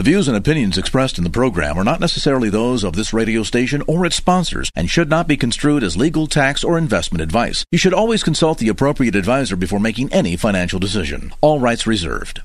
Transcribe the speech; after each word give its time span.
The 0.00 0.04
views 0.04 0.28
and 0.28 0.36
opinions 0.38 0.78
expressed 0.78 1.18
in 1.18 1.24
the 1.24 1.28
program 1.28 1.76
are 1.76 1.84
not 1.84 2.00
necessarily 2.00 2.48
those 2.48 2.84
of 2.84 2.96
this 2.96 3.12
radio 3.12 3.42
station 3.42 3.82
or 3.86 4.06
its 4.06 4.16
sponsors 4.16 4.70
and 4.74 4.88
should 4.88 5.10
not 5.10 5.28
be 5.28 5.36
construed 5.36 5.84
as 5.84 5.94
legal, 5.94 6.26
tax, 6.26 6.64
or 6.64 6.78
investment 6.78 7.20
advice. 7.20 7.66
You 7.70 7.76
should 7.76 7.92
always 7.92 8.22
consult 8.22 8.56
the 8.56 8.70
appropriate 8.70 9.14
advisor 9.14 9.56
before 9.56 9.78
making 9.78 10.10
any 10.10 10.36
financial 10.36 10.78
decision. 10.80 11.34
All 11.42 11.60
rights 11.60 11.86
reserved. 11.86 12.40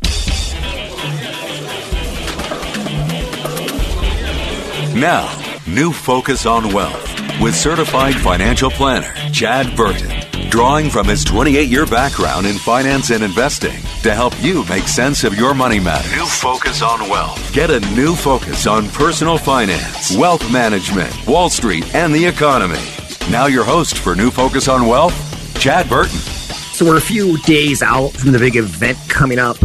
Now, 4.93 5.31
new 5.65 5.93
focus 5.93 6.45
on 6.45 6.73
wealth 6.73 7.09
with 7.39 7.55
certified 7.55 8.15
financial 8.15 8.69
planner 8.69 9.13
Chad 9.31 9.77
Burton, 9.77 10.11
drawing 10.49 10.89
from 10.89 11.07
his 11.07 11.23
28 11.23 11.69
year 11.69 11.85
background 11.85 12.45
in 12.45 12.55
finance 12.57 13.09
and 13.09 13.23
investing 13.23 13.81
to 14.03 14.13
help 14.13 14.33
you 14.41 14.63
make 14.65 14.87
sense 14.87 15.23
of 15.23 15.37
your 15.37 15.53
money 15.53 15.79
matters. 15.79 16.11
New 16.11 16.25
focus 16.25 16.81
on 16.81 17.09
wealth. 17.09 17.53
Get 17.53 17.69
a 17.69 17.79
new 17.95 18.15
focus 18.15 18.67
on 18.67 18.87
personal 18.89 19.37
finance, 19.37 20.15
wealth 20.15 20.51
management, 20.51 21.13
Wall 21.27 21.49
Street, 21.49 21.93
and 21.95 22.13
the 22.13 22.25
economy. 22.25 22.83
Now, 23.31 23.47
your 23.47 23.63
host 23.63 23.97
for 23.97 24.15
New 24.15 24.29
Focus 24.29 24.67
on 24.67 24.87
Wealth, 24.87 25.15
Chad 25.59 25.89
Burton. 25.89 26.17
So, 26.17 26.85
we're 26.85 26.97
a 26.97 27.01
few 27.01 27.37
days 27.39 27.81
out 27.81 28.11
from 28.11 28.31
the 28.31 28.39
big 28.39 28.55
event 28.55 28.97
coming 29.07 29.39
up 29.39 29.57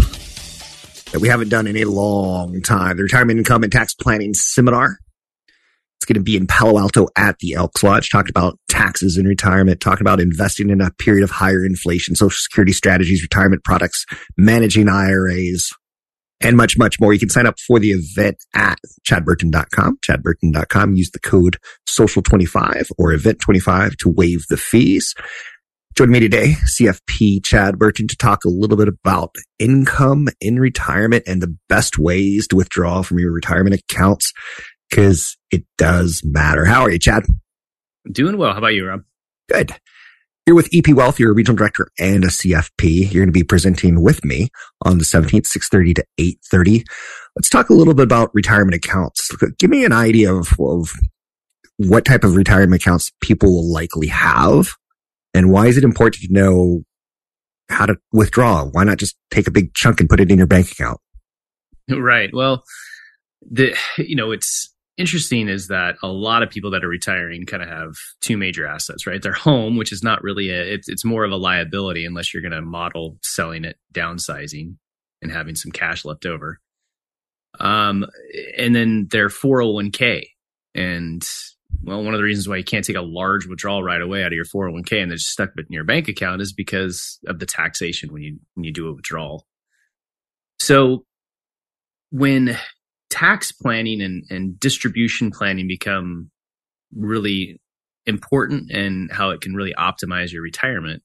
that 1.12 1.20
we 1.20 1.28
haven't 1.28 1.50
done 1.50 1.67
in 1.67 1.77
a 1.77 1.84
long 1.84 2.62
time 2.62 2.97
the 2.97 3.03
Retirement 3.03 3.39
Income 3.39 3.65
and 3.65 3.72
Tax 3.72 3.94
Planning 3.94 4.33
Seminar. 4.34 4.98
Going 6.11 6.25
to 6.25 6.25
be 6.25 6.36
in 6.36 6.48
Palo 6.48 6.77
Alto 6.77 7.06
at 7.16 7.39
the 7.39 7.53
Elks 7.53 7.84
Lodge, 7.84 8.11
talking 8.11 8.30
about 8.30 8.58
taxes 8.69 9.16
in 9.16 9.27
retirement, 9.27 9.80
talking 9.80 10.00
about 10.00 10.19
investing 10.19 10.69
in 10.69 10.80
a 10.80 10.91
period 10.98 11.22
of 11.22 11.30
higher 11.30 11.64
inflation, 11.64 12.16
social 12.16 12.36
security 12.36 12.72
strategies, 12.72 13.22
retirement 13.22 13.62
products, 13.62 14.05
managing 14.36 14.88
IRAs, 14.88 15.70
and 16.41 16.56
much, 16.56 16.77
much 16.77 16.98
more. 16.98 17.12
You 17.12 17.20
can 17.20 17.28
sign 17.28 17.47
up 17.47 17.61
for 17.61 17.78
the 17.78 17.92
event 17.92 18.38
at 18.56 18.81
chadburton.com, 19.08 19.98
chadburton.com. 20.05 20.97
Use 20.97 21.12
the 21.12 21.20
code 21.20 21.58
social25 21.88 22.91
or 22.98 23.12
event25 23.12 23.94
to 23.98 24.08
waive 24.08 24.42
the 24.48 24.56
fees. 24.56 25.14
Joining 25.97 26.12
me 26.12 26.20
today, 26.20 26.55
CFP 26.64 27.44
Chad 27.44 27.78
Burton, 27.78 28.08
to 28.08 28.16
talk 28.16 28.44
a 28.44 28.48
little 28.48 28.77
bit 28.77 28.88
about 28.88 29.36
income 29.61 30.28
in 30.41 30.58
retirement 30.58 31.22
and 31.28 31.41
the 31.41 31.56
best 31.69 31.98
ways 31.98 32.48
to 32.48 32.56
withdraw 32.56 33.03
from 33.03 33.20
your 33.20 33.31
retirement 33.31 33.75
accounts 33.77 34.33
because 34.91 35.37
it 35.51 35.65
does 35.79 36.23
matter. 36.25 36.65
How 36.65 36.83
are 36.83 36.91
you, 36.91 36.99
Chad? 36.99 37.25
Doing 38.11 38.37
well. 38.37 38.53
How 38.53 38.59
about 38.59 38.75
you, 38.75 38.87
Rob? 38.87 39.03
Good. 39.49 39.73
You're 40.47 40.57
with 40.57 40.69
EP 40.73 40.89
Wealth. 40.89 41.21
You're 41.21 41.31
a 41.31 41.35
regional 41.35 41.57
director 41.57 41.89
and 41.99 42.25
a 42.25 42.29
CFP. 42.29 43.13
You're 43.13 43.23
going 43.23 43.29
to 43.29 43.33
be 43.33 43.45
presenting 43.45 44.03
with 44.03 44.25
me 44.25 44.49
on 44.85 44.99
the 44.99 45.05
17th, 45.05 45.47
6.30 45.47 45.95
to 45.97 46.05
8.30. 46.19 46.85
Let's 47.37 47.49
talk 47.49 47.71
a 47.71 47.75
little 47.75 47.95
bit 47.95 48.03
about 48.05 48.35
retirement 48.35 48.75
accounts. 48.75 49.31
Give 49.59 49.71
me 49.71 49.85
an 49.85 49.93
idea 49.93 50.35
of, 50.35 50.49
of 50.59 50.93
what 51.77 52.05
type 52.05 52.25
of 52.25 52.37
retirement 52.37 52.83
accounts 52.83 53.13
people 53.21 53.53
will 53.53 53.73
likely 53.73 54.09
have 54.09 54.73
and 55.34 55.50
why 55.50 55.67
is 55.67 55.77
it 55.77 55.84
important 55.84 56.25
to 56.25 56.33
know 56.33 56.83
how 57.69 57.87
to 57.87 57.97
withdraw? 58.12 58.65
Why 58.65 58.84
not 58.84 58.99
just 58.99 59.17
take 59.31 59.47
a 59.47 59.53
big 59.53 59.75
chunk 59.75 60.00
and 60.00 60.09
put 60.09 60.21
it 60.21 60.31
in 60.31 60.39
your 60.39 60.47
bank 60.47 60.73
account? 60.73 61.00
Right. 61.89 62.31
Well, 62.33 62.65
the, 63.49 63.77
you 63.97 64.17
know, 64.17 64.33
it's, 64.33 64.75
interesting 65.00 65.49
is 65.49 65.69
that 65.69 65.97
a 66.03 66.09
lot 66.09 66.43
of 66.43 66.50
people 66.50 66.71
that 66.72 66.84
are 66.84 66.88
retiring 66.88 67.47
kind 67.47 67.62
of 67.62 67.69
have 67.69 67.94
two 68.21 68.37
major 68.37 68.66
assets, 68.66 69.06
right? 69.06 69.22
Their 69.22 69.33
home, 69.33 69.77
which 69.77 69.93
is 69.93 70.03
not 70.03 70.22
really 70.22 70.50
a, 70.50 70.62
it's, 70.75 70.88
it's 70.88 71.05
more 71.05 71.25
of 71.25 71.33
a 71.33 71.37
liability 71.37 72.05
unless 72.05 72.33
you're 72.33 72.43
going 72.43 72.53
to 72.53 72.61
model 72.61 73.16
selling 73.22 73.65
it, 73.65 73.77
downsizing 73.94 74.77
and 75.22 75.33
having 75.33 75.55
some 75.55 75.72
cash 75.72 76.05
left 76.05 76.27
over. 76.27 76.61
Um, 77.59 78.06
and 78.56 78.75
then 78.75 79.09
their 79.11 79.28
401k. 79.28 80.27
And 80.75 81.27
well, 81.82 82.05
one 82.05 82.15
of 82.15 82.19
the 82.19 82.25
reasons 82.25 82.47
why 82.49 82.56
you 82.56 82.65
can't 82.65 82.84
take 82.84 82.97
a 82.97 83.03
large 83.03 83.47
withdrawal 83.47 83.82
right 83.82 84.00
away 84.00 84.22
out 84.22 84.32
of 84.32 84.37
your 84.37 84.44
401k 84.44 85.03
and 85.03 85.11
then 85.11 85.17
just 85.17 85.31
stuck 85.31 85.50
in 85.56 85.65
your 85.71 85.84
bank 85.84 86.09
account 86.09 86.43
is 86.43 86.53
because 86.53 87.19
of 87.27 87.38
the 87.38 87.47
taxation 87.47 88.12
when 88.12 88.22
you, 88.22 88.38
when 88.55 88.65
you 88.65 88.72
do 88.72 88.88
a 88.88 88.93
withdrawal. 88.93 89.47
So 90.59 91.05
when 92.11 92.59
tax 93.10 93.53
planning 93.53 94.00
and, 94.00 94.25
and 94.31 94.59
distribution 94.59 95.31
planning 95.31 95.69
become 95.69 96.31
really 96.94 97.60
important 98.06 98.71
and 98.71 99.10
how 99.12 99.31
it 99.31 99.41
can 99.41 99.54
really 99.54 99.75
optimize 99.75 100.32
your 100.32 100.43
retirement 100.43 101.03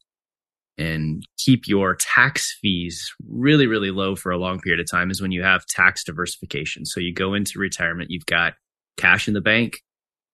and 0.78 1.26
keep 1.38 1.68
your 1.68 1.96
tax 1.96 2.58
fees 2.62 3.14
really, 3.28 3.68
really 3.68 3.92
low 3.92 4.16
for 4.16 4.32
a 4.32 4.38
long 4.38 4.60
period 4.60 4.80
of 4.80 4.90
time 4.90 5.10
is 5.10 5.22
when 5.22 5.32
you 5.32 5.42
have 5.42 5.66
tax 5.66 6.04
diversification. 6.04 6.86
So 6.86 7.00
you 7.00 7.14
go 7.14 7.34
into 7.34 7.60
retirement, 7.60 8.12
you've 8.12 8.26
got 8.26 8.54
cash 8.98 9.28
in 9.28 9.34
the 9.34 9.42
bank, 9.42 9.80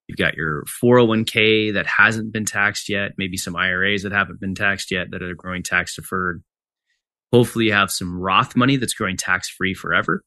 you've 0.07 0.17
got 0.17 0.35
your 0.35 0.63
401k 0.83 1.73
that 1.73 1.85
hasn't 1.85 2.33
been 2.33 2.45
taxed 2.45 2.89
yet, 2.89 3.11
maybe 3.17 3.37
some 3.37 3.55
IRAs 3.55 4.03
that 4.03 4.11
haven't 4.11 4.39
been 4.39 4.55
taxed 4.55 4.91
yet 4.91 5.11
that 5.11 5.21
are 5.21 5.35
growing 5.35 5.63
tax 5.63 5.95
deferred. 5.95 6.43
Hopefully, 7.31 7.65
you 7.65 7.73
have 7.73 7.91
some 7.91 8.19
Roth 8.19 8.55
money 8.55 8.75
that's 8.75 8.93
growing 8.93 9.17
tax 9.17 9.47
free 9.47 9.73
forever. 9.73 10.23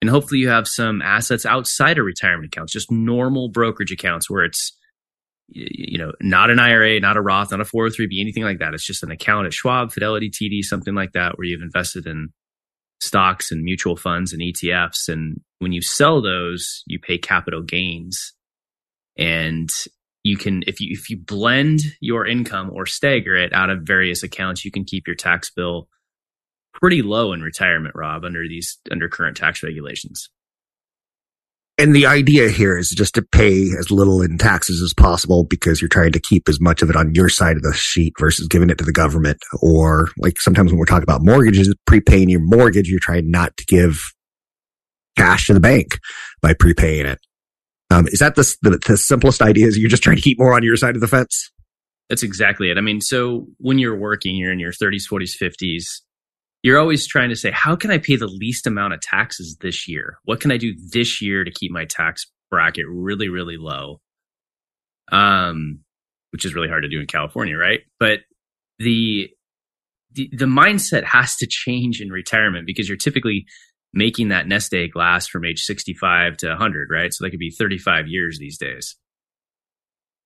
And 0.00 0.08
hopefully 0.08 0.40
you 0.40 0.48
have 0.48 0.68
some 0.68 1.02
assets 1.02 1.44
outside 1.44 1.98
of 1.98 2.04
retirement 2.04 2.46
accounts, 2.46 2.72
just 2.72 2.90
normal 2.90 3.48
brokerage 3.48 3.90
accounts 3.90 4.30
where 4.30 4.44
it's, 4.44 4.76
you 5.48 5.98
know, 5.98 6.12
not 6.20 6.50
an 6.50 6.60
IRA, 6.60 7.00
not 7.00 7.16
a 7.16 7.20
Roth, 7.20 7.50
not 7.50 7.60
a 7.60 7.64
403b, 7.64 8.20
anything 8.20 8.44
like 8.44 8.60
that. 8.60 8.74
It's 8.74 8.86
just 8.86 9.02
an 9.02 9.10
account 9.10 9.46
at 9.46 9.52
Schwab, 9.52 9.92
Fidelity, 9.92 10.30
TD, 10.30 10.62
something 10.62 10.94
like 10.94 11.12
that, 11.12 11.36
where 11.36 11.46
you've 11.46 11.62
invested 11.62 12.06
in 12.06 12.28
stocks 13.00 13.50
and 13.50 13.62
mutual 13.62 13.96
funds 13.96 14.32
and 14.32 14.42
ETFs. 14.42 15.08
And 15.08 15.40
when 15.58 15.72
you 15.72 15.82
sell 15.82 16.22
those, 16.22 16.82
you 16.86 16.98
pay 17.00 17.18
capital 17.18 17.62
gains. 17.62 18.34
And 19.16 19.70
you 20.22 20.36
can, 20.36 20.62
if 20.66 20.80
you, 20.80 20.88
if 20.92 21.10
you 21.10 21.16
blend 21.16 21.80
your 22.00 22.26
income 22.26 22.70
or 22.72 22.86
stagger 22.86 23.36
it 23.36 23.52
out 23.52 23.70
of 23.70 23.82
various 23.82 24.22
accounts, 24.22 24.64
you 24.64 24.70
can 24.70 24.84
keep 24.84 25.06
your 25.06 25.16
tax 25.16 25.50
bill 25.50 25.88
pretty 26.80 27.02
low 27.02 27.32
in 27.32 27.42
retirement, 27.42 27.94
Rob, 27.94 28.24
under 28.24 28.46
these 28.48 28.78
under 28.90 29.08
current 29.08 29.36
tax 29.36 29.62
regulations. 29.62 30.30
And 31.80 31.94
the 31.94 32.06
idea 32.06 32.48
here 32.48 32.76
is 32.76 32.90
just 32.90 33.14
to 33.14 33.22
pay 33.22 33.68
as 33.78 33.92
little 33.92 34.20
in 34.20 34.36
taxes 34.36 34.82
as 34.82 34.92
possible 34.92 35.44
because 35.44 35.80
you're 35.80 35.88
trying 35.88 36.10
to 36.10 36.18
keep 36.18 36.48
as 36.48 36.60
much 36.60 36.82
of 36.82 36.90
it 36.90 36.96
on 36.96 37.14
your 37.14 37.28
side 37.28 37.56
of 37.56 37.62
the 37.62 37.72
sheet 37.72 38.14
versus 38.18 38.48
giving 38.48 38.68
it 38.68 38.78
to 38.78 38.84
the 38.84 38.92
government. 38.92 39.38
Or 39.62 40.08
like 40.18 40.40
sometimes 40.40 40.72
when 40.72 40.78
we're 40.78 40.86
talking 40.86 41.04
about 41.04 41.24
mortgages, 41.24 41.72
prepaying 41.86 42.30
your 42.30 42.40
mortgage, 42.40 42.88
you're 42.88 42.98
trying 42.98 43.30
not 43.30 43.56
to 43.58 43.64
give 43.66 44.00
cash 45.16 45.46
to 45.46 45.54
the 45.54 45.60
bank 45.60 46.00
by 46.42 46.52
prepaying 46.52 47.06
it. 47.06 47.20
Um, 47.90 48.08
is 48.08 48.18
that 48.18 48.34
the, 48.34 48.56
the, 48.62 48.80
the 48.84 48.96
simplest 48.96 49.40
idea? 49.40 49.68
Is 49.68 49.78
you're 49.78 49.88
just 49.88 50.02
trying 50.02 50.16
to 50.16 50.22
keep 50.22 50.38
more 50.38 50.54
on 50.54 50.64
your 50.64 50.76
side 50.76 50.96
of 50.96 51.00
the 51.00 51.08
fence? 51.08 51.52
That's 52.08 52.24
exactly 52.24 52.70
it. 52.70 52.78
I 52.78 52.80
mean, 52.80 53.00
so 53.00 53.46
when 53.58 53.78
you're 53.78 53.96
working, 53.96 54.34
you're 54.34 54.52
in 54.52 54.58
your 54.58 54.72
30s, 54.72 55.08
40s, 55.08 55.36
50s 55.40 56.00
you're 56.62 56.78
always 56.78 57.06
trying 57.06 57.28
to 57.28 57.36
say, 57.36 57.50
how 57.50 57.76
can 57.76 57.90
I 57.90 57.98
pay 57.98 58.16
the 58.16 58.26
least 58.26 58.66
amount 58.66 58.94
of 58.94 59.00
taxes 59.00 59.56
this 59.60 59.88
year? 59.88 60.18
What 60.24 60.40
can 60.40 60.50
I 60.50 60.56
do 60.56 60.74
this 60.92 61.22
year 61.22 61.44
to 61.44 61.50
keep 61.50 61.70
my 61.70 61.84
tax 61.84 62.26
bracket 62.50 62.86
really, 62.88 63.28
really 63.28 63.56
low? 63.56 64.00
Um, 65.10 65.80
which 66.32 66.44
is 66.44 66.54
really 66.54 66.68
hard 66.68 66.82
to 66.82 66.88
do 66.88 67.00
in 67.00 67.06
California, 67.06 67.56
right? 67.56 67.80
But 67.98 68.20
the, 68.78 69.30
the, 70.12 70.30
the 70.32 70.44
mindset 70.44 71.04
has 71.04 71.36
to 71.36 71.46
change 71.48 72.00
in 72.00 72.10
retirement 72.10 72.66
because 72.66 72.88
you're 72.88 72.98
typically 72.98 73.46
making 73.94 74.28
that 74.28 74.46
nest 74.46 74.74
egg 74.74 74.94
last 74.94 75.30
from 75.30 75.44
age 75.44 75.60
65 75.60 76.36
to 76.38 76.48
100, 76.48 76.88
right? 76.90 77.12
So 77.12 77.24
that 77.24 77.30
could 77.30 77.38
be 77.38 77.50
35 77.50 78.08
years 78.08 78.38
these 78.38 78.58
days. 78.58 78.96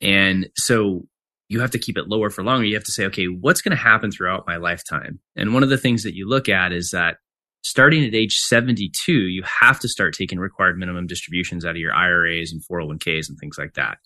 And 0.01 0.49
so 0.57 1.07
you 1.53 1.61
have 1.61 1.71
to 1.71 1.79
keep 1.79 1.99
it 1.99 2.09
lower 2.09 2.31
for 2.31 2.43
longer. 2.43 2.65
You 2.65 2.75
have 2.75 2.85
to 2.85 2.93
say, 2.93 3.05
okay, 3.05 3.27
what's 3.27 3.61
going 3.61 3.77
to 3.77 3.83
happen 3.83 4.11
throughout 4.11 4.47
my 4.47 4.57
lifetime? 4.57 5.21
And 5.37 5.53
one 5.53 5.63
of 5.63 5.69
the 5.69 5.77
things 5.77 6.03
that 6.03 6.15
you 6.15 6.27
look 6.27 6.49
at 6.49 6.73
is 6.73 6.91
that 6.93 7.17
starting 7.63 8.03
at 8.05 8.15
age 8.15 8.39
72, 8.39 9.13
you 9.13 9.43
have 9.43 9.79
to 9.81 9.89
start 9.89 10.15
taking 10.15 10.39
required 10.39 10.79
minimum 10.79 11.07
distributions 11.07 11.67
out 11.67 11.73
of 11.73 11.77
your 11.77 11.93
IRAs 11.93 12.53
and 12.53 12.63
401ks 12.63 13.29
and 13.29 13.39
things 13.39 13.59
like 13.59 13.75
that. 13.75 13.99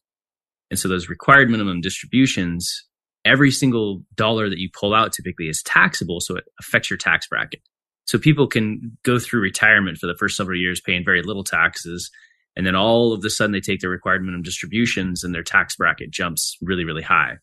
And 0.72 0.78
so 0.78 0.88
those 0.88 1.08
required 1.08 1.48
minimum 1.48 1.80
distributions, 1.80 2.84
every 3.24 3.52
single 3.52 4.02
dollar 4.16 4.50
that 4.50 4.58
you 4.58 4.68
pull 4.76 4.92
out 4.92 5.12
typically 5.12 5.48
is 5.48 5.62
taxable. 5.62 6.18
So 6.18 6.34
it 6.34 6.44
affects 6.58 6.90
your 6.90 6.96
tax 6.96 7.28
bracket. 7.28 7.60
So 8.06 8.18
people 8.18 8.48
can 8.48 8.98
go 9.04 9.20
through 9.20 9.40
retirement 9.40 9.98
for 9.98 10.08
the 10.08 10.16
first 10.18 10.36
several 10.36 10.58
years 10.58 10.80
paying 10.80 11.04
very 11.04 11.22
little 11.22 11.44
taxes. 11.44 12.10
And 12.56 12.66
then 12.66 12.74
all 12.74 13.12
of 13.12 13.24
a 13.24 13.30
sudden 13.30 13.52
they 13.52 13.60
take 13.60 13.80
their 13.80 13.90
required 13.90 14.22
minimum 14.22 14.42
distributions 14.42 15.22
and 15.22 15.34
their 15.34 15.42
tax 15.42 15.76
bracket 15.76 16.10
jumps 16.10 16.56
really, 16.62 16.84
really 16.84 17.02
high. 17.02 17.34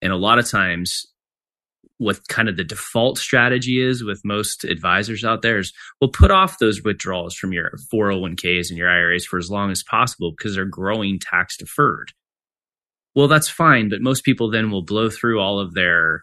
And 0.00 0.12
a 0.12 0.16
lot 0.16 0.38
of 0.38 0.48
times 0.48 1.06
what 1.98 2.20
kind 2.28 2.48
of 2.48 2.56
the 2.56 2.64
default 2.64 3.18
strategy 3.18 3.80
is 3.80 4.04
with 4.04 4.20
most 4.24 4.62
advisors 4.62 5.24
out 5.24 5.42
there 5.42 5.58
is 5.58 5.72
well 6.00 6.10
put 6.10 6.30
off 6.30 6.58
those 6.58 6.82
withdrawals 6.82 7.34
from 7.34 7.52
your 7.52 7.72
401ks 7.92 8.68
and 8.68 8.78
your 8.78 8.88
IRAs 8.88 9.26
for 9.26 9.38
as 9.38 9.50
long 9.50 9.72
as 9.72 9.82
possible 9.82 10.30
because 10.30 10.54
they're 10.54 10.64
growing 10.64 11.18
tax 11.18 11.56
deferred. 11.56 12.12
Well, 13.16 13.26
that's 13.26 13.48
fine, 13.48 13.88
but 13.88 14.00
most 14.00 14.24
people 14.24 14.50
then 14.50 14.70
will 14.70 14.84
blow 14.84 15.10
through 15.10 15.40
all 15.40 15.58
of 15.58 15.74
their 15.74 16.22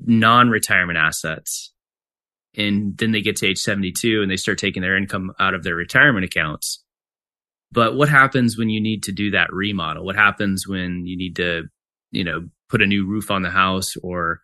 non-retirement 0.00 0.98
assets 0.98 1.72
and 2.56 2.96
then 2.98 3.12
they 3.12 3.20
get 3.20 3.36
to 3.36 3.46
age 3.46 3.58
72 3.58 4.20
and 4.20 4.30
they 4.30 4.36
start 4.36 4.58
taking 4.58 4.82
their 4.82 4.96
income 4.96 5.32
out 5.38 5.54
of 5.54 5.62
their 5.62 5.76
retirement 5.76 6.24
accounts. 6.24 6.82
But 7.70 7.94
what 7.96 8.08
happens 8.08 8.56
when 8.56 8.70
you 8.70 8.80
need 8.80 9.04
to 9.04 9.12
do 9.12 9.32
that 9.32 9.52
remodel? 9.52 10.04
What 10.04 10.16
happens 10.16 10.66
when 10.66 11.04
you 11.06 11.16
need 11.16 11.36
to, 11.36 11.64
you 12.10 12.24
know, 12.24 12.48
put 12.68 12.82
a 12.82 12.86
new 12.86 13.06
roof 13.06 13.30
on 13.30 13.42
the 13.42 13.50
house 13.50 13.94
or 14.02 14.40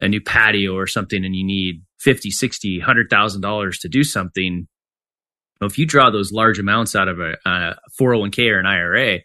a 0.00 0.08
new 0.08 0.20
patio 0.20 0.74
or 0.74 0.86
something 0.86 1.24
and 1.24 1.34
you 1.34 1.44
need 1.44 1.82
50, 2.00 2.30
60, 2.30 2.80
$100,000 2.80 3.80
to 3.80 3.88
do 3.88 4.04
something? 4.04 4.68
Well, 5.60 5.70
if 5.70 5.78
you 5.78 5.86
draw 5.86 6.10
those 6.10 6.32
large 6.32 6.58
amounts 6.58 6.94
out 6.94 7.08
of 7.08 7.18
a, 7.18 7.36
a 7.44 7.76
401k 8.00 8.50
or 8.50 8.58
an 8.58 8.66
IRA, 8.66 9.20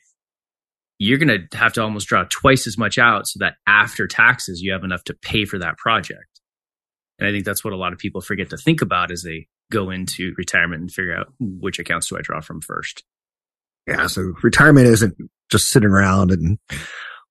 you're 0.97 1.17
going 1.17 1.47
to 1.49 1.57
have 1.57 1.73
to 1.73 1.81
almost 1.81 2.07
draw 2.07 2.25
twice 2.29 2.67
as 2.67 2.77
much 2.77 2.97
out 2.97 3.27
so 3.27 3.39
that 3.39 3.55
after 3.65 4.07
taxes, 4.07 4.61
you 4.61 4.73
have 4.73 4.83
enough 4.83 5.03
to 5.05 5.13
pay 5.13 5.45
for 5.45 5.59
that 5.59 5.77
project. 5.77 6.41
And 7.19 7.27
I 7.27 7.31
think 7.31 7.45
that's 7.45 7.63
what 7.63 7.73
a 7.73 7.77
lot 7.77 7.93
of 7.93 7.99
people 7.99 8.21
forget 8.21 8.49
to 8.49 8.57
think 8.57 8.81
about 8.81 9.11
as 9.11 9.23
they 9.23 9.47
go 9.71 9.91
into 9.91 10.33
retirement 10.37 10.81
and 10.81 10.91
figure 10.91 11.15
out 11.15 11.27
which 11.39 11.79
accounts 11.79 12.09
do 12.09 12.17
I 12.17 12.21
draw 12.21 12.41
from 12.41 12.61
first. 12.61 13.03
Yeah. 13.87 14.07
So 14.07 14.33
retirement 14.43 14.87
isn't 14.87 15.15
just 15.49 15.69
sitting 15.69 15.89
around 15.89 16.31
and 16.31 16.59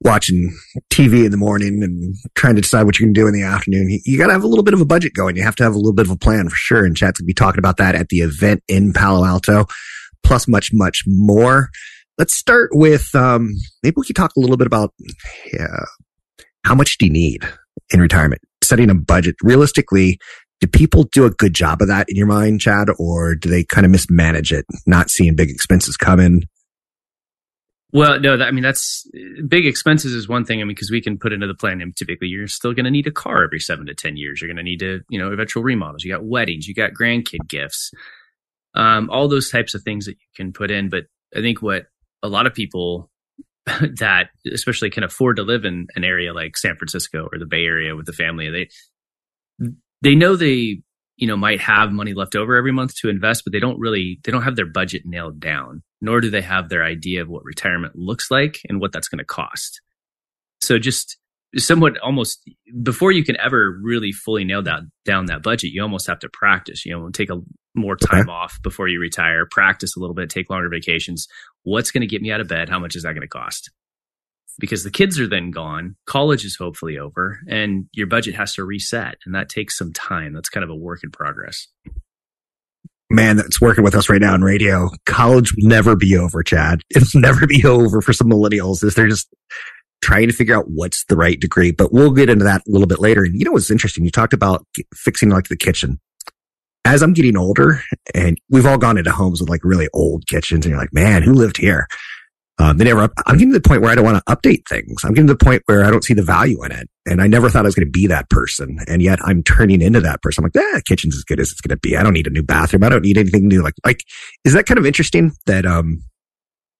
watching 0.00 0.56
TV 0.90 1.24
in 1.24 1.30
the 1.30 1.36
morning 1.36 1.82
and 1.82 2.14
trying 2.34 2.54
to 2.54 2.60
decide 2.60 2.84
what 2.84 2.98
you 2.98 3.06
can 3.06 3.12
do 3.12 3.26
in 3.26 3.32
the 3.32 3.42
afternoon. 3.42 3.98
You, 4.04 4.18
got 4.18 4.28
to 4.28 4.32
have 4.32 4.44
a 4.44 4.48
little 4.48 4.64
bit 4.64 4.74
of 4.74 4.80
a 4.80 4.86
budget 4.86 5.12
going. 5.14 5.36
You 5.36 5.42
have 5.42 5.56
to 5.56 5.64
have 5.64 5.74
a 5.74 5.78
little 5.78 5.92
bit 5.92 6.06
of 6.06 6.12
a 6.12 6.16
plan 6.16 6.48
for 6.48 6.56
sure. 6.56 6.84
And 6.84 6.96
Chad's 6.96 7.18
going 7.18 7.24
to 7.24 7.26
be 7.26 7.34
talking 7.34 7.58
about 7.58 7.78
that 7.78 7.94
at 7.94 8.08
the 8.08 8.18
event 8.18 8.62
in 8.68 8.92
Palo 8.92 9.24
Alto, 9.24 9.66
plus 10.22 10.46
much, 10.46 10.70
much 10.72 11.02
more. 11.06 11.70
Let's 12.16 12.34
start 12.34 12.70
with, 12.72 13.14
um, 13.14 13.50
maybe 13.82 13.94
we 13.96 14.06
could 14.06 14.16
talk 14.16 14.32
a 14.36 14.40
little 14.40 14.56
bit 14.56 14.66
about, 14.66 14.92
yeah, 15.52 15.84
how 16.64 16.74
much 16.74 16.98
do 16.98 17.06
you 17.06 17.12
need 17.12 17.42
in 17.92 18.00
retirement? 18.00 18.42
Setting 18.62 18.90
a 18.90 18.94
budget 18.94 19.36
realistically. 19.42 20.18
Do 20.60 20.66
people 20.66 21.04
do 21.04 21.24
a 21.24 21.30
good 21.30 21.54
job 21.54 21.80
of 21.80 21.88
that 21.88 22.08
in 22.08 22.16
your 22.16 22.26
mind, 22.26 22.60
Chad, 22.60 22.88
or 22.98 23.34
do 23.34 23.48
they 23.48 23.64
kind 23.64 23.84
of 23.84 23.92
mismanage 23.92 24.52
it, 24.52 24.66
not 24.86 25.10
seeing 25.10 25.36
big 25.36 25.50
expenses 25.50 25.96
coming? 25.96 26.42
Well, 27.92 28.20
no, 28.20 28.36
that, 28.36 28.48
I 28.48 28.50
mean, 28.50 28.64
that's 28.64 29.08
big 29.46 29.64
expenses 29.64 30.12
is 30.12 30.28
one 30.28 30.44
thing. 30.44 30.60
I 30.60 30.64
mean, 30.64 30.74
because 30.74 30.90
we 30.90 31.00
can 31.00 31.16
put 31.16 31.32
into 31.32 31.46
the 31.46 31.54
plan, 31.54 31.80
and 31.80 31.96
typically 31.96 32.28
you're 32.28 32.46
still 32.46 32.74
going 32.74 32.84
to 32.84 32.90
need 32.90 33.06
a 33.06 33.12
car 33.12 33.44
every 33.44 33.60
seven 33.60 33.86
to 33.86 33.94
10 33.94 34.16
years. 34.16 34.40
You're 34.40 34.48
going 34.48 34.58
to 34.58 34.62
need 34.62 34.80
to, 34.80 35.00
you 35.08 35.18
know, 35.18 35.32
eventual 35.32 35.62
remodels. 35.62 36.04
You 36.04 36.12
got 36.12 36.24
weddings, 36.24 36.68
you 36.68 36.74
got 36.74 36.92
grandkid 36.92 37.48
gifts, 37.48 37.90
um, 38.74 39.08
all 39.10 39.28
those 39.28 39.50
types 39.50 39.74
of 39.74 39.82
things 39.82 40.04
that 40.04 40.12
you 40.12 40.26
can 40.36 40.52
put 40.52 40.70
in. 40.70 40.90
But 40.90 41.04
I 41.34 41.40
think 41.40 41.62
what 41.62 41.86
a 42.22 42.28
lot 42.28 42.46
of 42.46 42.52
people 42.52 43.10
that 43.98 44.30
especially 44.52 44.90
can 44.90 45.04
afford 45.04 45.36
to 45.36 45.42
live 45.42 45.64
in 45.64 45.86
an 45.94 46.04
area 46.04 46.34
like 46.34 46.58
San 46.58 46.76
Francisco 46.76 47.28
or 47.32 47.38
the 47.38 47.46
Bay 47.46 47.64
Area 47.64 47.96
with 47.96 48.06
the 48.06 48.12
family, 48.12 48.50
they, 48.50 48.68
they 50.02 50.14
know 50.14 50.36
they 50.36 50.82
you 51.16 51.26
know 51.26 51.36
might 51.36 51.60
have 51.60 51.90
money 51.92 52.14
left 52.14 52.36
over 52.36 52.56
every 52.56 52.72
month 52.72 52.94
to 52.96 53.08
invest 53.08 53.42
but 53.44 53.52
they 53.52 53.60
don't 53.60 53.78
really 53.78 54.20
they 54.24 54.32
don't 54.32 54.42
have 54.42 54.56
their 54.56 54.66
budget 54.66 55.02
nailed 55.04 55.40
down 55.40 55.82
nor 56.00 56.20
do 56.20 56.30
they 56.30 56.42
have 56.42 56.68
their 56.68 56.84
idea 56.84 57.22
of 57.22 57.28
what 57.28 57.44
retirement 57.44 57.96
looks 57.96 58.30
like 58.30 58.60
and 58.68 58.80
what 58.80 58.92
that's 58.92 59.08
going 59.08 59.18
to 59.18 59.24
cost. 59.24 59.80
So 60.60 60.78
just 60.78 61.16
somewhat 61.56 61.98
almost 61.98 62.48
before 62.82 63.10
you 63.10 63.24
can 63.24 63.36
ever 63.40 63.78
really 63.82 64.12
fully 64.12 64.44
nail 64.44 64.60
down 64.60 64.92
down 65.06 65.24
that 65.24 65.42
budget 65.42 65.72
you 65.72 65.80
almost 65.80 66.06
have 66.06 66.18
to 66.18 66.28
practice 66.28 66.84
you 66.84 66.92
know 66.92 67.08
take 67.08 67.30
a 67.30 67.40
more 67.74 67.96
time 67.96 68.28
okay. 68.28 68.30
off 68.30 68.60
before 68.62 68.86
you 68.86 69.00
retire 69.00 69.46
practice 69.50 69.96
a 69.96 70.00
little 70.00 70.14
bit 70.14 70.28
take 70.28 70.50
longer 70.50 70.68
vacations. 70.68 71.26
What's 71.62 71.90
going 71.90 72.02
to 72.02 72.06
get 72.06 72.22
me 72.22 72.30
out 72.30 72.40
of 72.40 72.48
bed? 72.48 72.68
How 72.68 72.78
much 72.78 72.96
is 72.96 73.02
that 73.02 73.12
going 73.12 73.22
to 73.22 73.28
cost 73.28 73.70
because 74.58 74.84
the 74.84 74.90
kids 74.90 75.18
are 75.20 75.26
then 75.26 75.50
gone, 75.50 75.96
college 76.06 76.44
is 76.44 76.56
hopefully 76.56 76.98
over, 76.98 77.40
and 77.48 77.86
your 77.92 78.06
budget 78.06 78.34
has 78.34 78.54
to 78.54 78.64
reset. 78.64 79.16
And 79.24 79.34
that 79.34 79.48
takes 79.48 79.78
some 79.78 79.92
time. 79.92 80.32
That's 80.32 80.48
kind 80.48 80.64
of 80.64 80.70
a 80.70 80.74
work 80.74 81.00
in 81.04 81.10
progress. 81.10 81.68
Man, 83.10 83.36
that's 83.36 83.60
working 83.60 83.84
with 83.84 83.94
us 83.94 84.10
right 84.10 84.20
now 84.20 84.34
in 84.34 84.42
radio. 84.42 84.90
College 85.06 85.54
will 85.56 85.68
never 85.68 85.96
be 85.96 86.16
over, 86.16 86.42
Chad. 86.42 86.82
It'll 86.94 87.20
never 87.20 87.46
be 87.46 87.64
over 87.64 88.02
for 88.02 88.12
some 88.12 88.28
millennials. 88.28 88.84
Is 88.84 88.94
they're 88.94 89.08
just 89.08 89.32
trying 90.00 90.28
to 90.28 90.34
figure 90.34 90.56
out 90.56 90.66
what's 90.68 91.04
the 91.06 91.16
right 91.16 91.40
degree. 91.40 91.70
But 91.72 91.92
we'll 91.92 92.12
get 92.12 92.28
into 92.28 92.44
that 92.44 92.62
a 92.66 92.70
little 92.70 92.86
bit 92.86 93.00
later. 93.00 93.24
And 93.24 93.34
you 93.34 93.44
know 93.44 93.52
what's 93.52 93.70
interesting? 93.70 94.04
You 94.04 94.10
talked 94.10 94.34
about 94.34 94.66
fixing 94.94 95.30
like 95.30 95.48
the 95.48 95.56
kitchen. 95.56 96.00
As 96.84 97.02
I'm 97.02 97.12
getting 97.12 97.36
older, 97.36 97.82
and 98.14 98.38
we've 98.48 98.64
all 98.64 98.78
gone 98.78 98.96
into 98.96 99.10
homes 99.10 99.40
with 99.40 99.50
like 99.50 99.64
really 99.64 99.88
old 99.92 100.26
kitchens, 100.26 100.64
and 100.64 100.70
you're 100.70 100.80
like, 100.80 100.92
man, 100.92 101.22
who 101.22 101.32
lived 101.32 101.58
here? 101.58 101.86
Um, 102.60 102.76
they 102.76 102.84
never, 102.84 103.08
I'm 103.26 103.36
getting 103.36 103.52
to 103.52 103.58
the 103.58 103.68
point 103.68 103.82
where 103.82 103.92
I 103.92 103.94
don't 103.94 104.04
want 104.04 104.24
to 104.24 104.34
update 104.34 104.62
things. 104.68 105.04
I'm 105.04 105.14
getting 105.14 105.28
to 105.28 105.34
the 105.34 105.44
point 105.44 105.62
where 105.66 105.84
I 105.84 105.90
don't 105.90 106.02
see 106.02 106.14
the 106.14 106.24
value 106.24 106.62
in 106.64 106.72
it. 106.72 106.88
And 107.06 107.22
I 107.22 107.28
never 107.28 107.48
thought 107.48 107.64
I 107.64 107.68
was 107.68 107.76
going 107.76 107.86
to 107.86 107.90
be 107.90 108.08
that 108.08 108.28
person. 108.30 108.80
And 108.88 109.00
yet 109.00 109.20
I'm 109.24 109.44
turning 109.44 109.80
into 109.80 110.00
that 110.00 110.22
person. 110.22 110.42
I'm 110.42 110.50
like, 110.52 110.62
yeah, 110.62 110.80
kitchen's 110.80 111.14
as 111.14 111.22
good 111.22 111.38
as 111.38 111.52
it's 111.52 111.60
going 111.60 111.76
to 111.76 111.80
be. 111.80 111.96
I 111.96 112.02
don't 112.02 112.14
need 112.14 112.26
a 112.26 112.30
new 112.30 112.42
bathroom. 112.42 112.82
I 112.82 112.88
don't 112.88 113.02
need 113.02 113.16
anything 113.16 113.46
new. 113.46 113.62
Like, 113.62 113.74
like, 113.86 114.02
is 114.44 114.54
that 114.54 114.66
kind 114.66 114.78
of 114.78 114.86
interesting 114.86 115.32
that, 115.46 115.64
um, 115.66 116.02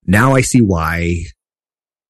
now 0.05 0.35
I 0.35 0.41
see 0.41 0.61
why 0.61 1.25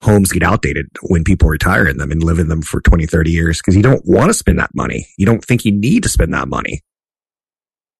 homes 0.03 0.33
get 0.33 0.43
outdated 0.43 0.87
when 1.03 1.25
people 1.25 1.49
retire 1.49 1.87
in 1.87 1.99
them 1.99 2.11
and 2.11 2.23
live 2.23 2.39
in 2.39 2.49
them 2.49 2.63
for 2.63 2.81
20, 2.81 3.07
30 3.07 3.31
years 3.31 3.59
because 3.59 3.77
you 3.77 3.83
don't 3.83 4.03
want 4.07 4.29
to 4.29 4.35
spend 4.35 4.59
that 4.59 4.71
money. 4.75 5.09
You 5.19 5.27
don't 5.27 5.45
think 5.45 5.65
you 5.65 5.73
need 5.73 6.05
to 6.05 6.09
spend 6.09 6.33
that 6.33 6.49
money 6.49 6.81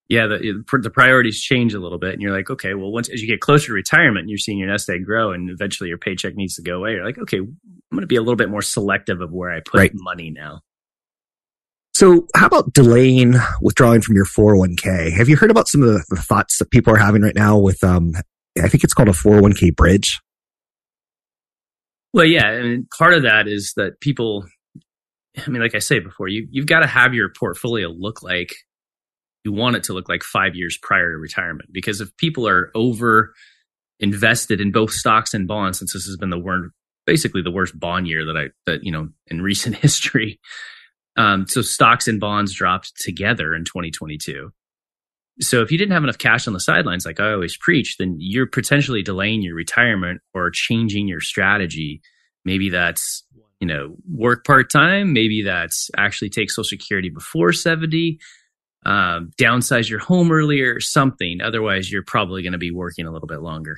yeah, 0.09 0.25
the, 0.25 0.63
the 0.81 0.89
priorities 0.89 1.39
change 1.39 1.75
a 1.75 1.79
little 1.79 1.99
bit, 1.99 2.13
and 2.13 2.21
you're 2.21 2.35
like, 2.35 2.49
okay, 2.49 2.73
well, 2.73 2.91
once 2.91 3.09
as 3.09 3.21
you 3.21 3.27
get 3.27 3.41
closer 3.41 3.67
to 3.67 3.73
retirement, 3.73 4.21
and 4.21 4.29
you're 4.29 4.39
seeing 4.39 4.57
your 4.57 4.67
nest 4.67 4.89
egg 4.89 5.05
grow, 5.05 5.31
and 5.31 5.51
eventually 5.51 5.87
your 5.87 5.99
paycheck 5.99 6.35
needs 6.35 6.55
to 6.55 6.63
go 6.63 6.77
away. 6.77 6.93
You're 6.93 7.05
like, 7.05 7.19
okay, 7.19 7.37
I'm 7.37 7.57
going 7.91 8.01
to 8.01 8.07
be 8.07 8.15
a 8.15 8.21
little 8.21 8.35
bit 8.35 8.49
more 8.49 8.63
selective 8.63 9.21
of 9.21 9.31
where 9.31 9.51
I 9.51 9.59
put 9.59 9.77
right. 9.77 9.91
money 9.93 10.31
now. 10.31 10.61
So, 11.93 12.25
how 12.35 12.47
about 12.47 12.73
delaying 12.73 13.35
withdrawing 13.61 14.01
from 14.01 14.15
your 14.15 14.25
401k? 14.25 15.11
Have 15.11 15.29
you 15.29 15.37
heard 15.37 15.51
about 15.51 15.67
some 15.67 15.83
of 15.83 15.89
the, 15.89 16.03
the 16.09 16.15
thoughts 16.15 16.57
that 16.57 16.71
people 16.71 16.91
are 16.91 16.97
having 16.97 17.21
right 17.21 17.35
now 17.35 17.59
with, 17.59 17.83
um, 17.83 18.13
I 18.57 18.67
think 18.67 18.83
it's 18.83 18.95
called 18.95 19.09
a 19.09 19.11
401k 19.11 19.75
bridge? 19.75 20.19
Well, 22.13 22.25
yeah, 22.25 22.59
mean, 22.61 22.87
part 22.97 23.13
of 23.13 23.23
that 23.23 23.47
is 23.47 23.73
that 23.75 23.99
people, 24.01 24.45
I 25.37 25.49
mean, 25.51 25.61
like 25.61 25.75
I 25.75 25.79
say 25.79 25.99
before, 25.99 26.27
you 26.27 26.47
you've 26.49 26.65
got 26.65 26.79
to 26.79 26.87
have 26.87 27.13
your 27.13 27.29
portfolio 27.37 27.89
look 27.89 28.23
like 28.23 28.55
want 29.51 29.75
it 29.75 29.83
to 29.85 29.93
look 29.93 30.09
like 30.09 30.23
five 30.23 30.55
years 30.55 30.77
prior 30.81 31.11
to 31.11 31.17
retirement. 31.17 31.69
Because 31.71 32.01
if 32.01 32.15
people 32.17 32.47
are 32.47 32.71
over 32.75 33.33
invested 33.99 34.61
in 34.61 34.71
both 34.71 34.91
stocks 34.91 35.33
and 35.33 35.47
bonds, 35.47 35.79
since 35.79 35.93
this 35.93 36.05
has 36.05 36.17
been 36.17 36.29
the 36.29 36.39
worst, 36.39 36.71
basically 37.05 37.41
the 37.41 37.51
worst 37.51 37.77
bond 37.77 38.07
year 38.07 38.25
that 38.25 38.37
I, 38.37 38.45
that, 38.65 38.83
you 38.83 38.91
know, 38.91 39.09
in 39.27 39.41
recent 39.41 39.75
history. 39.75 40.39
Um, 41.17 41.47
so 41.47 41.61
stocks 41.61 42.07
and 42.07 42.19
bonds 42.19 42.53
dropped 42.53 42.95
together 42.99 43.53
in 43.53 43.65
2022. 43.65 44.51
So 45.41 45.61
if 45.61 45.71
you 45.71 45.77
didn't 45.77 45.93
have 45.93 46.03
enough 46.03 46.17
cash 46.17 46.47
on 46.47 46.53
the 46.53 46.59
sidelines, 46.59 47.05
like 47.05 47.19
I 47.19 47.31
always 47.31 47.57
preach, 47.57 47.97
then 47.97 48.17
you're 48.19 48.45
potentially 48.45 49.01
delaying 49.01 49.41
your 49.41 49.55
retirement 49.55 50.21
or 50.33 50.51
changing 50.51 51.07
your 51.07 51.21
strategy. 51.21 52.01
Maybe 52.43 52.69
that's, 52.69 53.23
you 53.59 53.67
know, 53.67 53.95
work 54.09 54.45
part 54.45 54.69
time. 54.69 55.13
Maybe 55.13 55.43
that's 55.43 55.89
actually 55.97 56.29
take 56.29 56.51
social 56.51 56.65
security 56.65 57.09
before 57.09 57.53
70 57.53 58.19
um, 58.85 59.31
downsize 59.39 59.89
your 59.89 59.99
home 59.99 60.31
earlier 60.31 60.75
or 60.75 60.79
something. 60.79 61.41
Otherwise, 61.41 61.91
you're 61.91 62.03
probably 62.03 62.41
going 62.41 62.53
to 62.53 62.59
be 62.59 62.71
working 62.71 63.05
a 63.05 63.11
little 63.11 63.27
bit 63.27 63.41
longer. 63.41 63.77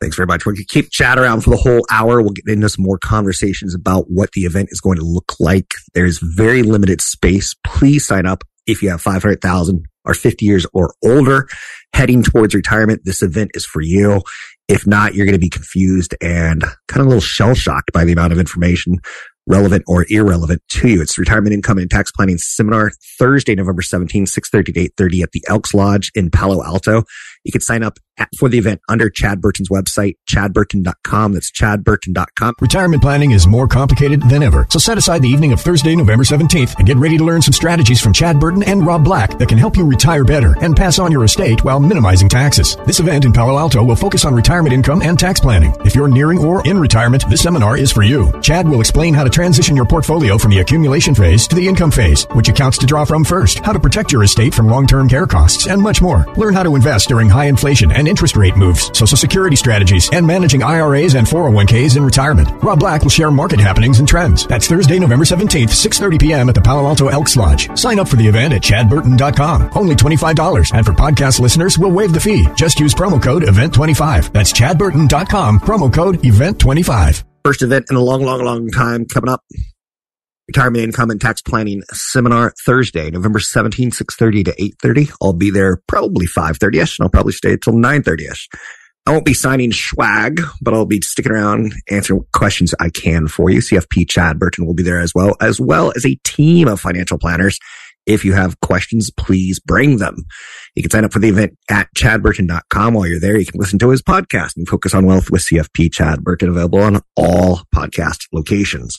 Thanks 0.00 0.14
very 0.14 0.26
much. 0.26 0.44
Going 0.44 0.56
to 0.56 0.64
keep 0.64 0.90
Chad 0.90 1.18
around 1.18 1.40
for 1.40 1.50
the 1.50 1.56
whole 1.56 1.84
hour. 1.90 2.20
We'll 2.22 2.30
get 2.30 2.46
into 2.46 2.68
some 2.68 2.84
more 2.84 2.98
conversations 2.98 3.74
about 3.74 4.04
what 4.08 4.30
the 4.32 4.42
event 4.42 4.68
is 4.70 4.80
going 4.80 4.98
to 4.98 5.04
look 5.04 5.34
like. 5.40 5.74
There's 5.94 6.18
very 6.18 6.62
limited 6.62 7.00
space. 7.00 7.56
Please 7.64 8.06
sign 8.06 8.24
up 8.24 8.44
if 8.66 8.80
you 8.82 8.90
have 8.90 9.00
500,000 9.00 9.84
or 10.04 10.14
50 10.14 10.44
years 10.44 10.66
or 10.72 10.94
older 11.04 11.48
heading 11.94 12.22
towards 12.22 12.54
retirement. 12.54 13.02
This 13.04 13.22
event 13.22 13.50
is 13.54 13.66
for 13.66 13.80
you. 13.80 14.22
If 14.68 14.86
not, 14.86 15.14
you're 15.14 15.26
going 15.26 15.32
to 15.32 15.40
be 15.40 15.48
confused 15.48 16.14
and 16.20 16.62
kind 16.86 17.00
of 17.00 17.06
a 17.06 17.08
little 17.08 17.20
shell 17.20 17.54
shocked 17.54 17.90
by 17.92 18.04
the 18.04 18.12
amount 18.12 18.32
of 18.32 18.38
information 18.38 19.00
relevant 19.48 19.82
or 19.86 20.06
irrelevant 20.08 20.62
to 20.68 20.88
you. 20.88 21.02
It's 21.02 21.18
retirement 21.18 21.54
income 21.54 21.78
and 21.78 21.90
tax 21.90 22.12
planning 22.12 22.38
seminar 22.38 22.92
Thursday, 23.18 23.54
November 23.54 23.82
17, 23.82 24.26
630 24.26 24.72
to 24.72 24.80
830 24.80 25.22
at 25.22 25.32
the 25.32 25.44
Elks 25.48 25.74
Lodge 25.74 26.12
in 26.14 26.30
Palo 26.30 26.62
Alto. 26.62 27.04
You 27.44 27.52
can 27.52 27.60
sign 27.60 27.82
up 27.82 27.98
at, 28.18 28.28
for 28.38 28.48
the 28.48 28.58
event 28.58 28.80
under 28.88 29.08
Chad 29.10 29.40
Burton's 29.40 29.68
website, 29.68 30.16
chadburton.com. 30.28 31.32
That's 31.32 31.50
chadburton.com. 31.50 32.54
Retirement 32.60 33.02
planning 33.02 33.30
is 33.30 33.46
more 33.46 33.68
complicated 33.68 34.22
than 34.28 34.42
ever. 34.42 34.66
So 34.70 34.78
set 34.78 34.98
aside 34.98 35.22
the 35.22 35.28
evening 35.28 35.52
of 35.52 35.60
Thursday, 35.60 35.94
November 35.96 36.24
17th 36.24 36.76
and 36.78 36.86
get 36.86 36.96
ready 36.96 37.16
to 37.18 37.24
learn 37.24 37.42
some 37.42 37.52
strategies 37.52 38.00
from 38.00 38.12
Chad 38.12 38.40
Burton 38.40 38.62
and 38.62 38.86
Rob 38.86 39.04
Black 39.04 39.38
that 39.38 39.48
can 39.48 39.58
help 39.58 39.76
you 39.76 39.84
retire 39.84 40.24
better 40.24 40.56
and 40.60 40.76
pass 40.76 40.98
on 40.98 41.12
your 41.12 41.24
estate 41.24 41.64
while 41.64 41.80
minimizing 41.80 42.28
taxes. 42.28 42.76
This 42.86 43.00
event 43.00 43.24
in 43.24 43.32
Palo 43.32 43.58
Alto 43.58 43.84
will 43.84 43.96
focus 43.96 44.24
on 44.24 44.34
retirement 44.34 44.72
income 44.72 45.02
and 45.02 45.18
tax 45.18 45.40
planning. 45.40 45.74
If 45.84 45.94
you're 45.94 46.08
nearing 46.08 46.38
or 46.38 46.66
in 46.66 46.78
retirement, 46.78 47.28
this 47.30 47.42
seminar 47.42 47.76
is 47.76 47.92
for 47.92 48.02
you. 48.02 48.32
Chad 48.40 48.68
will 48.68 48.80
explain 48.80 49.14
how 49.14 49.24
to 49.24 49.30
transition 49.30 49.76
your 49.76 49.86
portfolio 49.86 50.38
from 50.38 50.50
the 50.50 50.58
accumulation 50.60 51.14
phase 51.14 51.46
to 51.48 51.56
the 51.56 51.66
income 51.66 51.90
phase, 51.90 52.24
which 52.32 52.48
accounts 52.48 52.78
to 52.78 52.86
draw 52.86 53.04
from 53.04 53.24
first, 53.24 53.60
how 53.60 53.72
to 53.72 53.80
protect 53.80 54.12
your 54.12 54.24
estate 54.24 54.54
from 54.54 54.68
long-term 54.68 55.08
care 55.08 55.26
costs, 55.26 55.66
and 55.66 55.80
much 55.80 56.02
more. 56.02 56.26
Learn 56.36 56.54
how 56.54 56.62
to 56.62 56.74
invest 56.74 57.08
during 57.08 57.27
high 57.28 57.46
inflation 57.46 57.92
and 57.92 58.08
interest 58.08 58.36
rate 58.36 58.56
moves, 58.56 58.96
social 58.96 59.16
security 59.16 59.56
strategies, 59.56 60.08
and 60.12 60.26
managing 60.26 60.62
IRAs 60.62 61.14
and 61.14 61.26
401ks 61.26 61.96
in 61.96 62.04
retirement. 62.04 62.48
Rob 62.62 62.80
Black 62.80 63.02
will 63.02 63.10
share 63.10 63.30
market 63.30 63.60
happenings 63.60 63.98
and 63.98 64.08
trends. 64.08 64.46
That's 64.46 64.66
Thursday, 64.66 64.98
November 64.98 65.24
17th, 65.24 65.70
6.30 65.70 66.20
p.m. 66.20 66.48
at 66.48 66.54
the 66.54 66.60
Palo 66.60 66.86
Alto 66.86 67.08
Elks 67.08 67.36
Lodge. 67.36 67.76
Sign 67.78 67.98
up 67.98 68.08
for 68.08 68.16
the 68.16 68.26
event 68.26 68.54
at 68.54 68.62
chadburton.com. 68.62 69.70
Only 69.74 69.94
$25. 69.94 70.74
And 70.74 70.84
for 70.84 70.92
podcast 70.92 71.40
listeners, 71.40 71.78
we'll 71.78 71.92
waive 71.92 72.12
the 72.12 72.20
fee. 72.20 72.46
Just 72.56 72.80
use 72.80 72.94
promo 72.94 73.22
code 73.22 73.42
EVENT25. 73.42 74.32
That's 74.32 74.52
chadburton.com, 74.52 75.60
promo 75.60 75.92
code 75.92 76.18
EVENT25. 76.22 77.24
First 77.44 77.62
event 77.62 77.86
in 77.90 77.96
a 77.96 78.00
long, 78.00 78.22
long, 78.22 78.44
long 78.44 78.68
time 78.68 79.06
coming 79.06 79.30
up. 79.30 79.42
Retirement 80.48 80.82
Income 80.82 81.10
and 81.10 81.20
Tax 81.20 81.42
Planning 81.42 81.82
Seminar 81.92 82.54
Thursday, 82.64 83.10
November 83.10 83.38
17th, 83.38 84.02
6.30 84.02 84.46
to 84.46 84.52
8.30. 84.52 85.12
I'll 85.22 85.34
be 85.34 85.50
there 85.50 85.82
probably 85.86 86.26
5.30ish 86.26 86.98
and 86.98 87.04
I'll 87.04 87.10
probably 87.10 87.34
stay 87.34 87.52
until 87.52 87.74
9.30ish. 87.74 88.48
I 89.06 89.12
won't 89.12 89.24
be 89.24 89.34
signing 89.34 89.72
swag, 89.72 90.42
but 90.60 90.74
I'll 90.74 90.84
be 90.84 91.00
sticking 91.02 91.32
around 91.32 91.72
answering 91.90 92.24
questions 92.34 92.74
I 92.80 92.90
can 92.90 93.28
for 93.28 93.50
you. 93.50 93.60
CFP 93.60 94.08
Chad 94.08 94.38
Burton 94.38 94.66
will 94.66 94.74
be 94.74 94.82
there 94.82 95.00
as 95.00 95.14
well, 95.14 95.34
as 95.40 95.60
well 95.60 95.92
as 95.96 96.04
a 96.04 96.18
team 96.24 96.68
of 96.68 96.80
financial 96.80 97.18
planners. 97.18 97.58
If 98.06 98.24
you 98.24 98.32
have 98.32 98.60
questions, 98.60 99.10
please 99.10 99.60
bring 99.60 99.98
them. 99.98 100.24
You 100.74 100.82
can 100.82 100.90
sign 100.90 101.04
up 101.04 101.12
for 101.12 101.18
the 101.18 101.28
event 101.28 101.58
at 101.70 101.88
chadburton.com. 101.94 102.94
While 102.94 103.06
you're 103.06 103.20
there, 103.20 103.38
you 103.38 103.44
can 103.44 103.60
listen 103.60 103.78
to 103.80 103.90
his 103.90 104.02
podcast 104.02 104.56
and 104.56 104.66
focus 104.66 104.94
on 104.94 105.04
wealth 105.04 105.30
with 105.30 105.42
CFP 105.42 105.92
Chad 105.92 106.24
Burton 106.24 106.48
available 106.48 106.80
on 106.80 107.00
all 107.16 107.60
podcast 107.74 108.26
locations. 108.32 108.98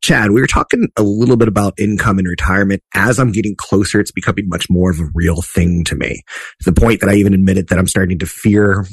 Chad, 0.00 0.30
we 0.30 0.40
were 0.40 0.46
talking 0.46 0.88
a 0.96 1.02
little 1.02 1.36
bit 1.36 1.48
about 1.48 1.74
income 1.78 2.18
and 2.18 2.28
retirement. 2.28 2.82
As 2.94 3.18
I'm 3.18 3.32
getting 3.32 3.54
closer, 3.56 4.00
it's 4.00 4.12
becoming 4.12 4.48
much 4.48 4.70
more 4.70 4.90
of 4.90 5.00
a 5.00 5.08
real 5.14 5.42
thing 5.42 5.84
to 5.84 5.96
me 5.96 6.22
to 6.62 6.70
the 6.70 6.80
point 6.80 7.00
that 7.00 7.10
I 7.10 7.14
even 7.14 7.34
admitted 7.34 7.68
that 7.68 7.78
I'm 7.78 7.86
starting 7.86 8.18
to 8.20 8.26
fear 8.26 8.84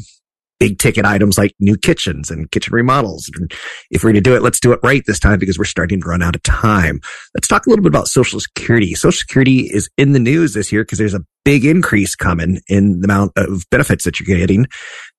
big 0.59 0.79
ticket 0.79 1.05
items 1.05 1.37
like 1.37 1.53
new 1.59 1.75
kitchens 1.77 2.31
and 2.31 2.49
kitchen 2.51 2.73
remodels. 2.73 3.29
And 3.35 3.51
if 3.91 4.03
we're 4.03 4.11
going 4.11 4.23
to 4.23 4.29
do 4.29 4.35
it, 4.35 4.41
let's 4.41 4.59
do 4.59 4.71
it 4.71 4.79
right 4.83 5.03
this 5.05 5.19
time 5.19 5.39
because 5.39 5.57
we're 5.57 5.65
starting 5.65 6.01
to 6.01 6.07
run 6.07 6.23
out 6.23 6.35
of 6.35 6.43
time. 6.43 7.01
Let's 7.35 7.47
talk 7.47 7.65
a 7.65 7.69
little 7.69 7.83
bit 7.83 7.89
about 7.89 8.07
Social 8.07 8.39
Security. 8.39 8.93
Social 8.95 9.19
Security 9.19 9.69
is 9.71 9.89
in 9.97 10.13
the 10.13 10.19
news 10.19 10.53
this 10.53 10.71
year 10.71 10.83
because 10.83 10.97
there's 10.97 11.13
a 11.13 11.25
big 11.43 11.65
increase 11.65 12.15
coming 12.15 12.61
in 12.67 13.01
the 13.01 13.05
amount 13.05 13.33
of 13.35 13.65
benefits 13.69 14.05
that 14.05 14.19
you're 14.19 14.37
getting. 14.37 14.65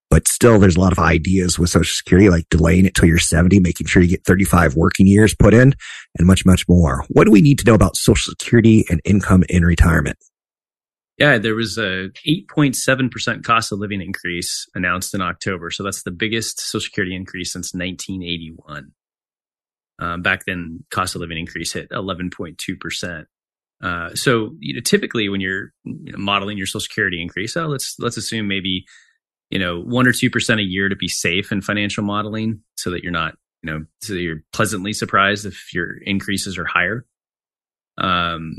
But 0.08 0.28
still, 0.28 0.58
there's 0.58 0.76
a 0.76 0.80
lot 0.80 0.92
of 0.92 0.98
ideas 0.98 1.58
with 1.58 1.70
Social 1.70 1.94
Security, 1.94 2.30
like 2.30 2.48
delaying 2.48 2.86
it 2.86 2.94
till 2.94 3.08
you're 3.08 3.18
70, 3.18 3.58
making 3.58 3.88
sure 3.88 4.02
you 4.02 4.08
get 4.08 4.24
35 4.24 4.76
working 4.76 5.06
years 5.06 5.34
put 5.34 5.52
in, 5.52 5.74
and 6.16 6.26
much, 6.26 6.46
much 6.46 6.68
more. 6.68 7.04
What 7.08 7.24
do 7.24 7.32
we 7.32 7.42
need 7.42 7.58
to 7.58 7.64
know 7.64 7.74
about 7.74 7.96
Social 7.96 8.30
Security 8.30 8.84
and 8.88 9.00
income 9.04 9.42
in 9.48 9.64
retirement? 9.64 10.16
Yeah, 11.18 11.38
there 11.38 11.54
was 11.54 11.78
a 11.78 12.10
8.7% 12.26 13.42
cost 13.42 13.72
of 13.72 13.78
living 13.78 14.02
increase 14.02 14.66
announced 14.74 15.14
in 15.14 15.22
October. 15.22 15.70
So 15.70 15.82
that's 15.82 16.02
the 16.02 16.10
biggest 16.10 16.60
Social 16.60 16.84
Security 16.84 17.16
increase 17.16 17.52
since 17.52 17.72
1981. 17.74 18.92
Um, 19.98 20.22
back 20.22 20.44
then, 20.44 20.84
cost 20.90 21.14
of 21.14 21.22
living 21.22 21.38
increase 21.38 21.72
hit 21.72 21.88
11.2%. 21.90 23.24
Uh, 23.82 24.14
so 24.14 24.54
you 24.60 24.74
know, 24.74 24.80
typically 24.80 25.28
when 25.28 25.40
you're 25.40 25.72
you 25.84 26.12
know, 26.12 26.18
modeling 26.18 26.58
your 26.58 26.66
Social 26.66 26.80
Security 26.80 27.20
increase, 27.20 27.56
oh, 27.56 27.66
let's 27.66 27.96
let's 27.98 28.16
assume 28.16 28.48
maybe 28.48 28.86
you 29.50 29.58
know 29.58 29.80
one 29.80 30.06
or 30.06 30.12
two 30.12 30.30
percent 30.30 30.60
a 30.60 30.64
year 30.64 30.88
to 30.88 30.96
be 30.96 31.08
safe 31.08 31.52
in 31.52 31.60
financial 31.60 32.04
modeling, 32.04 32.60
so 32.76 32.90
that 32.90 33.02
you're 33.02 33.12
not 33.12 33.34
you 33.62 33.72
know 33.72 33.84
so 34.00 34.14
you're 34.14 34.42
pleasantly 34.52 34.92
surprised 34.92 35.46
if 35.46 35.72
your 35.72 35.96
increases 36.02 36.58
are 36.58 36.66
higher. 36.66 37.04
Um, 37.98 38.56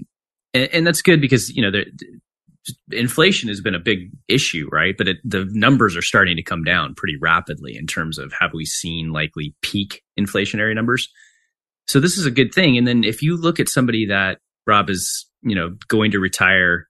and, 0.54 0.70
and 0.74 0.88
that's 0.88 1.02
good 1.02 1.22
because 1.22 1.50
you 1.50 1.62
know 1.62 1.72
there, 1.72 1.86
inflation 2.92 3.50
has 3.50 3.62
been 3.62 3.76
a 3.76 3.80
big 3.80 4.12
issue, 4.28 4.68
right? 4.72 4.96
But 4.98 5.08
it, 5.08 5.18
the 5.24 5.48
numbers 5.52 5.96
are 5.96 6.02
starting 6.02 6.36
to 6.38 6.44
come 6.44 6.64
down 6.64 6.96
pretty 6.96 7.18
rapidly 7.18 7.76
in 7.78 7.88
terms 7.88 8.18
of 8.18 8.34
have 8.40 8.54
we 8.54 8.66
seen 8.66 9.12
likely 9.12 9.56
peak 9.62 10.04
inflationary 10.20 10.76
numbers. 10.76 11.10
So 11.88 12.00
this 12.00 12.18
is 12.18 12.26
a 12.26 12.32
good 12.32 12.54
thing. 12.54 12.78
And 12.78 12.88
then 12.88 13.04
if 13.04 13.22
you 13.22 13.38
look 13.38 13.60
at 13.60 13.70
somebody 13.70 14.08
that 14.08 14.40
Rob 14.66 14.90
is, 14.90 15.26
you 15.42 15.56
know, 15.56 15.76
going 15.88 16.12
to 16.12 16.20
retire 16.20 16.88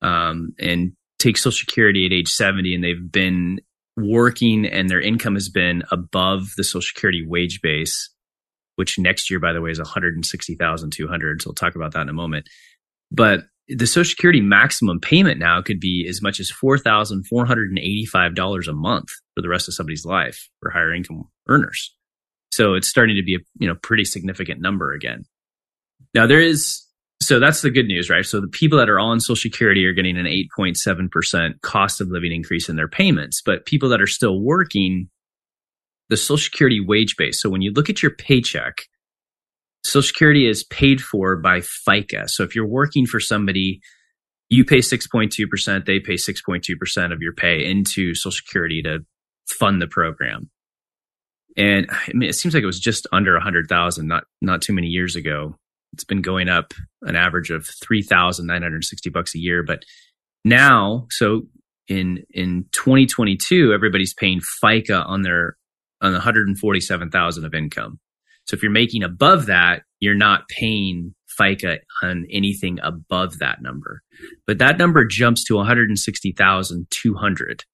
um, 0.00 0.54
and 0.58 0.92
take 1.22 1.36
Social 1.36 1.52
Security 1.52 2.06
at 2.06 2.12
age 2.12 2.28
70 2.28 2.74
and 2.74 2.84
they've 2.84 3.10
been 3.10 3.60
working 3.96 4.66
and 4.66 4.88
their 4.88 5.00
income 5.00 5.34
has 5.34 5.48
been 5.48 5.82
above 5.90 6.50
the 6.56 6.62
Social 6.64 6.82
Security 6.82 7.24
wage 7.26 7.60
base, 7.62 8.10
which 8.76 8.98
next 8.98 9.30
year, 9.30 9.38
by 9.38 9.52
the 9.52 9.60
way, 9.60 9.70
is 9.70 9.78
160,200. 9.78 11.42
So 11.42 11.48
we'll 11.48 11.54
talk 11.54 11.76
about 11.76 11.92
that 11.92 12.00
in 12.02 12.08
a 12.08 12.14
moment. 12.14 12.48
But 13.10 13.40
the 13.68 13.86
Social 13.86 14.10
Security 14.10 14.40
maximum 14.40 14.98
payment 15.00 15.38
now 15.38 15.62
could 15.62 15.80
be 15.80 16.06
as 16.08 16.22
much 16.22 16.40
as 16.40 16.50
$4,485 16.50 18.68
a 18.68 18.72
month 18.72 19.08
for 19.34 19.42
the 19.42 19.48
rest 19.48 19.68
of 19.68 19.74
somebody's 19.74 20.04
life 20.04 20.48
for 20.60 20.70
higher 20.70 20.92
income 20.92 21.28
earners. 21.48 21.94
So 22.50 22.74
it's 22.74 22.88
starting 22.88 23.14
to 23.16 23.22
be 23.22 23.36
a 23.36 23.38
you 23.58 23.68
know 23.68 23.76
pretty 23.82 24.04
significant 24.04 24.60
number 24.60 24.92
again. 24.92 25.24
Now 26.14 26.26
there 26.26 26.40
is 26.40 26.81
so 27.22 27.38
that's 27.38 27.62
the 27.62 27.70
good 27.70 27.86
news, 27.86 28.10
right? 28.10 28.24
So 28.24 28.40
the 28.40 28.48
people 28.48 28.78
that 28.78 28.90
are 28.90 28.98
on 28.98 29.20
Social 29.20 29.36
Security 29.36 29.84
are 29.86 29.92
getting 29.92 30.16
an 30.16 30.26
8.7% 30.26 31.60
cost 31.62 32.00
of 32.00 32.08
living 32.08 32.32
increase 32.32 32.68
in 32.68 32.76
their 32.76 32.88
payments, 32.88 33.42
but 33.44 33.66
people 33.66 33.88
that 33.90 34.00
are 34.00 34.06
still 34.06 34.40
working, 34.40 35.08
the 36.08 36.16
Social 36.16 36.38
Security 36.38 36.80
wage 36.80 37.16
base. 37.16 37.40
So 37.40 37.50
when 37.50 37.62
you 37.62 37.72
look 37.72 37.90
at 37.90 38.02
your 38.02 38.14
paycheck, 38.14 38.82
Social 39.84 40.06
Security 40.06 40.48
is 40.48 40.64
paid 40.64 41.00
for 41.00 41.36
by 41.36 41.60
FICA. 41.60 42.28
So 42.28 42.44
if 42.44 42.54
you're 42.54 42.66
working 42.66 43.06
for 43.06 43.20
somebody, 43.20 43.80
you 44.48 44.64
pay 44.64 44.78
6.2%, 44.78 45.86
they 45.86 45.98
pay 45.98 46.14
6.2% 46.14 47.12
of 47.12 47.20
your 47.20 47.32
pay 47.32 47.64
into 47.64 48.14
Social 48.14 48.32
Security 48.32 48.82
to 48.82 49.00
fund 49.48 49.82
the 49.82 49.86
program. 49.86 50.50
And 51.56 51.86
I 51.90 52.12
mean, 52.14 52.28
it 52.28 52.34
seems 52.34 52.54
like 52.54 52.62
it 52.62 52.66
was 52.66 52.80
just 52.80 53.06
under 53.12 53.34
100,000 53.34 54.06
not 54.06 54.24
not 54.40 54.62
too 54.62 54.72
many 54.72 54.86
years 54.86 55.16
ago. 55.16 55.56
It's 55.92 56.04
been 56.04 56.22
going 56.22 56.48
up 56.48 56.72
an 57.02 57.16
average 57.16 57.50
of 57.50 57.68
3,960 57.82 59.10
bucks 59.10 59.34
a 59.34 59.38
year, 59.38 59.62
but 59.62 59.84
now, 60.44 61.06
so 61.10 61.42
in 61.88 62.24
in 62.30 62.66
2022, 62.72 63.72
everybody's 63.72 64.14
paying 64.14 64.40
FICA 64.62 65.04
on 65.06 65.22
their 65.22 65.56
on 66.00 66.12
147,000 66.12 67.44
of 67.44 67.54
income. 67.54 68.00
So 68.46 68.56
if 68.56 68.62
you're 68.62 68.72
making 68.72 69.04
above 69.04 69.46
that, 69.46 69.82
you're 70.00 70.16
not 70.16 70.48
paying 70.48 71.14
FICA 71.38 71.78
on 72.02 72.26
anything 72.30 72.78
above 72.82 73.38
that 73.38 73.62
number. 73.62 74.02
But 74.46 74.58
that 74.58 74.78
number 74.78 75.04
jumps 75.04 75.44
to 75.44 75.56
160,200. 75.56 77.64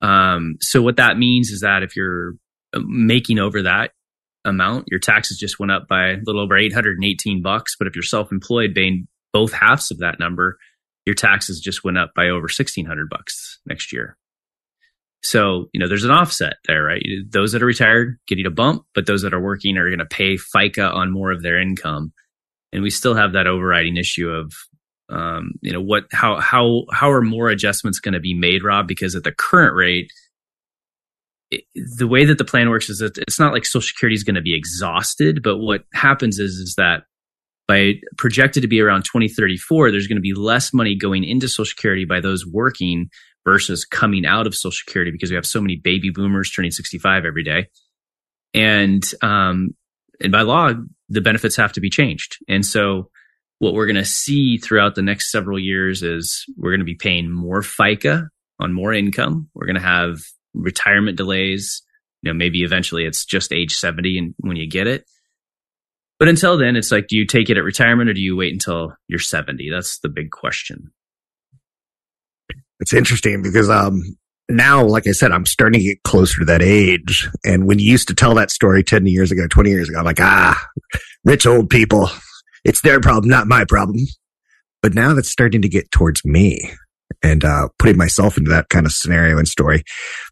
Um, 0.00 0.56
so 0.60 0.80
what 0.82 0.96
that 0.96 1.18
means 1.18 1.50
is 1.50 1.60
that 1.60 1.82
if 1.82 1.96
you're 1.96 2.34
uh, 2.74 2.80
making 2.84 3.38
over 3.38 3.62
that 3.62 3.92
amount, 4.44 4.86
your 4.88 5.00
taxes 5.00 5.38
just 5.38 5.58
went 5.58 5.72
up 5.72 5.88
by 5.88 6.10
a 6.10 6.16
little 6.24 6.40
over 6.40 6.56
818 6.56 7.42
bucks. 7.42 7.76
But 7.76 7.86
if 7.86 7.94
you're 7.94 8.02
self-employed 8.02 8.74
paying 8.74 9.08
both 9.32 9.52
halves 9.52 9.90
of 9.90 9.98
that 9.98 10.18
number, 10.18 10.58
your 11.06 11.14
taxes 11.14 11.60
just 11.60 11.84
went 11.84 11.98
up 11.98 12.12
by 12.14 12.28
over 12.28 12.42
1600 12.42 13.08
bucks 13.08 13.60
next 13.66 13.92
year. 13.92 14.16
So, 15.22 15.68
you 15.72 15.80
know, 15.80 15.88
there's 15.88 16.04
an 16.04 16.10
offset 16.10 16.54
there, 16.66 16.84
right? 16.84 17.02
Those 17.28 17.52
that 17.52 17.62
are 17.62 17.66
retired 17.66 18.18
getting 18.28 18.46
a 18.46 18.50
bump, 18.50 18.84
but 18.94 19.06
those 19.06 19.22
that 19.22 19.34
are 19.34 19.40
working 19.40 19.76
are 19.76 19.88
going 19.88 19.98
to 19.98 20.06
pay 20.06 20.36
FICA 20.36 20.92
on 20.92 21.10
more 21.10 21.32
of 21.32 21.42
their 21.42 21.60
income. 21.60 22.12
And 22.72 22.82
we 22.82 22.90
still 22.90 23.14
have 23.14 23.32
that 23.32 23.46
overriding 23.46 23.96
issue 23.96 24.28
of, 24.28 24.52
um, 25.08 25.52
you 25.62 25.72
know, 25.72 25.80
what, 25.80 26.04
how, 26.12 26.38
how, 26.38 26.84
how 26.92 27.10
are 27.10 27.22
more 27.22 27.48
adjustments 27.48 27.98
going 27.98 28.14
to 28.14 28.20
be 28.20 28.34
made, 28.34 28.62
Rob? 28.62 28.86
Because 28.86 29.16
at 29.16 29.24
the 29.24 29.32
current 29.32 29.74
rate, 29.74 30.12
the 31.74 32.08
way 32.08 32.24
that 32.24 32.38
the 32.38 32.44
plan 32.44 32.68
works 32.68 32.88
is 32.88 32.98
that 32.98 33.16
it's 33.18 33.40
not 33.40 33.52
like 33.52 33.64
Social 33.64 33.86
Security 33.86 34.14
is 34.14 34.24
going 34.24 34.34
to 34.34 34.42
be 34.42 34.54
exhausted, 34.54 35.42
but 35.42 35.58
what 35.58 35.84
happens 35.94 36.38
is, 36.38 36.56
is 36.56 36.74
that 36.76 37.04
by 37.66 37.94
projected 38.16 38.62
to 38.62 38.68
be 38.68 38.80
around 38.80 39.04
2034, 39.04 39.90
there's 39.90 40.06
going 40.06 40.16
to 40.16 40.22
be 40.22 40.34
less 40.34 40.72
money 40.72 40.94
going 40.94 41.24
into 41.24 41.48
Social 41.48 41.66
Security 41.66 42.04
by 42.04 42.20
those 42.20 42.46
working 42.46 43.08
versus 43.44 43.84
coming 43.84 44.26
out 44.26 44.46
of 44.46 44.54
Social 44.54 44.72
Security 44.72 45.10
because 45.10 45.30
we 45.30 45.36
have 45.36 45.46
so 45.46 45.60
many 45.60 45.76
baby 45.76 46.10
boomers 46.10 46.50
turning 46.50 46.70
65 46.70 47.24
every 47.24 47.44
day. 47.44 47.66
And 48.54 49.02
um, 49.22 49.70
and 50.20 50.32
by 50.32 50.42
law, 50.42 50.72
the 51.08 51.20
benefits 51.20 51.56
have 51.56 51.72
to 51.74 51.80
be 51.80 51.90
changed. 51.90 52.38
And 52.48 52.64
so 52.64 53.10
what 53.58 53.74
we're 53.74 53.86
going 53.86 53.96
to 53.96 54.04
see 54.04 54.58
throughout 54.58 54.94
the 54.94 55.02
next 55.02 55.30
several 55.30 55.58
years 55.58 56.02
is 56.02 56.44
we're 56.56 56.70
going 56.70 56.80
to 56.80 56.84
be 56.84 56.94
paying 56.94 57.30
more 57.30 57.60
FICA 57.60 58.28
on 58.60 58.72
more 58.72 58.92
income. 58.92 59.48
We're 59.54 59.66
going 59.66 59.76
to 59.76 59.80
have 59.80 60.18
retirement 60.54 61.16
delays. 61.16 61.82
You 62.22 62.30
know, 62.30 62.34
maybe 62.34 62.62
eventually 62.62 63.04
it's 63.04 63.24
just 63.24 63.52
age 63.52 63.74
70 63.74 64.18
and 64.18 64.34
when 64.38 64.56
you 64.56 64.68
get 64.68 64.86
it. 64.86 65.04
But 66.18 66.28
until 66.28 66.58
then, 66.58 66.74
it's 66.74 66.90
like, 66.90 67.06
do 67.06 67.16
you 67.16 67.26
take 67.26 67.48
it 67.48 67.56
at 67.56 67.62
retirement 67.62 68.10
or 68.10 68.14
do 68.14 68.20
you 68.20 68.36
wait 68.36 68.52
until 68.52 68.94
you're 69.06 69.20
70? 69.20 69.70
That's 69.70 70.00
the 70.00 70.08
big 70.08 70.30
question. 70.30 70.90
It's 72.80 72.92
interesting 72.92 73.42
because 73.42 73.70
um, 73.70 74.02
now, 74.48 74.84
like 74.84 75.06
I 75.06 75.12
said, 75.12 75.30
I'm 75.30 75.46
starting 75.46 75.80
to 75.80 75.86
get 75.86 76.02
closer 76.02 76.40
to 76.40 76.44
that 76.46 76.62
age. 76.62 77.28
And 77.44 77.66
when 77.66 77.78
you 77.78 77.90
used 77.90 78.08
to 78.08 78.14
tell 78.14 78.34
that 78.34 78.50
story 78.50 78.82
10 78.82 79.06
years 79.06 79.30
ago, 79.30 79.46
20 79.46 79.70
years 79.70 79.88
ago, 79.88 79.98
I'm 79.98 80.04
like, 80.04 80.20
ah, 80.20 80.60
rich 81.24 81.46
old 81.46 81.70
people. 81.70 82.10
It's 82.64 82.80
their 82.80 83.00
problem, 83.00 83.28
not 83.28 83.46
my 83.46 83.64
problem. 83.64 83.98
But 84.82 84.94
now 84.94 85.14
that's 85.14 85.28
starting 85.28 85.62
to 85.62 85.68
get 85.68 85.90
towards 85.90 86.24
me 86.24 86.72
and 87.22 87.44
uh, 87.44 87.68
putting 87.78 87.96
myself 87.96 88.36
into 88.36 88.50
that 88.50 88.68
kind 88.68 88.86
of 88.86 88.92
scenario 88.92 89.38
and 89.38 89.48
story. 89.48 89.82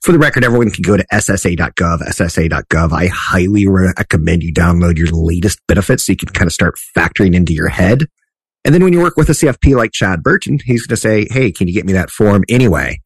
For 0.03 0.13
the 0.13 0.19
record, 0.19 0.45
everyone 0.45 0.71
can 0.71 0.83
go 0.83 0.97
to 0.97 1.07
ssa.gov, 1.13 2.03
ssa.gov. 2.03 2.93
I 2.93 3.07
highly 3.09 3.67
recommend 3.67 4.43
you 4.43 4.53
download 4.53 4.99
your 4.99 5.09
latest 5.09 5.61
benefits 5.67 6.07
so 6.07 6.13
you 6.13 6.17
can 6.17 6.29
kind 6.29 6.47
of 6.47 6.53
start 6.53 6.77
factoring 6.97 7.35
into 7.35 7.53
your 7.53 7.69
head. 7.69 8.07
And 8.65 8.75
then 8.75 8.83
when 8.83 8.93
you 8.93 9.01
work 9.01 9.17
with 9.17 9.29
a 9.29 9.33
CFP 9.33 9.77
like 9.77 9.93
Chad 9.93 10.23
Burton, 10.23 10.59
he's 10.65 10.87
going 10.87 10.97
to 10.97 11.01
say, 11.01 11.27
Hey, 11.31 11.53
can 11.53 11.69
you 11.69 11.75
get 11.75 11.87
me 11.87 11.93
that 11.93 12.11
form 12.11 12.45
anyway? 12.49 12.99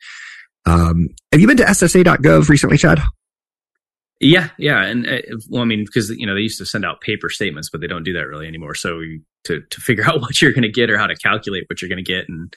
Um, 0.66 1.08
have 1.32 1.40
you 1.40 1.46
been 1.46 1.56
to 1.58 1.64
ssa.gov 1.64 2.48
recently, 2.48 2.78
Chad? 2.78 3.00
Yeah, 4.20 4.50
yeah, 4.58 4.84
and 4.84 5.08
uh, 5.08 5.18
well, 5.48 5.62
I 5.62 5.64
mean, 5.64 5.86
because 5.86 6.10
you 6.10 6.26
know 6.26 6.34
they 6.34 6.42
used 6.42 6.58
to 6.58 6.66
send 6.66 6.84
out 6.84 7.00
paper 7.00 7.30
statements, 7.30 7.70
but 7.70 7.80
they 7.80 7.86
don't 7.86 8.04
do 8.04 8.12
that 8.12 8.26
really 8.26 8.46
anymore. 8.46 8.74
So 8.74 9.00
to 9.44 9.62
to 9.62 9.80
figure 9.80 10.04
out 10.08 10.20
what 10.20 10.42
you're 10.42 10.52
going 10.52 10.62
to 10.62 10.70
get 10.70 10.90
or 10.90 10.98
how 10.98 11.06
to 11.06 11.16
calculate 11.16 11.64
what 11.70 11.80
you're 11.80 11.88
going 11.88 12.04
to 12.04 12.12
get, 12.12 12.28
and 12.28 12.54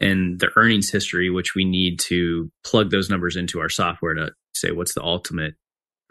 and 0.00 0.38
the 0.38 0.50
earnings 0.56 0.90
history, 0.90 1.30
which 1.30 1.54
we 1.54 1.64
need 1.64 1.98
to 1.98 2.50
plug 2.64 2.90
those 2.90 3.10
numbers 3.10 3.36
into 3.36 3.60
our 3.60 3.68
software 3.68 4.14
to 4.14 4.32
say 4.54 4.70
what's 4.70 4.94
the 4.94 5.02
ultimate 5.02 5.54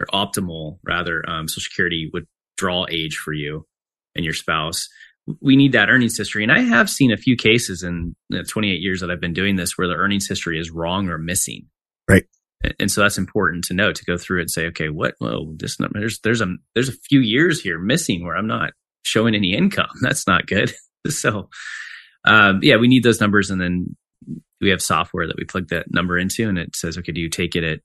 or 0.00 0.06
optimal 0.06 0.78
rather 0.84 1.28
um, 1.28 1.48
Social 1.48 1.62
Security 1.62 2.10
withdrawal 2.12 2.86
age 2.90 3.16
for 3.16 3.32
you 3.32 3.66
and 4.14 4.24
your 4.24 4.34
spouse. 4.34 4.88
We 5.40 5.56
need 5.56 5.72
that 5.72 5.90
earnings 5.90 6.16
history, 6.16 6.42
and 6.42 6.52
I 6.52 6.60
have 6.60 6.88
seen 6.88 7.12
a 7.12 7.16
few 7.16 7.36
cases 7.36 7.82
in 7.82 8.14
the 8.30 8.44
28 8.44 8.80
years 8.80 9.00
that 9.00 9.10
I've 9.10 9.20
been 9.20 9.34
doing 9.34 9.56
this 9.56 9.76
where 9.76 9.88
the 9.88 9.94
earnings 9.94 10.26
history 10.26 10.58
is 10.58 10.70
wrong 10.70 11.08
or 11.08 11.18
missing. 11.18 11.66
Right. 12.08 12.24
And 12.80 12.90
so 12.90 13.02
that's 13.02 13.18
important 13.18 13.64
to 13.64 13.74
know 13.74 13.92
to 13.92 14.04
go 14.04 14.16
through 14.16 14.40
and 14.40 14.50
say, 14.50 14.66
okay, 14.68 14.88
what? 14.88 15.14
Well, 15.20 15.52
this 15.56 15.78
number, 15.78 16.00
there's 16.00 16.18
there's 16.20 16.40
a 16.40 16.46
there's 16.74 16.88
a 16.88 16.98
few 17.08 17.20
years 17.20 17.60
here 17.60 17.78
missing 17.78 18.24
where 18.24 18.36
I'm 18.36 18.46
not 18.46 18.72
showing 19.02 19.34
any 19.34 19.54
income. 19.54 19.90
That's 20.00 20.26
not 20.26 20.46
good. 20.46 20.72
so 21.08 21.48
um, 22.24 22.60
yeah, 22.62 22.76
we 22.76 22.88
need 22.88 23.02
those 23.02 23.20
numbers, 23.20 23.50
and 23.50 23.60
then 23.60 23.96
we 24.60 24.70
have 24.70 24.82
software 24.82 25.26
that 25.26 25.36
we 25.36 25.44
plug 25.44 25.68
that 25.68 25.86
number 25.90 26.18
into, 26.18 26.48
and 26.48 26.58
it 26.58 26.74
says, 26.74 26.98
okay, 26.98 27.12
do 27.12 27.20
you 27.20 27.30
take 27.30 27.54
it 27.56 27.64
at 27.64 27.80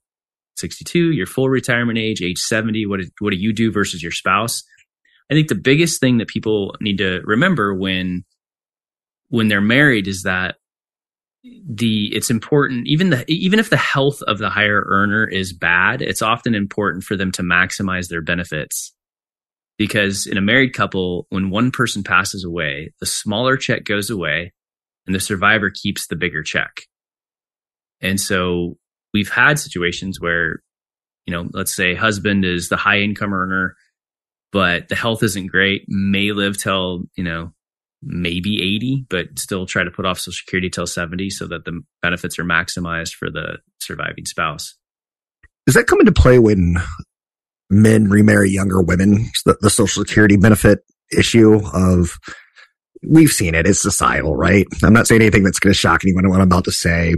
62, 0.56 1.12
your 1.12 1.26
full 1.26 1.48
retirement 1.48 1.98
age, 1.98 2.22
age 2.22 2.38
70? 2.38 2.86
What 2.86 3.00
what 3.20 3.30
do 3.30 3.36
you 3.36 3.52
do 3.52 3.72
versus 3.72 4.02
your 4.02 4.12
spouse? 4.12 4.62
I 5.30 5.34
think 5.34 5.48
the 5.48 5.54
biggest 5.54 6.00
thing 6.00 6.18
that 6.18 6.28
people 6.28 6.74
need 6.80 6.98
to 6.98 7.20
remember 7.24 7.74
when 7.74 8.24
when 9.28 9.48
they're 9.48 9.60
married 9.60 10.06
is 10.06 10.22
that 10.22 10.56
the 11.42 12.08
it's 12.14 12.30
important 12.30 12.86
even 12.86 13.10
the 13.10 13.24
even 13.30 13.58
if 13.58 13.68
the 13.68 13.76
health 13.76 14.22
of 14.22 14.38
the 14.38 14.48
higher 14.48 14.82
earner 14.86 15.26
is 15.26 15.52
bad 15.52 16.00
it's 16.00 16.22
often 16.22 16.54
important 16.54 17.04
for 17.04 17.16
them 17.16 17.30
to 17.30 17.42
maximize 17.42 18.08
their 18.08 18.22
benefits 18.22 18.94
because 19.78 20.26
in 20.26 20.36
a 20.36 20.42
married 20.42 20.72
couple, 20.72 21.26
when 21.30 21.50
one 21.50 21.70
person 21.70 22.02
passes 22.02 22.44
away, 22.44 22.92
the 23.00 23.06
smaller 23.06 23.56
check 23.56 23.84
goes 23.84 24.10
away 24.10 24.52
and 25.06 25.14
the 25.14 25.20
survivor 25.20 25.70
keeps 25.70 26.06
the 26.06 26.16
bigger 26.16 26.42
check. 26.42 26.82
And 28.00 28.20
so 28.20 28.76
we've 29.12 29.30
had 29.30 29.58
situations 29.58 30.20
where, 30.20 30.62
you 31.26 31.32
know, 31.32 31.48
let's 31.52 31.74
say 31.74 31.94
husband 31.94 32.44
is 32.44 32.68
the 32.68 32.76
high 32.76 32.98
income 32.98 33.32
earner, 33.34 33.76
but 34.52 34.88
the 34.88 34.94
health 34.94 35.22
isn't 35.22 35.48
great, 35.48 35.84
may 35.88 36.32
live 36.32 36.56
till, 36.58 37.04
you 37.16 37.24
know, 37.24 37.52
maybe 38.02 38.60
80, 38.62 39.06
but 39.08 39.38
still 39.38 39.66
try 39.66 39.82
to 39.82 39.90
put 39.90 40.04
off 40.04 40.18
Social 40.18 40.32
Security 40.32 40.68
till 40.68 40.86
70 40.86 41.30
so 41.30 41.46
that 41.46 41.64
the 41.64 41.80
benefits 42.02 42.38
are 42.38 42.44
maximized 42.44 43.14
for 43.14 43.30
the 43.30 43.58
surviving 43.80 44.26
spouse. 44.26 44.76
Does 45.66 45.74
that 45.74 45.86
come 45.86 46.00
into 46.00 46.12
play 46.12 46.38
when 46.38 46.76
men 47.74 48.08
remarry 48.08 48.50
younger 48.50 48.80
women, 48.80 49.30
the, 49.44 49.56
the 49.60 49.70
social 49.70 50.04
security 50.04 50.36
benefit 50.36 50.80
issue 51.16 51.60
of 51.72 52.18
we've 53.06 53.30
seen 53.30 53.54
it. 53.54 53.66
It's 53.66 53.82
societal, 53.82 54.36
right? 54.36 54.66
I'm 54.82 54.92
not 54.92 55.06
saying 55.06 55.20
anything 55.20 55.42
that's 55.42 55.58
going 55.58 55.72
to 55.72 55.78
shock 55.78 56.04
anyone. 56.04 56.28
What 56.28 56.40
I'm 56.40 56.46
about 56.46 56.64
to 56.64 56.72
say, 56.72 57.16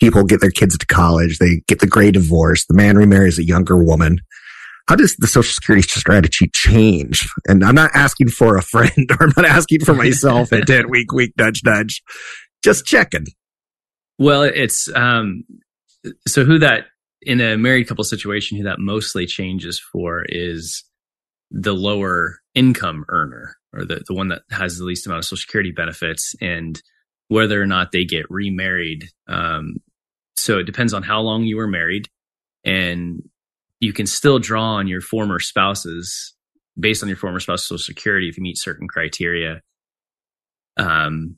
people 0.00 0.24
get 0.24 0.40
their 0.40 0.50
kids 0.50 0.76
to 0.78 0.86
college. 0.86 1.38
They 1.38 1.62
get 1.66 1.80
the 1.80 1.86
gray 1.86 2.10
divorce. 2.10 2.66
The 2.66 2.74
man 2.74 2.96
remarries 2.96 3.38
a 3.38 3.44
younger 3.44 3.82
woman. 3.82 4.20
How 4.88 4.94
does 4.94 5.16
the 5.16 5.26
social 5.26 5.52
security 5.52 5.82
strategy 5.88 6.48
change? 6.52 7.28
And 7.46 7.64
I'm 7.64 7.74
not 7.74 7.90
asking 7.94 8.28
for 8.28 8.56
a 8.56 8.62
friend 8.62 9.10
or 9.10 9.24
I'm 9.26 9.32
not 9.36 9.46
asking 9.46 9.80
for 9.80 9.94
myself 9.94 10.52
at 10.52 10.66
10 10.66 10.88
week, 10.90 11.12
week, 11.12 11.32
nudge, 11.36 11.62
nudge. 11.64 12.02
Just 12.62 12.86
checking. 12.86 13.26
Well, 14.18 14.42
it's, 14.42 14.88
um, 14.94 15.44
so 16.26 16.44
who 16.44 16.58
that 16.60 16.84
in 17.26 17.40
a 17.40 17.58
married 17.58 17.88
couple 17.88 18.04
situation, 18.04 18.56
who 18.56 18.64
that 18.64 18.78
mostly 18.78 19.26
changes 19.26 19.80
for 19.80 20.24
is 20.28 20.84
the 21.50 21.74
lower 21.74 22.38
income 22.54 23.04
earner 23.08 23.56
or 23.72 23.84
the, 23.84 24.02
the 24.06 24.14
one 24.14 24.28
that 24.28 24.42
has 24.50 24.78
the 24.78 24.84
least 24.84 25.06
amount 25.06 25.18
of 25.18 25.24
social 25.24 25.36
security 25.36 25.72
benefits 25.72 26.34
and 26.40 26.80
whether 27.28 27.60
or 27.60 27.66
not 27.66 27.90
they 27.90 28.04
get 28.04 28.24
remarried. 28.30 29.08
Um, 29.26 29.78
so 30.36 30.58
it 30.58 30.64
depends 30.64 30.94
on 30.94 31.02
how 31.02 31.20
long 31.20 31.42
you 31.42 31.56
were 31.56 31.66
married 31.66 32.08
and 32.64 33.28
you 33.80 33.92
can 33.92 34.06
still 34.06 34.38
draw 34.38 34.74
on 34.74 34.86
your 34.86 35.00
former 35.00 35.40
spouses 35.40 36.32
based 36.78 37.02
on 37.02 37.08
your 37.08 37.18
former 37.18 37.40
spouse's 37.40 37.66
social 37.66 37.78
security 37.78 38.28
if 38.28 38.36
you 38.36 38.42
meet 38.42 38.56
certain 38.56 38.86
criteria. 38.86 39.62
Um, 40.76 41.36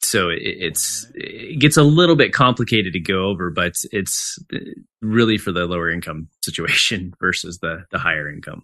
so 0.00 0.30
it's 0.32 1.06
it 1.14 1.60
gets 1.60 1.76
a 1.76 1.82
little 1.82 2.16
bit 2.16 2.32
complicated 2.32 2.92
to 2.94 3.00
go 3.00 3.26
over, 3.26 3.50
but 3.50 3.74
it's 3.92 4.38
really 5.02 5.36
for 5.36 5.52
the 5.52 5.66
lower 5.66 5.90
income 5.90 6.28
situation 6.42 7.12
versus 7.20 7.58
the 7.58 7.84
the 7.90 7.98
higher 7.98 8.28
income. 8.30 8.62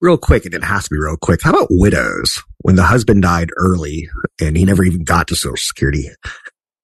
Real 0.00 0.16
quick, 0.16 0.44
and 0.44 0.54
it 0.54 0.62
has 0.62 0.84
to 0.84 0.90
be 0.90 0.98
real 0.98 1.16
quick. 1.16 1.40
How 1.42 1.50
about 1.50 1.68
widows? 1.70 2.42
When 2.58 2.76
the 2.76 2.84
husband 2.84 3.22
died 3.22 3.50
early 3.56 4.08
and 4.40 4.56
he 4.56 4.64
never 4.64 4.84
even 4.84 5.02
got 5.02 5.26
to 5.28 5.36
Social 5.36 5.56
Security, 5.56 6.08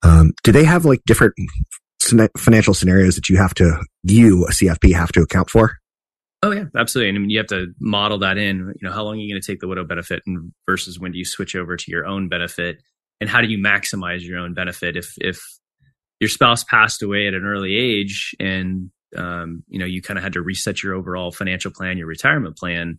um, 0.03 0.33
do 0.43 0.51
they 0.51 0.65
have 0.65 0.85
like 0.85 1.03
different 1.07 1.35
financial 2.37 2.75
scenarios 2.75 3.15
that 3.15 3.29
you 3.29 3.37
have 3.37 3.55
to 3.55 3.81
you 4.03 4.45
a 4.47 4.51
CFP 4.51 4.95
have 4.95 5.13
to 5.13 5.23
account 5.23 5.49
for? 5.49 5.79
Oh 6.43 6.51
yeah, 6.51 6.65
absolutely. 6.77 7.09
And 7.09 7.17
I 7.17 7.21
mean, 7.21 7.31
you 7.31 7.39
have 7.39 7.47
to 7.47 7.69
model 7.81 8.19
that 8.19 8.37
in. 8.37 8.75
You 8.81 8.89
know, 8.89 8.93
how 8.93 9.03
long 9.03 9.15
are 9.15 9.21
you 9.21 9.33
going 9.33 9.41
to 9.41 9.47
take 9.47 9.61
the 9.61 9.69
widow 9.69 9.85
benefit, 9.85 10.23
and 10.27 10.53
versus 10.67 11.01
when 11.01 11.13
do 11.13 11.19
you 11.19 11.25
switch 11.25 11.57
over 11.57 11.77
to 11.77 11.91
your 11.91 12.05
own 12.05 12.29
benefit? 12.29 12.83
And 13.21 13.31
how 13.31 13.41
do 13.41 13.49
you 13.49 13.59
maximize 13.59 14.23
your 14.23 14.39
own 14.39 14.55
benefit? 14.55 14.97
If 14.97 15.15
if 15.19 15.41
your 16.21 16.29
spouse 16.29 16.65
passed 16.65 17.03
away 17.03 17.27
at 17.27 17.35
an 17.35 17.45
early 17.45 17.77
age 17.77 18.35
and 18.41 18.91
um, 19.17 19.63
you 19.69 19.79
know 19.79 19.87
you 19.87 20.03
kind 20.03 20.19
of 20.19 20.25
had 20.25 20.35
to 20.35 20.43
reset 20.43 20.83
your 20.83 20.95
overall 20.95 21.31
financial 21.31 21.71
plan 21.71 21.99
your 21.99 22.07
retirement 22.07 22.57
plan 22.57 22.99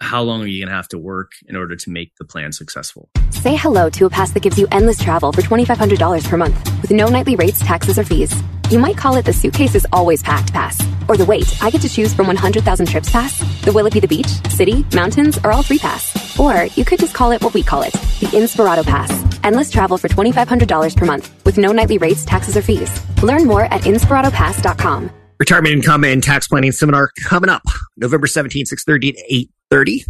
how 0.00 0.22
long 0.22 0.42
are 0.42 0.46
you 0.46 0.60
going 0.60 0.68
to 0.68 0.74
have 0.74 0.88
to 0.88 0.98
work 0.98 1.32
in 1.46 1.56
order 1.56 1.76
to 1.76 1.90
make 1.90 2.12
the 2.18 2.24
plan 2.24 2.52
successful? 2.52 3.08
Say 3.30 3.56
hello 3.56 3.88
to 3.90 4.06
a 4.06 4.10
pass 4.10 4.32
that 4.32 4.40
gives 4.40 4.58
you 4.58 4.66
endless 4.70 4.98
travel 4.98 5.32
for 5.32 5.40
$2500 5.40 6.28
per 6.28 6.36
month 6.36 6.82
with 6.82 6.90
no 6.90 7.08
nightly 7.08 7.36
rates 7.36 7.60
taxes 7.60 7.98
or 7.98 8.04
fees 8.04 8.34
you 8.70 8.78
might 8.78 8.96
call 8.96 9.16
it 9.16 9.24
the 9.24 9.32
suitcase 9.32 9.74
is 9.74 9.86
always 9.92 10.22
packed 10.22 10.52
pass 10.52 10.80
or 11.08 11.16
the 11.16 11.24
wait 11.24 11.62
i 11.62 11.70
get 11.70 11.80
to 11.80 11.88
choose 11.88 12.14
from 12.14 12.26
100000 12.26 12.86
trips 12.86 13.10
pass 13.10 13.38
the 13.62 13.72
will 13.72 13.86
it 13.86 13.92
be 13.92 14.00
the 14.00 14.08
beach 14.08 14.28
city 14.50 14.84
mountains 14.94 15.38
or 15.44 15.52
all 15.52 15.62
three 15.62 15.78
pass 15.78 16.38
or 16.38 16.64
you 16.76 16.84
could 16.84 16.98
just 16.98 17.14
call 17.14 17.32
it 17.32 17.42
what 17.42 17.54
we 17.54 17.62
call 17.62 17.82
it 17.82 17.94
the 18.24 18.38
Inspirato 18.38 18.84
Pass. 18.84 19.12
Endless 19.44 19.70
travel 19.70 19.98
for 19.98 20.08
$2,500 20.08 20.96
per 20.96 21.04
month 21.04 21.44
with 21.44 21.58
no 21.58 21.72
nightly 21.72 21.98
rates, 21.98 22.24
taxes, 22.24 22.56
or 22.56 22.62
fees. 22.62 22.90
Learn 23.22 23.46
more 23.46 23.64
at 23.64 23.82
inspiratopass.com. 23.82 25.10
Retirement 25.38 25.74
income 25.74 26.04
and 26.04 26.22
tax 26.22 26.48
planning 26.48 26.72
seminar 26.72 27.10
coming 27.24 27.50
up 27.50 27.62
November 27.96 28.26
17th, 28.26 28.72
6.30 28.72 29.14
to 29.14 29.46
8.30. 29.72 30.00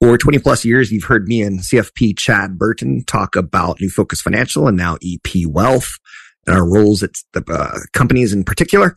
For 0.00 0.18
20 0.18 0.38
plus 0.40 0.64
years, 0.64 0.92
you've 0.92 1.04
heard 1.04 1.28
me 1.28 1.40
and 1.40 1.60
CFP 1.60 2.18
Chad 2.18 2.58
Burton 2.58 3.04
talk 3.06 3.36
about 3.36 3.80
New 3.80 3.88
Focus 3.88 4.20
Financial 4.20 4.66
and 4.66 4.76
now 4.76 4.96
EP 4.96 5.46
Wealth 5.46 5.98
our 6.48 6.68
roles 6.68 7.02
at 7.02 7.10
the 7.32 7.44
uh, 7.48 7.78
companies 7.92 8.32
in 8.32 8.44
particular. 8.44 8.94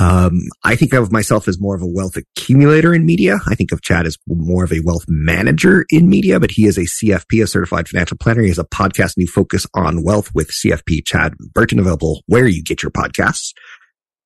Um, 0.00 0.42
I 0.62 0.76
think 0.76 0.92
of 0.92 1.10
myself 1.10 1.48
as 1.48 1.60
more 1.60 1.74
of 1.74 1.82
a 1.82 1.86
wealth 1.86 2.16
accumulator 2.16 2.94
in 2.94 3.04
media. 3.04 3.38
I 3.48 3.56
think 3.56 3.72
of 3.72 3.82
Chad 3.82 4.06
as 4.06 4.16
more 4.28 4.62
of 4.62 4.72
a 4.72 4.80
wealth 4.84 5.04
manager 5.08 5.86
in 5.90 6.08
media, 6.08 6.38
but 6.38 6.52
he 6.52 6.66
is 6.66 6.78
a 6.78 6.82
CFP, 6.82 7.42
a 7.42 7.46
certified 7.48 7.88
financial 7.88 8.16
planner. 8.16 8.42
He 8.42 8.48
has 8.48 8.60
a 8.60 8.64
podcast, 8.64 9.16
New 9.16 9.26
Focus 9.26 9.66
on 9.74 10.04
Wealth 10.04 10.32
with 10.34 10.52
CFP 10.52 11.04
Chad 11.04 11.34
Burton, 11.52 11.80
available 11.80 12.22
where 12.26 12.46
you 12.46 12.62
get 12.62 12.82
your 12.82 12.92
podcasts. 12.92 13.52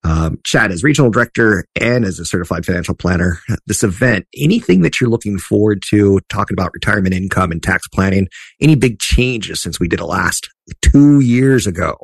Um, 0.04 0.38
Chad 0.44 0.72
is 0.72 0.82
regional 0.82 1.10
director 1.10 1.64
and 1.80 2.04
as 2.04 2.18
a 2.18 2.24
certified 2.24 2.66
financial 2.66 2.94
planner. 2.94 3.38
This 3.66 3.84
event, 3.84 4.26
anything 4.36 4.82
that 4.82 5.00
you're 5.00 5.10
looking 5.10 5.38
forward 5.38 5.82
to 5.90 6.20
talking 6.28 6.54
about 6.54 6.72
retirement 6.74 7.14
income 7.14 7.52
and 7.52 7.62
tax 7.62 7.86
planning, 7.88 8.28
any 8.60 8.74
big 8.74 8.98
changes 8.98 9.62
since 9.62 9.78
we 9.78 9.88
did 9.88 10.00
it 10.00 10.04
last 10.04 10.50
two 10.82 11.20
years 11.20 11.66
ago? 11.66 11.96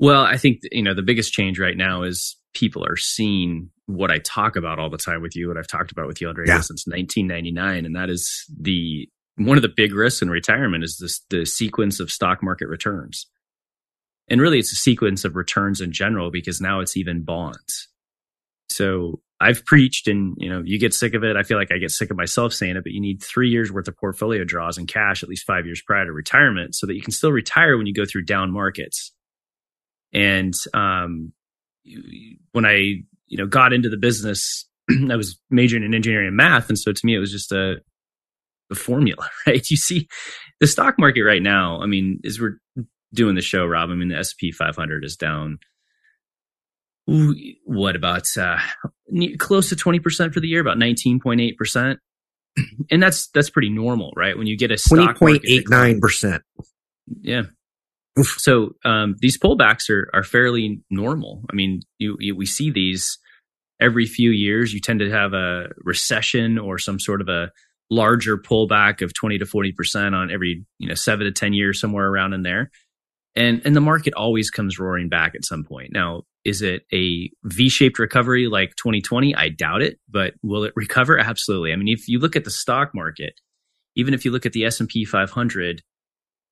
Well, 0.00 0.22
I 0.22 0.38
think 0.38 0.60
you 0.72 0.82
know 0.82 0.94
the 0.94 1.02
biggest 1.02 1.32
change 1.32 1.60
right 1.60 1.76
now 1.76 2.02
is 2.02 2.36
people 2.54 2.84
are 2.84 2.96
seeing 2.96 3.70
what 3.84 4.10
I 4.10 4.18
talk 4.18 4.56
about 4.56 4.78
all 4.78 4.88
the 4.88 4.96
time 4.96 5.20
with 5.20 5.36
you, 5.36 5.48
what 5.48 5.58
I've 5.58 5.66
talked 5.66 5.92
about 5.92 6.06
with 6.06 6.20
you 6.20 6.28
radio 6.32 6.54
yeah. 6.54 6.60
since 6.60 6.86
1999, 6.86 7.84
and 7.84 7.94
that 7.94 8.08
is 8.08 8.46
the 8.58 9.08
one 9.36 9.58
of 9.58 9.62
the 9.62 9.68
big 9.68 9.94
risks 9.94 10.22
in 10.22 10.30
retirement 10.30 10.84
is 10.84 10.96
this 10.96 11.20
the 11.28 11.44
sequence 11.44 12.00
of 12.00 12.10
stock 12.10 12.42
market 12.42 12.68
returns. 12.68 13.26
And 14.28 14.40
really, 14.40 14.58
it's 14.58 14.72
a 14.72 14.76
sequence 14.76 15.24
of 15.24 15.36
returns 15.36 15.82
in 15.82 15.92
general 15.92 16.30
because 16.30 16.60
now 16.62 16.80
it's 16.80 16.96
even 16.96 17.22
bonds. 17.22 17.88
So 18.70 19.20
I've 19.38 19.66
preached, 19.66 20.08
and 20.08 20.34
you 20.38 20.48
know, 20.48 20.62
you 20.64 20.78
get 20.78 20.94
sick 20.94 21.12
of 21.12 21.24
it. 21.24 21.36
I 21.36 21.42
feel 21.42 21.58
like 21.58 21.72
I 21.72 21.78
get 21.78 21.90
sick 21.90 22.10
of 22.10 22.16
myself 22.16 22.54
saying 22.54 22.76
it, 22.76 22.84
but 22.84 22.92
you 22.92 23.02
need 23.02 23.22
three 23.22 23.50
years 23.50 23.70
worth 23.70 23.88
of 23.88 23.98
portfolio 23.98 24.44
draws 24.44 24.78
in 24.78 24.86
cash, 24.86 25.22
at 25.22 25.28
least 25.28 25.44
five 25.44 25.66
years 25.66 25.82
prior 25.82 26.06
to 26.06 26.12
retirement, 26.12 26.74
so 26.74 26.86
that 26.86 26.94
you 26.94 27.02
can 27.02 27.12
still 27.12 27.32
retire 27.32 27.76
when 27.76 27.86
you 27.86 27.92
go 27.92 28.06
through 28.06 28.24
down 28.24 28.50
markets. 28.50 29.12
And 30.12 30.54
um, 30.74 31.32
when 32.52 32.64
I 32.64 33.02
you 33.26 33.36
know 33.38 33.46
got 33.46 33.72
into 33.72 33.88
the 33.88 33.96
business, 33.96 34.68
I 35.10 35.16
was 35.16 35.38
majoring 35.50 35.84
in 35.84 35.94
engineering 35.94 36.28
and 36.28 36.36
math, 36.36 36.68
and 36.68 36.78
so 36.78 36.92
to 36.92 37.06
me 37.06 37.14
it 37.14 37.20
was 37.20 37.32
just 37.32 37.52
a, 37.52 37.76
a 38.70 38.74
formula, 38.74 39.28
right? 39.46 39.64
You 39.70 39.76
see, 39.76 40.08
the 40.60 40.66
stock 40.66 40.98
market 40.98 41.22
right 41.22 41.42
now. 41.42 41.80
I 41.80 41.86
mean, 41.86 42.20
as 42.24 42.40
we're 42.40 42.58
doing 43.14 43.34
the 43.34 43.42
show, 43.42 43.66
Rob, 43.66 43.90
I 43.90 43.94
mean 43.94 44.08
the 44.08 44.22
SP 44.22 44.54
500 44.56 45.04
is 45.04 45.16
down. 45.16 45.58
What 47.64 47.96
about 47.96 48.26
uh, 48.38 48.58
close 49.38 49.70
to 49.70 49.76
twenty 49.76 49.98
percent 49.98 50.32
for 50.32 50.38
the 50.38 50.46
year? 50.46 50.60
About 50.60 50.78
nineteen 50.78 51.18
point 51.18 51.40
eight 51.40 51.56
percent, 51.56 51.98
and 52.90 53.02
that's 53.02 53.28
that's 53.28 53.50
pretty 53.50 53.70
normal, 53.70 54.12
right? 54.16 54.38
When 54.38 54.46
you 54.46 54.56
get 54.56 54.70
a 54.70 54.76
twenty 54.76 55.12
point 55.14 55.42
eight 55.44 55.68
nine 55.68 55.98
percent, 55.98 56.42
yeah, 57.20 57.44
Oof. 58.20 58.36
So 58.38 58.72
um, 58.84 59.16
these 59.20 59.38
pullbacks 59.38 59.88
are 59.90 60.10
are 60.12 60.22
fairly 60.22 60.82
normal. 60.90 61.42
I 61.50 61.54
mean, 61.54 61.80
you, 61.98 62.16
you, 62.20 62.36
we 62.36 62.46
see 62.46 62.70
these 62.70 63.18
every 63.80 64.06
few 64.06 64.30
years. 64.30 64.74
You 64.74 64.80
tend 64.80 65.00
to 65.00 65.10
have 65.10 65.32
a 65.32 65.68
recession 65.78 66.58
or 66.58 66.78
some 66.78 67.00
sort 67.00 67.20
of 67.20 67.28
a 67.28 67.50
larger 67.90 68.36
pullback 68.36 69.02
of 69.02 69.14
twenty 69.14 69.38
to 69.38 69.46
forty 69.46 69.72
percent 69.72 70.14
on 70.14 70.30
every 70.30 70.64
you 70.78 70.88
know 70.88 70.94
seven 70.94 71.24
to 71.24 71.32
ten 71.32 71.52
years, 71.52 71.80
somewhere 71.80 72.06
around 72.06 72.34
in 72.34 72.42
there. 72.42 72.70
And 73.36 73.62
and 73.64 73.74
the 73.74 73.80
market 73.80 74.12
always 74.14 74.50
comes 74.50 74.78
roaring 74.78 75.08
back 75.08 75.34
at 75.34 75.44
some 75.44 75.64
point. 75.64 75.92
Now, 75.92 76.22
is 76.44 76.62
it 76.62 76.82
a 76.92 77.30
V-shaped 77.44 77.98
recovery 77.98 78.48
like 78.48 78.74
2020? 78.76 79.34
I 79.34 79.50
doubt 79.50 79.82
it, 79.82 79.98
but 80.08 80.34
will 80.42 80.64
it 80.64 80.72
recover? 80.74 81.18
Absolutely. 81.18 81.72
I 81.72 81.76
mean, 81.76 81.88
if 81.88 82.08
you 82.08 82.18
look 82.18 82.34
at 82.34 82.44
the 82.44 82.50
stock 82.50 82.90
market, 82.94 83.34
even 83.94 84.14
if 84.14 84.24
you 84.24 84.30
look 84.30 84.46
at 84.46 84.52
the 84.52 84.64
S&P 84.64 85.04
500, 85.04 85.82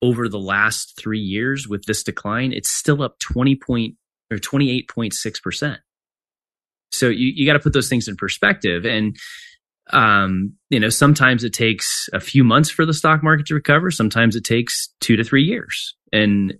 over 0.01 0.29
the 0.29 0.39
last 0.39 0.97
three 0.97 1.19
years 1.19 1.67
with 1.67 1.83
this 1.85 2.03
decline, 2.03 2.53
it's 2.53 2.69
still 2.69 3.01
up 3.01 3.19
20 3.19 3.55
point 3.55 3.95
or 4.31 4.37
28.6%. 4.37 5.77
So 6.91 7.07
you, 7.07 7.31
you 7.35 7.45
got 7.45 7.53
to 7.53 7.59
put 7.59 7.73
those 7.73 7.89
things 7.89 8.07
in 8.07 8.15
perspective. 8.15 8.85
And, 8.85 9.17
um, 9.91 10.53
you 10.69 10.79
know, 10.79 10.89
sometimes 10.89 11.43
it 11.43 11.53
takes 11.53 12.07
a 12.13 12.19
few 12.19 12.43
months 12.43 12.69
for 12.69 12.85
the 12.85 12.93
stock 12.93 13.23
market 13.23 13.47
to 13.47 13.55
recover. 13.55 13.91
Sometimes 13.91 14.35
it 14.35 14.43
takes 14.43 14.89
two 15.01 15.15
to 15.15 15.23
three 15.23 15.43
years. 15.43 15.95
And 16.11 16.55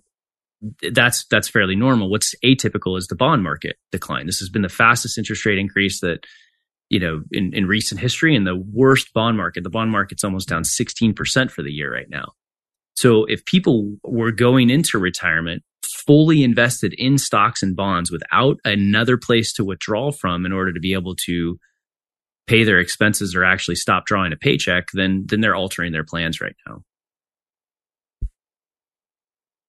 that's, 0.92 1.24
that's 1.30 1.48
fairly 1.48 1.76
normal. 1.76 2.10
What's 2.10 2.34
atypical 2.44 2.98
is 2.98 3.06
the 3.06 3.16
bond 3.16 3.42
market 3.42 3.76
decline. 3.92 4.26
This 4.26 4.40
has 4.40 4.50
been 4.50 4.62
the 4.62 4.68
fastest 4.68 5.16
interest 5.16 5.46
rate 5.46 5.58
increase 5.58 6.00
that, 6.00 6.26
you 6.90 7.00
know, 7.00 7.22
in, 7.32 7.54
in 7.54 7.66
recent 7.66 8.00
history 8.00 8.36
and 8.36 8.46
the 8.46 8.56
worst 8.56 9.12
bond 9.14 9.36
market. 9.36 9.64
The 9.64 9.70
bond 9.70 9.90
market's 9.90 10.24
almost 10.24 10.48
down 10.48 10.62
16% 10.62 11.50
for 11.50 11.62
the 11.62 11.72
year 11.72 11.92
right 11.92 12.10
now. 12.10 12.32
So 12.96 13.24
if 13.24 13.44
people 13.44 13.96
were 14.04 14.32
going 14.32 14.70
into 14.70 14.98
retirement 14.98 15.62
fully 16.06 16.42
invested 16.42 16.94
in 16.98 17.18
stocks 17.18 17.62
and 17.62 17.76
bonds 17.76 18.10
without 18.10 18.58
another 18.64 19.16
place 19.16 19.52
to 19.54 19.64
withdraw 19.64 20.10
from 20.10 20.46
in 20.46 20.52
order 20.52 20.72
to 20.72 20.80
be 20.80 20.92
able 20.92 21.14
to 21.14 21.58
pay 22.46 22.64
their 22.64 22.78
expenses 22.78 23.34
or 23.34 23.44
actually 23.44 23.76
stop 23.76 24.06
drawing 24.06 24.32
a 24.32 24.36
paycheck, 24.36 24.88
then 24.92 25.24
then 25.26 25.40
they're 25.40 25.54
altering 25.54 25.92
their 25.92 26.04
plans 26.04 26.40
right 26.40 26.56
now. 26.66 26.82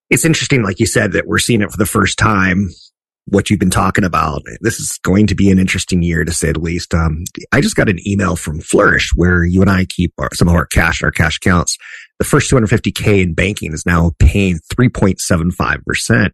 It's 0.09 0.25
interesting, 0.25 0.63
like 0.63 0.79
you 0.79 0.85
said, 0.85 1.13
that 1.13 1.27
we're 1.27 1.37
seeing 1.37 1.61
it 1.61 1.71
for 1.71 1.77
the 1.77 1.85
first 1.85 2.17
time 2.17 2.69
what 3.25 3.49
you've 3.49 3.59
been 3.59 3.69
talking 3.69 4.03
about. 4.03 4.41
This 4.61 4.79
is 4.79 4.97
going 5.03 5.27
to 5.27 5.35
be 5.35 5.49
an 5.51 5.59
interesting 5.59 6.03
year 6.03 6.25
to 6.25 6.33
say 6.33 6.51
the 6.51 6.59
least. 6.59 6.93
Um, 6.93 7.23
I 7.51 7.61
just 7.61 7.75
got 7.75 7.87
an 7.87 7.99
email 8.05 8.35
from 8.35 8.59
Flourish 8.59 9.11
where 9.15 9.45
you 9.45 9.61
and 9.61 9.69
I 9.69 9.85
keep 9.85 10.13
our, 10.17 10.29
some 10.33 10.47
of 10.47 10.55
our 10.55 10.65
cash, 10.65 11.01
our 11.03 11.11
cash 11.11 11.37
accounts. 11.37 11.77
The 12.21 12.25
first 12.25 12.51
250k 12.51 13.23
in 13.23 13.33
banking 13.33 13.73
is 13.73 13.83
now 13.83 14.11
paying 14.19 14.59
3.75%. 14.71 16.29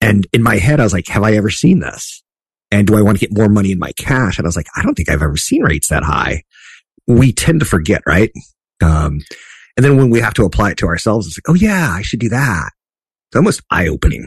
And 0.00 0.26
in 0.32 0.42
my 0.42 0.56
head, 0.56 0.80
I 0.80 0.82
was 0.82 0.94
like, 0.94 1.08
have 1.08 1.22
I 1.22 1.34
ever 1.34 1.50
seen 1.50 1.80
this? 1.80 2.22
And 2.70 2.86
do 2.86 2.96
I 2.96 3.02
want 3.02 3.18
to 3.18 3.26
get 3.26 3.36
more 3.36 3.50
money 3.50 3.70
in 3.70 3.78
my 3.78 3.92
cash? 3.98 4.38
And 4.38 4.46
I 4.46 4.48
was 4.48 4.56
like, 4.56 4.68
I 4.76 4.82
don't 4.82 4.94
think 4.94 5.10
I've 5.10 5.20
ever 5.20 5.36
seen 5.36 5.62
rates 5.62 5.88
that 5.88 6.04
high. 6.04 6.44
We 7.06 7.34
tend 7.34 7.60
to 7.60 7.66
forget, 7.66 8.00
right? 8.06 8.32
Um, 8.82 9.20
and 9.76 9.84
then 9.84 9.98
when 9.98 10.08
we 10.08 10.20
have 10.20 10.32
to 10.34 10.46
apply 10.46 10.70
it 10.70 10.78
to 10.78 10.86
ourselves, 10.86 11.26
it's 11.26 11.36
like, 11.36 11.54
oh 11.54 11.58
yeah, 11.58 11.90
I 11.90 12.00
should 12.00 12.20
do 12.20 12.30
that. 12.30 12.70
It's 13.28 13.36
almost 13.36 13.60
eye 13.70 13.88
opening. 13.88 14.26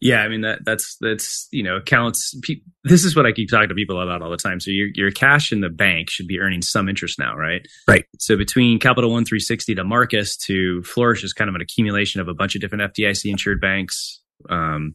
Yeah, 0.00 0.22
I 0.22 0.28
mean 0.28 0.40
that 0.40 0.64
that's 0.64 0.96
that's 1.00 1.48
you 1.50 1.62
know 1.62 1.76
accounts. 1.76 2.34
Pe- 2.42 2.62
this 2.84 3.04
is 3.04 3.14
what 3.14 3.26
I 3.26 3.32
keep 3.32 3.50
talking 3.50 3.68
to 3.68 3.74
people 3.74 4.00
about 4.00 4.22
all 4.22 4.30
the 4.30 4.36
time. 4.36 4.60
So 4.60 4.70
your 4.70 4.88
your 4.94 5.10
cash 5.10 5.52
in 5.52 5.60
the 5.60 5.68
bank 5.68 6.10
should 6.10 6.26
be 6.26 6.40
earning 6.40 6.62
some 6.62 6.88
interest 6.88 7.18
now, 7.18 7.36
right? 7.36 7.66
Right. 7.86 8.04
So 8.18 8.36
between 8.36 8.78
Capital 8.78 9.10
One 9.10 9.24
360 9.24 9.74
to 9.74 9.84
Marcus 9.84 10.36
to 10.46 10.82
Flourish 10.82 11.24
is 11.24 11.32
kind 11.32 11.48
of 11.48 11.54
an 11.54 11.60
accumulation 11.60 12.20
of 12.20 12.28
a 12.28 12.34
bunch 12.34 12.54
of 12.54 12.60
different 12.60 12.94
FDIC 12.94 13.30
insured 13.30 13.60
banks. 13.60 14.20
Um, 14.48 14.94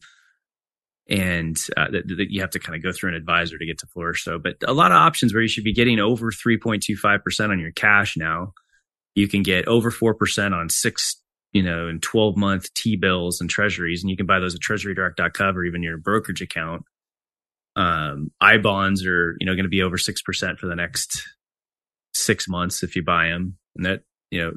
and 1.10 1.58
uh, 1.78 1.90
that, 1.92 2.08
that, 2.08 2.28
you 2.30 2.42
have 2.42 2.50
to 2.50 2.60
kind 2.60 2.76
of 2.76 2.84
go 2.84 2.92
through 2.92 3.12
an 3.12 3.16
advisor 3.16 3.58
to 3.58 3.66
get 3.66 3.78
to 3.80 3.88
Flourish. 3.88 4.24
So, 4.24 4.40
but 4.40 4.56
a 4.66 4.74
lot 4.74 4.92
of 4.92 4.98
options 4.98 5.34
where 5.34 5.42
you 5.42 5.48
should 5.48 5.64
be 5.64 5.74
getting 5.74 6.00
over 6.00 6.32
3.25% 6.32 7.50
on 7.50 7.60
your 7.60 7.72
cash 7.72 8.18
now. 8.18 8.54
You 9.16 9.28
can 9.28 9.42
get 9.42 9.68
over 9.68 9.90
4% 9.90 10.54
on 10.54 10.70
six 10.70 11.22
you 11.58 11.64
know, 11.64 11.88
in 11.88 12.00
12 12.00 12.38
month 12.38 12.72
T 12.76 12.96
bills 12.96 13.42
and 13.42 13.50
treasuries, 13.50 14.04
and 14.04 14.12
you 14.12 14.16
can 14.16 14.28
buy 14.28 14.40
those 14.40 14.54
at 14.54 14.62
treasurydirect.gov 14.62 15.56
or 15.56 15.64
even 15.64 15.82
your 15.82 15.98
brokerage 15.98 16.40
account. 16.40 16.84
Um, 17.76 18.30
I 18.40 18.58
bonds 18.58 19.04
are, 19.08 19.36
you 19.40 19.48
know, 19.48 19.54
going 19.54 19.66
to 19.66 19.70
be 19.70 19.82
over 19.82 19.98
6% 19.98 20.60
for 20.60 20.68
the 20.68 20.76
next 20.76 21.28
six 22.14 22.48
months 22.48 22.84
if 22.84 22.96
you 22.96 23.04
buy 23.04 23.30
them. 23.30 23.58
And 23.76 23.88
that, 23.88 24.02
you 24.30 24.40
know, 24.40 24.52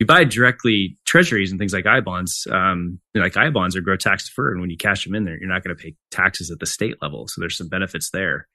you 0.00 0.06
buy 0.06 0.24
directly 0.24 0.98
treasuries 1.06 1.52
and 1.52 1.60
things 1.60 1.72
like 1.72 1.86
I 1.86 2.00
bonds, 2.00 2.48
um, 2.50 2.98
you 3.14 3.20
know, 3.20 3.24
like 3.24 3.36
I 3.36 3.50
bonds 3.50 3.76
are 3.76 3.80
grow 3.80 3.96
tax 3.96 4.28
deferred. 4.28 4.54
And 4.54 4.60
when 4.60 4.70
you 4.70 4.76
cash 4.76 5.04
them 5.04 5.14
in 5.14 5.22
there, 5.22 5.38
you're 5.38 5.48
not 5.48 5.62
going 5.62 5.76
to 5.76 5.80
pay 5.80 5.94
taxes 6.10 6.50
at 6.50 6.58
the 6.58 6.66
state 6.66 6.96
level. 7.00 7.28
So 7.28 7.40
there's 7.40 7.56
some 7.56 7.68
benefits 7.68 8.10
there. 8.10 8.48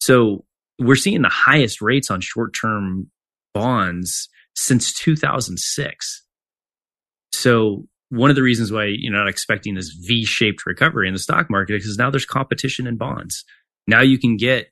So 0.00 0.46
we're 0.78 0.96
seeing 0.96 1.20
the 1.20 1.28
highest 1.28 1.82
rates 1.82 2.10
on 2.10 2.22
short 2.22 2.54
term 2.58 3.10
bonds 3.52 4.30
since 4.54 4.94
2006. 4.94 6.24
So 7.32 7.86
one 8.10 8.30
of 8.30 8.36
the 8.36 8.42
reasons 8.42 8.72
why 8.72 8.84
you're 8.84 9.12
not 9.12 9.28
expecting 9.28 9.74
this 9.74 9.90
V-shaped 9.90 10.64
recovery 10.66 11.08
in 11.08 11.14
the 11.14 11.20
stock 11.20 11.50
market 11.50 11.74
is 11.74 11.84
because 11.84 11.98
now 11.98 12.10
there's 12.10 12.24
competition 12.24 12.86
in 12.86 12.96
bonds. 12.96 13.44
Now 13.86 14.00
you 14.00 14.18
can 14.18 14.36
get, 14.36 14.68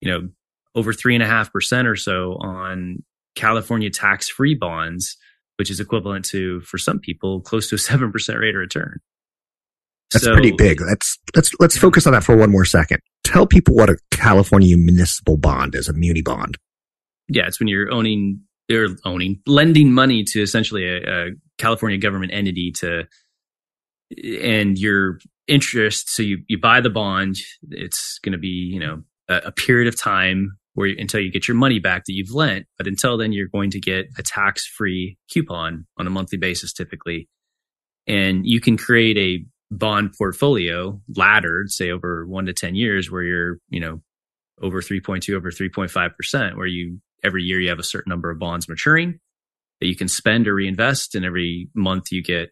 you 0.00 0.10
know, 0.10 0.28
over 0.74 0.92
three 0.92 1.14
and 1.14 1.22
a 1.22 1.26
half 1.26 1.52
percent 1.52 1.88
or 1.88 1.96
so 1.96 2.36
on 2.40 3.02
California 3.34 3.90
tax-free 3.90 4.54
bonds, 4.54 5.16
which 5.56 5.70
is 5.70 5.80
equivalent 5.80 6.24
to, 6.26 6.60
for 6.62 6.78
some 6.78 6.98
people, 6.98 7.40
close 7.40 7.68
to 7.68 7.76
a 7.76 7.78
seven 7.90 8.12
percent 8.12 8.38
rate 8.38 8.54
of 8.54 8.60
return. 8.60 9.00
That's 10.12 10.24
so, 10.24 10.32
pretty 10.32 10.52
big. 10.52 10.80
Let's 10.80 11.18
let's 11.34 11.50
let's 11.58 11.76
focus 11.76 12.06
on 12.06 12.12
that 12.12 12.22
for 12.22 12.36
one 12.36 12.50
more 12.50 12.64
second. 12.64 13.00
Tell 13.24 13.46
people 13.46 13.74
what 13.74 13.88
a 13.90 13.96
California 14.10 14.76
municipal 14.76 15.36
bond 15.36 15.74
is, 15.74 15.88
a 15.88 15.92
muni 15.92 16.22
bond. 16.22 16.56
Yeah, 17.28 17.46
it's 17.46 17.58
when 17.58 17.68
you're 17.68 17.90
owning 17.92 18.40
or 18.70 18.88
owning 19.04 19.40
lending 19.46 19.92
money 19.92 20.24
to 20.24 20.40
essentially 20.40 20.86
a, 20.86 21.26
a 21.26 21.30
California 21.58 21.98
government 21.98 22.32
entity 22.32 22.72
to 22.72 23.04
and 24.42 24.78
your 24.78 25.18
interest 25.46 26.08
so 26.08 26.22
you 26.22 26.38
you 26.48 26.58
buy 26.58 26.80
the 26.80 26.90
bond 26.90 27.36
it's 27.70 28.18
going 28.20 28.32
to 28.32 28.38
be 28.38 28.48
you 28.48 28.80
know 28.80 29.02
a, 29.28 29.36
a, 29.46 29.52
period 29.52 29.86
of 29.86 29.98
time 29.98 30.56
where 30.74 30.94
until 30.98 31.20
you 31.20 31.30
get 31.30 31.46
your 31.46 31.56
money 31.56 31.78
back 31.78 32.04
that 32.06 32.12
you've 32.14 32.34
lent 32.34 32.66
but 32.78 32.86
until 32.86 33.18
then 33.18 33.32
you're 33.32 33.48
going 33.48 33.70
to 33.70 33.80
get 33.80 34.06
a 34.18 34.22
tax 34.22 34.66
free 34.66 35.18
coupon 35.30 35.86
on 35.98 36.06
a 36.06 36.10
monthly 36.10 36.38
basis 36.38 36.72
typically. 36.72 37.28
And 38.06 38.46
you 38.46 38.60
can 38.60 38.76
create 38.76 39.16
a 39.16 39.44
bond 39.74 40.14
portfolio 40.16 41.00
laddered 41.16 41.70
say 41.70 41.90
over 41.90 42.26
1 42.26 42.46
to 42.46 42.52
10 42.52 42.74
years 42.74 43.10
where 43.10 43.22
you're 43.22 43.58
you 43.68 43.80
know 43.80 44.00
over 44.62 44.80
3.2 44.80 45.34
over 45.34 45.50
3.5% 45.50 46.56
where 46.56 46.66
you 46.66 47.00
every 47.24 47.42
year 47.42 47.60
you 47.60 47.70
have 47.70 47.78
a 47.78 47.84
certain 47.84 48.10
number 48.10 48.30
of 48.30 48.38
bonds 48.38 48.68
maturing 48.68 49.20
that 49.80 49.88
you 49.88 49.96
can 49.96 50.08
spend 50.08 50.46
or 50.46 50.54
reinvest, 50.54 51.14
and 51.14 51.24
every 51.24 51.68
month 51.74 52.12
you 52.12 52.22
get 52.22 52.50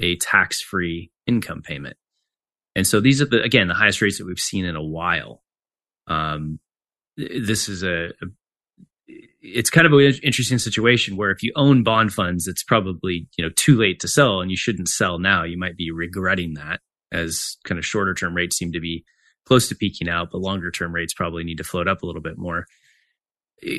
a 0.00 0.16
tax 0.16 0.60
free 0.60 1.10
income 1.26 1.62
payment. 1.62 1.96
And 2.74 2.86
so 2.86 3.00
these 3.00 3.20
are 3.20 3.26
the 3.26 3.42
again 3.42 3.68
the 3.68 3.74
highest 3.74 4.00
rates 4.00 4.18
that 4.18 4.26
we've 4.26 4.38
seen 4.38 4.64
in 4.64 4.76
a 4.76 4.82
while. 4.82 5.42
Um, 6.06 6.58
this 7.16 7.68
is 7.68 7.82
a, 7.82 8.08
a 8.22 8.26
it's 9.42 9.70
kind 9.70 9.86
of 9.86 9.92
an 9.92 10.14
interesting 10.22 10.58
situation 10.58 11.16
where 11.16 11.30
if 11.30 11.42
you 11.42 11.52
own 11.56 11.82
bond 11.82 12.12
funds, 12.12 12.46
it's 12.46 12.62
probably 12.62 13.28
you 13.36 13.44
know 13.44 13.50
too 13.56 13.76
late 13.76 14.00
to 14.00 14.08
sell, 14.08 14.40
and 14.40 14.50
you 14.50 14.56
shouldn't 14.56 14.88
sell 14.88 15.18
now. 15.18 15.44
You 15.44 15.58
might 15.58 15.76
be 15.76 15.90
regretting 15.90 16.54
that 16.54 16.80
as 17.12 17.56
kind 17.64 17.78
of 17.78 17.84
shorter 17.84 18.14
term 18.14 18.34
rates 18.34 18.56
seem 18.56 18.72
to 18.72 18.80
be 18.80 19.04
close 19.44 19.68
to 19.68 19.74
peaking 19.74 20.08
out, 20.08 20.30
but 20.30 20.40
longer 20.40 20.70
term 20.70 20.94
rates 20.94 21.12
probably 21.12 21.44
need 21.44 21.58
to 21.58 21.64
float 21.64 21.88
up 21.88 22.02
a 22.02 22.06
little 22.06 22.22
bit 22.22 22.38
more. 22.38 22.66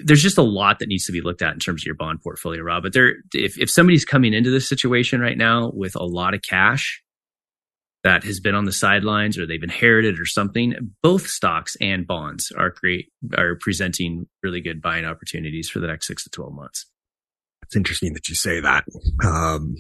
There's 0.03 0.23
just 0.23 0.37
a 0.37 0.43
lot 0.43 0.79
that 0.79 0.87
needs 0.87 1.05
to 1.05 1.11
be 1.11 1.21
looked 1.21 1.41
at 1.41 1.53
in 1.53 1.59
terms 1.59 1.81
of 1.81 1.85
your 1.85 1.95
bond 1.95 2.21
portfolio, 2.21 2.61
Rob. 2.61 2.83
But 2.83 2.93
there, 2.93 3.15
if 3.33 3.59
if 3.59 3.69
somebody's 3.69 4.05
coming 4.05 4.33
into 4.33 4.49
this 4.49 4.67
situation 4.67 5.19
right 5.19 5.37
now 5.37 5.71
with 5.73 5.95
a 5.95 6.03
lot 6.03 6.33
of 6.33 6.41
cash, 6.41 7.03
that 8.03 8.23
has 8.23 8.39
been 8.39 8.55
on 8.55 8.65
the 8.65 8.71
sidelines 8.71 9.37
or 9.37 9.45
they've 9.45 9.63
inherited 9.63 10.19
or 10.19 10.25
something, 10.25 10.75
both 11.01 11.27
stocks 11.27 11.75
and 11.79 12.05
bonds 12.05 12.51
are 12.51 12.69
great, 12.69 13.07
are 13.37 13.55
presenting 13.55 14.27
really 14.43 14.61
good 14.61 14.81
buying 14.81 15.05
opportunities 15.05 15.69
for 15.69 15.79
the 15.79 15.87
next 15.87 16.07
six 16.07 16.23
to 16.23 16.29
12 16.29 16.53
months. 16.53 16.85
It's 17.63 17.75
interesting 17.75 18.13
that 18.13 18.27
you 18.27 18.35
say 18.35 18.59
that. 18.59 18.83
Um, 19.23 19.75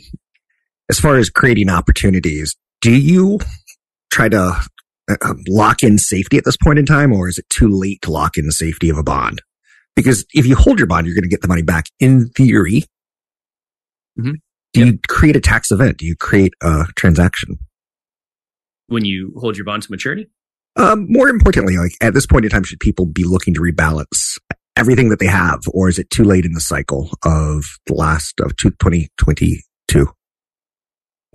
as 0.89 0.99
far 0.99 1.17
as 1.17 1.29
creating 1.29 1.69
opportunities, 1.69 2.55
do 2.81 2.91
you 2.91 3.39
try 4.09 4.29
to 4.29 4.57
uh, 5.09 5.15
um, 5.21 5.43
lock 5.49 5.83
in 5.83 5.97
safety 5.97 6.37
at 6.37 6.45
this 6.45 6.57
point 6.57 6.79
in 6.79 6.85
time, 6.85 7.11
or 7.11 7.27
is 7.27 7.37
it 7.37 7.49
too 7.49 7.67
late 7.67 8.01
to 8.03 8.11
lock 8.11 8.37
in 8.37 8.45
the 8.45 8.53
safety 8.53 8.89
of 8.89 8.97
a 8.97 9.03
bond? 9.03 9.41
Because 9.95 10.25
if 10.33 10.45
you 10.45 10.55
hold 10.55 10.79
your 10.79 10.87
bond, 10.87 11.05
you're 11.05 11.15
going 11.15 11.23
to 11.23 11.29
get 11.29 11.41
the 11.41 11.47
money 11.47 11.61
back 11.61 11.85
in 11.99 12.29
theory. 12.29 12.83
Mm-hmm. 14.19 14.33
Do 14.73 14.79
yep. 14.79 14.87
you 14.87 14.99
create 15.07 15.35
a 15.35 15.41
tax 15.41 15.71
event? 15.71 15.97
Do 15.97 16.05
you 16.05 16.15
create 16.15 16.53
a 16.61 16.85
transaction? 16.95 17.59
when 18.93 19.05
you 19.05 19.33
hold 19.37 19.57
your 19.57 19.65
bond 19.65 19.83
to 19.83 19.91
maturity? 19.91 20.29
Um, 20.75 21.05
more 21.09 21.29
importantly, 21.29 21.77
like 21.77 21.91
at 22.01 22.13
this 22.13 22.25
point 22.25 22.45
in 22.45 22.51
time, 22.51 22.63
should 22.63 22.79
people 22.79 23.05
be 23.05 23.23
looking 23.23 23.53
to 23.55 23.59
rebalance 23.59 24.37
everything 24.75 25.09
that 25.09 25.19
they 25.19 25.27
have, 25.27 25.59
or 25.71 25.87
is 25.87 25.99
it 25.99 26.09
too 26.09 26.23
late 26.23 26.45
in 26.45 26.53
the 26.53 26.61
cycle 26.61 27.09
of 27.23 27.65
the 27.85 27.93
last 27.93 28.39
of 28.39 28.55
2022 28.57 30.07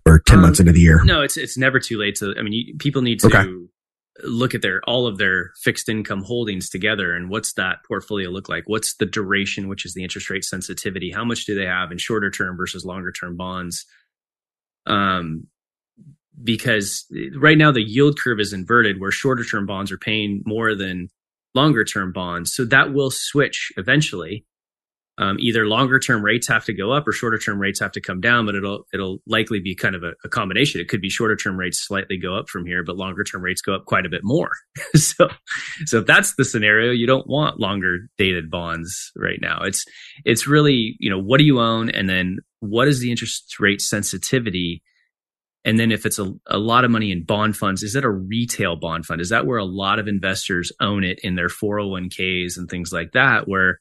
or 0.07 0.18
10 0.21 0.37
um, 0.37 0.42
months 0.42 0.59
into 0.59 0.73
the 0.73 0.81
year? 0.81 1.05
No, 1.05 1.23
it's, 1.23 1.37
it's 1.37 1.57
never 1.57 1.79
too 1.79 1.99
late 1.99 2.16
to, 2.16 2.35
I 2.37 2.42
mean, 2.42 2.53
you, 2.53 2.75
people 2.79 3.03
need 3.03 3.21
to 3.21 3.27
okay. 3.29 3.47
Look 4.22 4.54
at 4.54 4.62
their, 4.62 4.81
all 4.85 5.07
of 5.07 5.18
their 5.18 5.52
fixed 5.62 5.88
income 5.88 6.22
holdings 6.22 6.68
together 6.68 7.14
and 7.14 7.31
what's 7.31 7.52
that 7.54 7.78
portfolio 7.87 8.31
look 8.31 8.48
like? 8.48 8.64
What's 8.66 8.96
the 8.96 9.07
duration, 9.07 9.68
which 9.68 9.85
is 9.85 9.94
the 9.94 10.02
interest 10.02 10.31
rate 10.31 10.44
sensitivity? 10.44 11.11
How 11.11 11.24
much 11.24 11.44
do 11.44 11.54
they 11.54 11.66
have 11.66 11.92
in 11.92 11.98
shorter 11.98 12.31
term 12.31 12.57
versus 12.57 12.85
longer 12.85 13.12
term 13.12 13.37
bonds? 13.37 13.87
Um, 14.87 15.46
because 16.42 17.04
right 17.37 17.59
now 17.59 17.72
the 17.72 17.83
yield 17.83 18.18
curve 18.18 18.40
is 18.40 18.52
inverted 18.52 19.00
where 19.00 19.11
shorter 19.11 19.44
term 19.44 19.66
bonds 19.66 19.90
are 19.90 19.98
paying 19.98 20.42
more 20.46 20.74
than 20.74 21.09
longer 21.54 21.85
term 21.85 22.12
bonds. 22.12 22.52
So 22.52 22.64
that 22.66 22.92
will 22.92 23.11
switch 23.11 23.72
eventually. 23.76 24.44
Um, 25.18 25.37
either 25.40 25.66
longer 25.66 25.98
term 25.98 26.24
rates 26.24 26.46
have 26.46 26.64
to 26.66 26.72
go 26.72 26.92
up 26.92 27.07
or 27.07 27.12
shorter 27.12 27.38
term 27.38 27.59
rates 27.59 27.81
have 27.81 27.92
to 27.92 28.00
come 28.00 28.20
down, 28.20 28.46
but 28.46 28.54
it'll 28.54 28.87
it'll 28.92 29.18
likely 29.26 29.59
be 29.59 29.74
kind 29.74 29.94
of 29.94 30.04
a, 30.04 30.12
a 30.24 30.28
combination. 30.28 30.81
It 30.81 30.88
could 30.88 31.00
be 31.00 31.11
shorter 31.11 31.35
term 31.35 31.59
rates 31.59 31.85
slightly 31.85 32.16
go 32.16 32.37
up 32.37 32.48
from 32.48 32.64
here, 32.64 32.85
but 32.85 32.96
longer 32.96 33.24
term 33.24 33.42
rates 33.42 33.61
go 33.61 33.74
up 33.74 33.85
quite 33.85 34.07
a 34.07 34.09
bit 34.09 34.20
more. 34.22 34.50
so 34.94 35.28
so 35.87 35.98
if 35.98 36.07
that's 36.07 36.35
the 36.37 36.44
scenario, 36.44 36.92
you 36.92 37.07
don't 37.07 37.26
want 37.26 37.59
longer 37.59 37.98
dated 38.16 38.50
bonds 38.50 39.11
right 39.16 39.40
now. 39.42 39.61
It's 39.62 39.85
it's 40.24 40.46
really 40.46 40.96
you 41.00 41.11
know 41.11 41.20
what 41.20 41.38
do 41.38 41.44
you 41.44 41.61
own, 41.61 41.90
and 41.90 42.09
then 42.09 42.38
what 42.61 42.88
is 42.88 43.00
the 43.00 43.11
interest 43.11 43.59
rate 43.59 43.81
sensitivity 43.81 44.83
and 45.64 45.78
then 45.78 45.92
if 45.92 46.07
it's 46.07 46.18
a, 46.18 46.33
a 46.46 46.59
lot 46.59 46.85
of 46.85 46.90
money 46.90 47.11
in 47.11 47.24
bond 47.24 47.57
funds, 47.57 47.83
is 47.83 47.92
that 47.92 48.04
a 48.04 48.11
retail 48.11 48.76
bond 48.76 49.04
fund? 49.04 49.20
Is 49.20 49.28
that 49.31 49.44
where 49.44 49.59
a 49.59 49.64
lot 49.64 49.98
of 49.98 50.09
investors 50.09 50.72
own 50.81 51.04
it 51.04 51.18
in 51.22 51.35
their 51.35 51.48
401ks 51.48 52.57
and 52.57 52.70
things 52.70 52.92
like 52.92 53.12
that? 53.12 53.48
Where, 53.48 53.78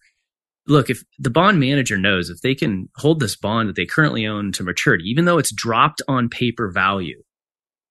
look, 0.68 0.90
if 0.90 1.04
the 1.18 1.30
bond 1.30 1.60
manager 1.60 1.98
knows 1.98 2.30
if 2.30 2.42
they 2.42 2.56
can 2.56 2.90
hold 2.96 3.20
this 3.20 3.36
bond 3.36 3.70
that 3.70 3.76
they 3.76 3.86
currently 3.86 4.26
own 4.26 4.52
to 4.54 4.64
maturity, 4.64 5.06
even 5.08 5.26
though 5.26 5.38
it's 5.38 5.54
dropped 5.54 6.02
on 6.08 6.30
paper 6.30 6.70
value, 6.70 7.22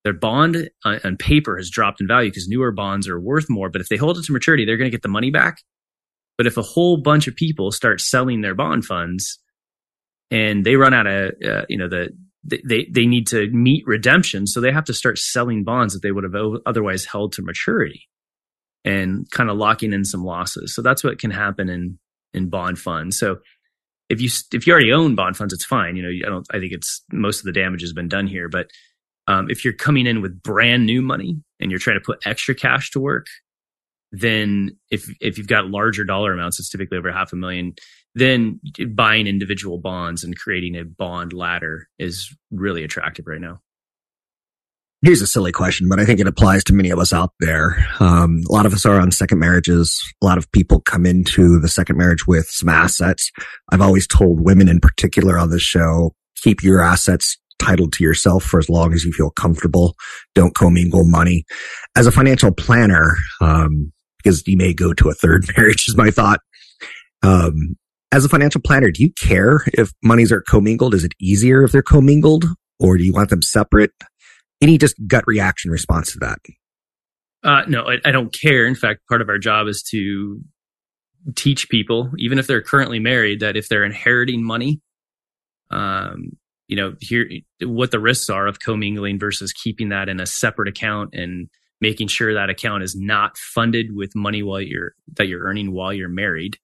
their 0.04 0.12
bond 0.12 0.70
on 0.84 1.16
paper 1.16 1.56
has 1.56 1.70
dropped 1.70 2.00
in 2.00 2.06
value 2.06 2.30
because 2.30 2.48
newer 2.48 2.70
bonds 2.70 3.08
are 3.08 3.20
worth 3.20 3.46
more. 3.48 3.70
But 3.70 3.80
if 3.80 3.88
they 3.88 3.96
hold 3.96 4.18
it 4.18 4.24
to 4.24 4.32
maturity, 4.32 4.64
they're 4.64 4.76
going 4.76 4.90
to 4.90 4.94
get 4.94 5.02
the 5.02 5.08
money 5.08 5.30
back. 5.30 5.56
But 6.38 6.46
if 6.46 6.56
a 6.56 6.62
whole 6.62 6.98
bunch 6.98 7.26
of 7.26 7.34
people 7.34 7.72
start 7.72 8.00
selling 8.00 8.40
their 8.40 8.54
bond 8.54 8.84
funds 8.84 9.38
and 10.30 10.64
they 10.64 10.76
run 10.76 10.94
out 10.94 11.06
of, 11.06 11.32
uh, 11.44 11.62
you 11.68 11.78
know, 11.78 11.88
the 11.88 12.10
they 12.44 12.86
they 12.92 13.06
need 13.06 13.26
to 13.28 13.50
meet 13.50 13.84
redemption, 13.86 14.46
so 14.46 14.60
they 14.60 14.70
have 14.70 14.84
to 14.84 14.94
start 14.94 15.18
selling 15.18 15.64
bonds 15.64 15.94
that 15.94 16.02
they 16.02 16.12
would 16.12 16.22
have 16.22 16.34
otherwise 16.64 17.04
held 17.04 17.32
to 17.32 17.42
maturity, 17.42 18.02
and 18.84 19.28
kind 19.32 19.50
of 19.50 19.56
locking 19.56 19.92
in 19.92 20.04
some 20.04 20.22
losses. 20.22 20.72
So 20.72 20.82
that's 20.82 21.02
what 21.02 21.18
can 21.18 21.32
happen 21.32 21.68
in 21.68 21.98
in 22.36 22.48
bond 22.48 22.78
funds. 22.78 23.18
So 23.18 23.38
if 24.08 24.20
you 24.20 24.28
if 24.52 24.66
you 24.66 24.72
already 24.72 24.92
own 24.92 25.14
bond 25.14 25.36
funds, 25.36 25.52
it's 25.52 25.64
fine. 25.64 25.96
You 25.96 26.02
know, 26.02 26.26
I 26.26 26.30
don't. 26.30 26.46
I 26.52 26.58
think 26.58 26.72
it's 26.72 27.02
most 27.12 27.40
of 27.40 27.44
the 27.44 27.52
damage 27.52 27.80
has 27.80 27.92
been 27.92 28.08
done 28.08 28.26
here. 28.26 28.48
But 28.48 28.70
um, 29.26 29.50
if 29.50 29.64
you're 29.64 29.74
coming 29.74 30.06
in 30.06 30.22
with 30.22 30.42
brand 30.42 30.86
new 30.86 31.02
money 31.02 31.36
and 31.58 31.70
you're 31.70 31.80
trying 31.80 31.98
to 31.98 32.04
put 32.04 32.24
extra 32.24 32.54
cash 32.54 32.90
to 32.92 33.00
work, 33.00 33.26
then 34.12 34.76
if 34.90 35.08
if 35.20 35.38
you've 35.38 35.48
got 35.48 35.70
larger 35.70 36.04
dollar 36.04 36.32
amounts, 36.32 36.60
it's 36.60 36.70
typically 36.70 36.98
over 36.98 37.10
half 37.10 37.32
a 37.32 37.36
million 37.36 37.74
then 38.16 38.58
buying 38.94 39.26
individual 39.26 39.76
bonds 39.76 40.24
and 40.24 40.38
creating 40.38 40.74
a 40.74 40.84
bond 40.84 41.34
ladder 41.34 41.86
is 41.98 42.34
really 42.50 42.82
attractive 42.82 43.26
right 43.26 43.42
now. 43.42 43.60
Here's 45.02 45.20
a 45.20 45.26
silly 45.26 45.52
question, 45.52 45.88
but 45.88 46.00
I 46.00 46.06
think 46.06 46.20
it 46.20 46.26
applies 46.26 46.64
to 46.64 46.72
many 46.72 46.90
of 46.90 46.98
us 46.98 47.12
out 47.12 47.32
there. 47.38 47.86
Um, 48.00 48.42
a 48.48 48.52
lot 48.52 48.64
of 48.66 48.72
us 48.72 48.86
are 48.86 48.98
on 48.98 49.12
second 49.12 49.38
marriages. 49.38 50.02
A 50.22 50.24
lot 50.24 50.38
of 50.38 50.50
people 50.52 50.80
come 50.80 51.04
into 51.04 51.60
the 51.60 51.68
second 51.68 51.98
marriage 51.98 52.26
with 52.26 52.46
some 52.48 52.70
assets. 52.70 53.30
I've 53.70 53.82
always 53.82 54.06
told 54.06 54.40
women 54.40 54.68
in 54.68 54.80
particular 54.80 55.38
on 55.38 55.50
this 55.50 55.62
show, 55.62 56.14
keep 56.36 56.62
your 56.62 56.80
assets 56.80 57.36
titled 57.58 57.92
to 57.94 58.04
yourself 58.04 58.42
for 58.44 58.58
as 58.58 58.70
long 58.70 58.94
as 58.94 59.04
you 59.04 59.12
feel 59.12 59.30
comfortable. 59.30 59.94
Don't 60.34 60.54
commingle 60.54 61.04
money. 61.04 61.44
As 61.96 62.06
a 62.06 62.12
financial 62.12 62.52
planner, 62.52 63.16
um, 63.40 63.92
because 64.18 64.46
you 64.46 64.56
may 64.56 64.72
go 64.74 64.92
to 64.94 65.08
a 65.08 65.14
third 65.14 65.44
marriage 65.56 65.88
is 65.88 65.96
my 65.96 66.10
thought. 66.10 66.40
Um, 67.22 67.76
as 68.12 68.24
a 68.24 68.28
financial 68.28 68.60
planner, 68.60 68.90
do 68.90 69.02
you 69.02 69.12
care 69.12 69.62
if 69.74 69.92
monies 70.02 70.32
are 70.32 70.40
commingled? 70.40 70.94
Is 70.94 71.04
it 71.04 71.12
easier 71.20 71.62
if 71.64 71.72
they're 71.72 71.82
commingled 71.82 72.46
or 72.78 72.96
do 72.96 73.04
you 73.04 73.12
want 73.12 73.30
them 73.30 73.42
separate? 73.42 73.90
Any 74.60 74.78
just 74.78 74.94
gut 75.06 75.24
reaction 75.26 75.70
response 75.70 76.12
to 76.12 76.18
that? 76.20 76.38
Uh, 77.44 77.62
no, 77.68 77.84
I, 77.84 77.98
I 78.04 78.10
don't 78.10 78.34
care. 78.34 78.66
In 78.66 78.74
fact, 78.74 79.06
part 79.08 79.20
of 79.20 79.28
our 79.28 79.38
job 79.38 79.68
is 79.68 79.82
to 79.90 80.40
teach 81.34 81.68
people, 81.68 82.10
even 82.18 82.38
if 82.38 82.46
they're 82.46 82.62
currently 82.62 82.98
married, 82.98 83.40
that 83.40 83.56
if 83.56 83.68
they're 83.68 83.84
inheriting 83.84 84.42
money, 84.42 84.80
um, 85.70 86.36
you 86.68 86.76
know, 86.76 86.94
here 87.00 87.28
what 87.62 87.90
the 87.90 88.00
risks 88.00 88.28
are 88.30 88.46
of 88.46 88.60
commingling 88.60 89.18
versus 89.18 89.52
keeping 89.52 89.90
that 89.90 90.08
in 90.08 90.20
a 90.20 90.26
separate 90.26 90.68
account 90.68 91.14
and 91.14 91.48
making 91.80 92.08
sure 92.08 92.34
that 92.34 92.50
account 92.50 92.82
is 92.82 92.96
not 92.96 93.36
funded 93.36 93.94
with 93.94 94.16
money 94.16 94.42
while 94.42 94.60
you're 94.60 94.92
that 95.16 95.28
you're 95.28 95.44
earning 95.44 95.72
while 95.72 95.92
you're 95.92 96.08
married. 96.08 96.58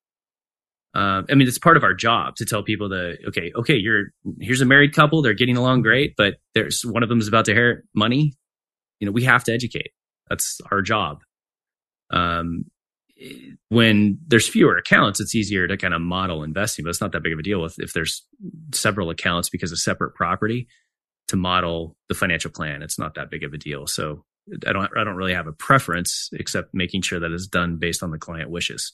Uh, 0.95 1.23
I 1.31 1.35
mean, 1.35 1.49
it's 1.49 1.59
part 1.59 1.77
of 1.79 1.85
our 1.85 1.95
job 1.95 2.37
to 2.37 2.45
tell 2.45 2.63
people 2.63 2.91
that 2.91 3.19
okay, 3.29 3.51
okay, 3.57 3.77
you're 3.77 4.13
here's 4.41 4.61
a 4.61 4.67
married 4.67 4.95
couple, 4.95 5.23
they're 5.23 5.33
getting 5.33 5.57
along 5.57 5.83
great, 5.83 6.15
but 6.17 6.35
there's 6.55 6.83
one 6.85 7.03
of 7.03 7.09
them 7.09 7.19
is 7.19 7.29
about 7.29 7.47
to 7.47 7.53
inherit 7.53 7.85
money. 7.95 8.35
You 9.01 9.07
know, 9.07 9.13
we 9.13 9.25
have 9.25 9.43
to 9.45 9.53
educate. 9.53 9.93
That's 10.29 10.61
our 10.71 10.83
job. 10.83 11.23
Um, 12.11 12.67
when 13.69 14.19
there's 14.27 14.49
fewer 14.49 14.77
accounts, 14.77 15.21
it's 15.21 15.35
easier 15.35 15.67
to 15.67 15.77
kind 15.77 15.95
of 15.95 16.01
model 16.01 16.43
investing, 16.43 16.85
but 16.85 16.91
it's 16.91 17.01
not 17.01 17.13
that 17.13 17.23
big 17.23 17.33
of 17.33 17.39
a 17.39 17.43
deal 17.43 17.65
if, 17.65 17.79
if 17.79 17.93
there's 17.93 18.27
several 18.73 19.11
accounts 19.11 19.49
because 19.49 19.73
of 19.73 19.79
separate 19.79 20.15
property 20.15 20.69
to 21.29 21.37
model 21.37 21.97
the 22.09 22.15
financial 22.15 22.51
plan. 22.51 22.83
It's 22.83 22.99
not 22.99 23.15
that 23.15 23.31
big 23.31 23.45
of 23.45 23.55
a 23.55 23.59
deal. 23.59 23.87
So 23.87 24.25
I 24.67 24.73
don't, 24.73 24.91
I 24.99 25.05
don't 25.05 25.17
really 25.17 25.35
have 25.35 25.47
a 25.47 25.53
preference 25.53 26.29
except 26.33 26.75
making 26.75 27.03
sure 27.03 27.21
that 27.21 27.31
it's 27.31 27.47
done 27.47 27.77
based 27.77 28.03
on 28.03 28.11
the 28.11 28.19
client 28.19 28.51
wishes 28.51 28.93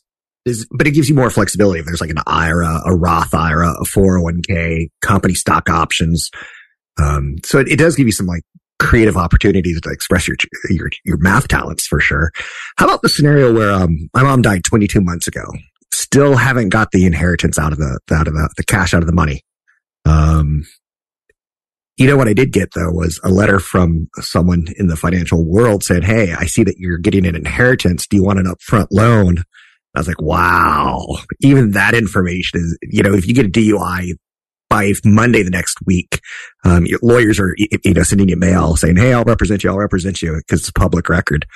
but 0.70 0.86
it 0.86 0.92
gives 0.92 1.08
you 1.08 1.14
more 1.14 1.30
flexibility 1.30 1.80
if 1.80 1.86
there's 1.86 2.00
like 2.00 2.10
an 2.10 2.22
IRA, 2.26 2.80
a 2.84 2.94
Roth 2.94 3.34
IRA, 3.34 3.70
a 3.70 3.84
401k, 3.84 4.88
company 5.02 5.34
stock 5.34 5.68
options. 5.68 6.30
Um, 7.00 7.36
so 7.44 7.58
it, 7.58 7.68
it 7.68 7.78
does 7.78 7.96
give 7.96 8.06
you 8.06 8.12
some 8.12 8.26
like 8.26 8.42
creative 8.78 9.16
opportunities 9.16 9.80
to 9.80 9.90
express 9.90 10.28
your, 10.28 10.36
your, 10.70 10.90
your 11.04 11.16
math 11.18 11.48
talents 11.48 11.86
for 11.86 12.00
sure. 12.00 12.30
How 12.76 12.86
about 12.86 13.02
the 13.02 13.08
scenario 13.08 13.52
where, 13.52 13.72
um, 13.72 14.08
my 14.14 14.22
mom 14.22 14.42
died 14.42 14.62
22 14.64 15.00
months 15.00 15.26
ago, 15.26 15.44
still 15.92 16.36
haven't 16.36 16.68
got 16.68 16.90
the 16.92 17.04
inheritance 17.04 17.58
out 17.58 17.72
of 17.72 17.78
the, 17.78 17.98
out 18.12 18.28
of 18.28 18.34
the, 18.34 18.48
the 18.56 18.64
cash 18.64 18.94
out 18.94 19.02
of 19.02 19.06
the 19.06 19.14
money. 19.14 19.42
Um, 20.04 20.64
you 21.98 22.06
know 22.06 22.16
what 22.16 22.28
I 22.28 22.32
did 22.32 22.52
get 22.52 22.70
though 22.74 22.92
was 22.92 23.20
a 23.24 23.28
letter 23.28 23.58
from 23.58 24.08
someone 24.20 24.68
in 24.76 24.86
the 24.86 24.96
financial 24.96 25.44
world 25.44 25.82
said, 25.82 26.04
Hey, 26.04 26.32
I 26.32 26.46
see 26.46 26.62
that 26.62 26.76
you're 26.78 26.96
getting 26.96 27.26
an 27.26 27.34
inheritance. 27.34 28.06
Do 28.06 28.16
you 28.16 28.22
want 28.22 28.38
an 28.38 28.46
upfront 28.46 28.86
loan? 28.92 29.42
I 29.94 30.00
was 30.00 30.08
like, 30.08 30.20
wow, 30.20 31.16
even 31.40 31.72
that 31.72 31.94
information 31.94 32.60
is, 32.60 32.78
you 32.82 33.02
know, 33.02 33.14
if 33.14 33.26
you 33.26 33.34
get 33.34 33.46
a 33.46 33.48
DUI 33.48 34.12
by 34.68 34.92
Monday 35.04 35.42
the 35.42 35.50
next 35.50 35.78
week, 35.86 36.20
um, 36.64 36.86
your 36.86 36.98
lawyers 37.02 37.40
are, 37.40 37.54
you 37.56 37.94
know, 37.94 38.02
sending 38.02 38.28
you 38.28 38.36
mail 38.36 38.76
saying, 38.76 38.96
Hey, 38.96 39.12
I'll 39.12 39.24
represent 39.24 39.64
you. 39.64 39.70
I'll 39.70 39.78
represent 39.78 40.20
you 40.20 40.36
because 40.36 40.60
it's 40.60 40.70
public 40.70 41.08
record. 41.08 41.46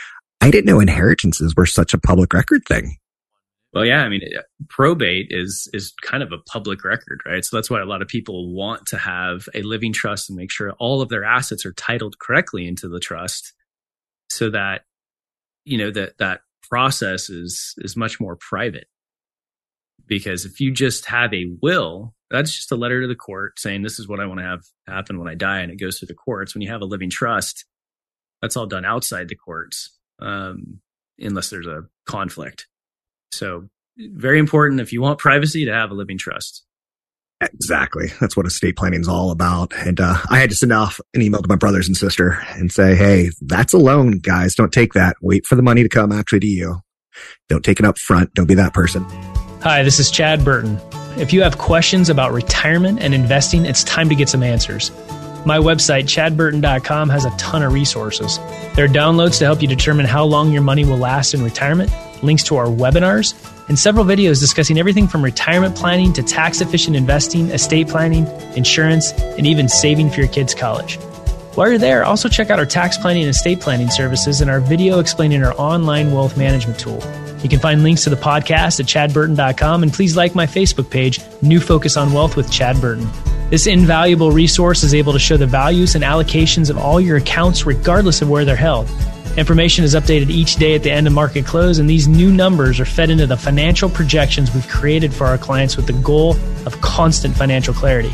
I 0.41 0.51
didn't 0.51 0.67
know 0.67 0.81
inheritances 0.81 1.55
were 1.57 1.67
such 1.67 1.95
a 1.95 1.99
public 1.99 2.33
record 2.33 2.63
thing. 2.67 2.97
Well, 3.73 3.87
yeah, 3.87 4.03
I 4.03 4.09
mean, 4.11 4.21
probate 4.69 5.29
is 5.31 5.69
is 5.73 5.95
kind 6.03 6.23
of 6.23 6.31
a 6.31 6.39
public 6.39 6.85
record, 6.85 7.21
right? 7.25 7.43
So 7.43 7.57
that's 7.57 7.71
why 7.71 7.81
a 7.81 7.87
lot 7.87 8.03
of 8.03 8.09
people 8.09 8.53
want 8.55 8.87
to 8.89 8.99
have 8.99 9.49
a 9.55 9.63
living 9.63 9.95
trust 9.95 10.29
and 10.29 10.37
make 10.37 10.51
sure 10.51 10.73
all 10.73 11.01
of 11.01 11.09
their 11.09 11.25
assets 11.25 11.65
are 11.65 11.73
titled 11.73 12.19
correctly 12.19 12.67
into 12.67 12.87
the 12.87 13.01
trust, 13.01 13.55
so 14.29 14.51
that 14.51 14.83
you 15.65 15.79
know 15.79 15.91
that 15.91 16.19
that 16.19 16.41
process 16.69 17.31
is 17.31 17.75
is 17.79 17.97
much 17.97 18.21
more 18.21 18.37
private. 18.37 18.87
Because 20.07 20.45
if 20.45 20.61
you 20.61 20.73
just 20.73 21.07
have 21.07 21.33
a 21.33 21.47
will, 21.63 22.15
that's 22.31 22.55
just 22.55 22.73
a 22.73 22.77
letter 22.77 23.03
to 23.03 23.07
the 23.09 23.15
court 23.15 23.59
saying 23.59 23.83
this 23.83 23.99
is 23.99 24.09
what 24.09 24.21
I 24.21 24.27
want 24.27 24.41
to 24.41 24.47
have 24.47 24.61
happen 24.87 25.19
when 25.19 25.29
I 25.29 25.35
die, 25.35 25.61
and 25.61 25.71
it 25.71 25.81
goes 25.81 25.99
through 25.99 26.09
the 26.09 26.15
courts. 26.15 26.55
When 26.55 26.63
you 26.63 26.71
have 26.71 26.83
a 26.83 26.87
living 26.87 27.11
trust, 27.11 27.65
that's 28.41 28.57
all 28.57 28.67
done 28.67 28.85
outside 28.85 29.29
the 29.29 29.37
courts, 29.37 29.97
um, 30.21 30.81
unless 31.19 31.51
there's 31.51 31.67
a 31.67 31.85
conflict. 32.07 32.67
So 33.31 33.69
very 33.97 34.39
important 34.39 34.81
if 34.81 34.93
you 34.93 35.01
want 35.01 35.19
privacy 35.19 35.65
to 35.67 35.73
have 35.73 35.91
a 35.91 35.95
living 35.95 36.19
trust. 36.19 36.65
Exactly. 37.43 38.09
That's 38.21 38.37
what 38.37 38.47
estate 38.47 38.77
planning 38.77 39.01
is 39.01 39.09
all 39.09 39.31
about. 39.31 39.73
And 39.75 40.01
uh, 40.01 40.17
I 40.31 40.39
had 40.39 40.51
to 40.51 40.57
send 40.57 40.73
off 40.73 41.01
an 41.15 41.23
email 41.23 41.43
to 41.43 41.49
my 41.49 41.57
brothers 41.57 41.89
and 41.89 41.97
sister 41.97 42.39
and 42.51 42.71
say, 42.71 42.95
hey, 42.95 43.31
that's 43.41 43.73
a 43.73 43.79
loan, 43.79 44.19
guys. 44.19 44.55
Don't 44.55 44.73
take 44.73 44.93
that. 44.95 45.17
Wait 45.21 45.47
for 45.47 45.57
the 45.57 45.63
money 45.63 45.83
to 45.83 45.89
come 45.89 46.13
actually 46.13 46.41
to 46.41 46.47
you. 46.47 46.81
Don't 47.49 47.65
take 47.65 47.81
it 47.81 47.87
up 47.87 47.99
front. 47.99 48.33
Don't 48.35 48.47
be 48.47 48.55
that 48.55 48.73
person. 48.73 49.05
Hi, 49.63 49.83
this 49.83 49.99
is 49.99 50.11
Chad 50.11 50.45
Burton. 50.45 50.79
If 51.17 51.33
you 51.33 51.43
have 51.43 51.59
questions 51.59 52.09
about 52.09 52.33
retirement 52.33 53.01
and 53.01 53.15
investing, 53.15 53.67
it's 53.67 53.85
time 53.85 54.09
to 54.09 54.15
get 54.15 54.29
some 54.29 54.43
answers. 54.43 54.91
My 55.45 55.59
website, 55.59 56.05
chadburton.com, 56.05 57.09
has 57.09 57.25
a 57.25 57.31
ton 57.37 57.63
of 57.63 57.73
resources. 57.73 58.39
There 58.75 58.85
are 58.85 58.89
downloads 58.89 59.39
to 59.39 59.45
help 59.45 59.61
you 59.61 59.69
determine 59.69 60.07
how 60.07 60.25
long 60.25 60.53
your 60.53 60.63
money 60.63 60.85
will 60.85 60.97
last 60.97 61.35
in 61.35 61.43
retirement 61.43 61.91
links 62.23 62.45
to 62.45 62.57
our 62.57 62.67
webinars, 62.67 63.35
and 63.69 63.79
several 63.79 64.05
videos 64.05 64.41
discussing 64.41 64.79
everything 64.79 65.09
from 65.09 65.23
retirement 65.23 65.77
planning 65.77 66.13
to 66.13 66.23
tax 66.23 66.61
efficient 66.61 66.97
investing, 66.97 67.49
estate 67.51 67.89
planning, 67.89 68.27
insurance, 68.57 69.13
and 69.13 69.47
even 69.47 69.69
saving 69.69 70.11
for 70.11 70.21
your 70.21 70.29
kids' 70.29 70.55
college. 70.55 70.99
While 71.55 71.69
you're 71.69 71.79
there, 71.79 72.05
also 72.05 72.29
check 72.29 72.49
out 72.49 72.59
our 72.59 72.67
tax 72.67 72.97
planning 72.97 73.23
and 73.23 73.31
estate 73.31 73.61
planning 73.61 73.91
services 73.91 74.41
and 74.41 74.51
our 74.51 74.61
video 74.61 75.01
explaining 75.01 75.45
our 75.45 75.55
online 75.59 76.11
wealth 76.11 76.37
management 76.37 76.79
tool. 76.79 76.99
You 77.43 77.49
can 77.49 77.59
find 77.59 77.83
links 77.83 78.05
to 78.05 78.11
the 78.11 78.17
podcast 78.17 78.81
at 78.81 78.87
chadburton.com 78.87 79.83
and 79.83 79.93
please 79.93 80.17
like 80.17 80.35
my 80.35 80.47
Facebook 80.47 80.89
page, 80.89 81.21
New 81.43 81.61
Focus 81.61 81.97
on 81.97 82.13
Wealth 82.13 82.37
with 82.37 82.51
Chad 82.51 82.81
Burton. 82.81 83.07
This 83.51 83.67
invaluable 83.67 84.31
resource 84.31 84.83
is 84.83 84.95
able 84.95 85.13
to 85.13 85.19
show 85.19 85.37
the 85.37 85.47
values 85.47 85.95
and 85.95 86.03
allocations 86.03 86.71
of 86.71 86.79
all 86.79 86.99
your 86.99 87.19
accounts 87.19 87.67
regardless 87.67 88.23
of 88.23 88.31
where 88.31 88.47
they're 88.47 88.57
held. 88.57 88.89
Information 89.37 89.83
is 89.83 89.95
updated 89.95 90.29
each 90.29 90.57
day 90.57 90.75
at 90.75 90.83
the 90.83 90.91
end 90.91 91.07
of 91.07 91.15
market 91.15 91.47
close, 91.47 91.79
and 91.79 91.89
these 91.89 92.07
new 92.07 92.31
numbers 92.31 92.79
are 92.79 92.85
fed 92.85 93.09
into 93.09 93.27
the 93.27 93.37
financial 93.37 93.89
projections 93.89 94.53
we've 94.53 94.69
created 94.69 95.13
for 95.13 95.27
our 95.27 95.39
clients 95.39 95.75
with 95.75 95.87
the 95.87 95.95
goal 95.95 96.37
of 96.67 96.79
constant 96.83 97.35
financial 97.35 97.73
clarity. 97.73 98.13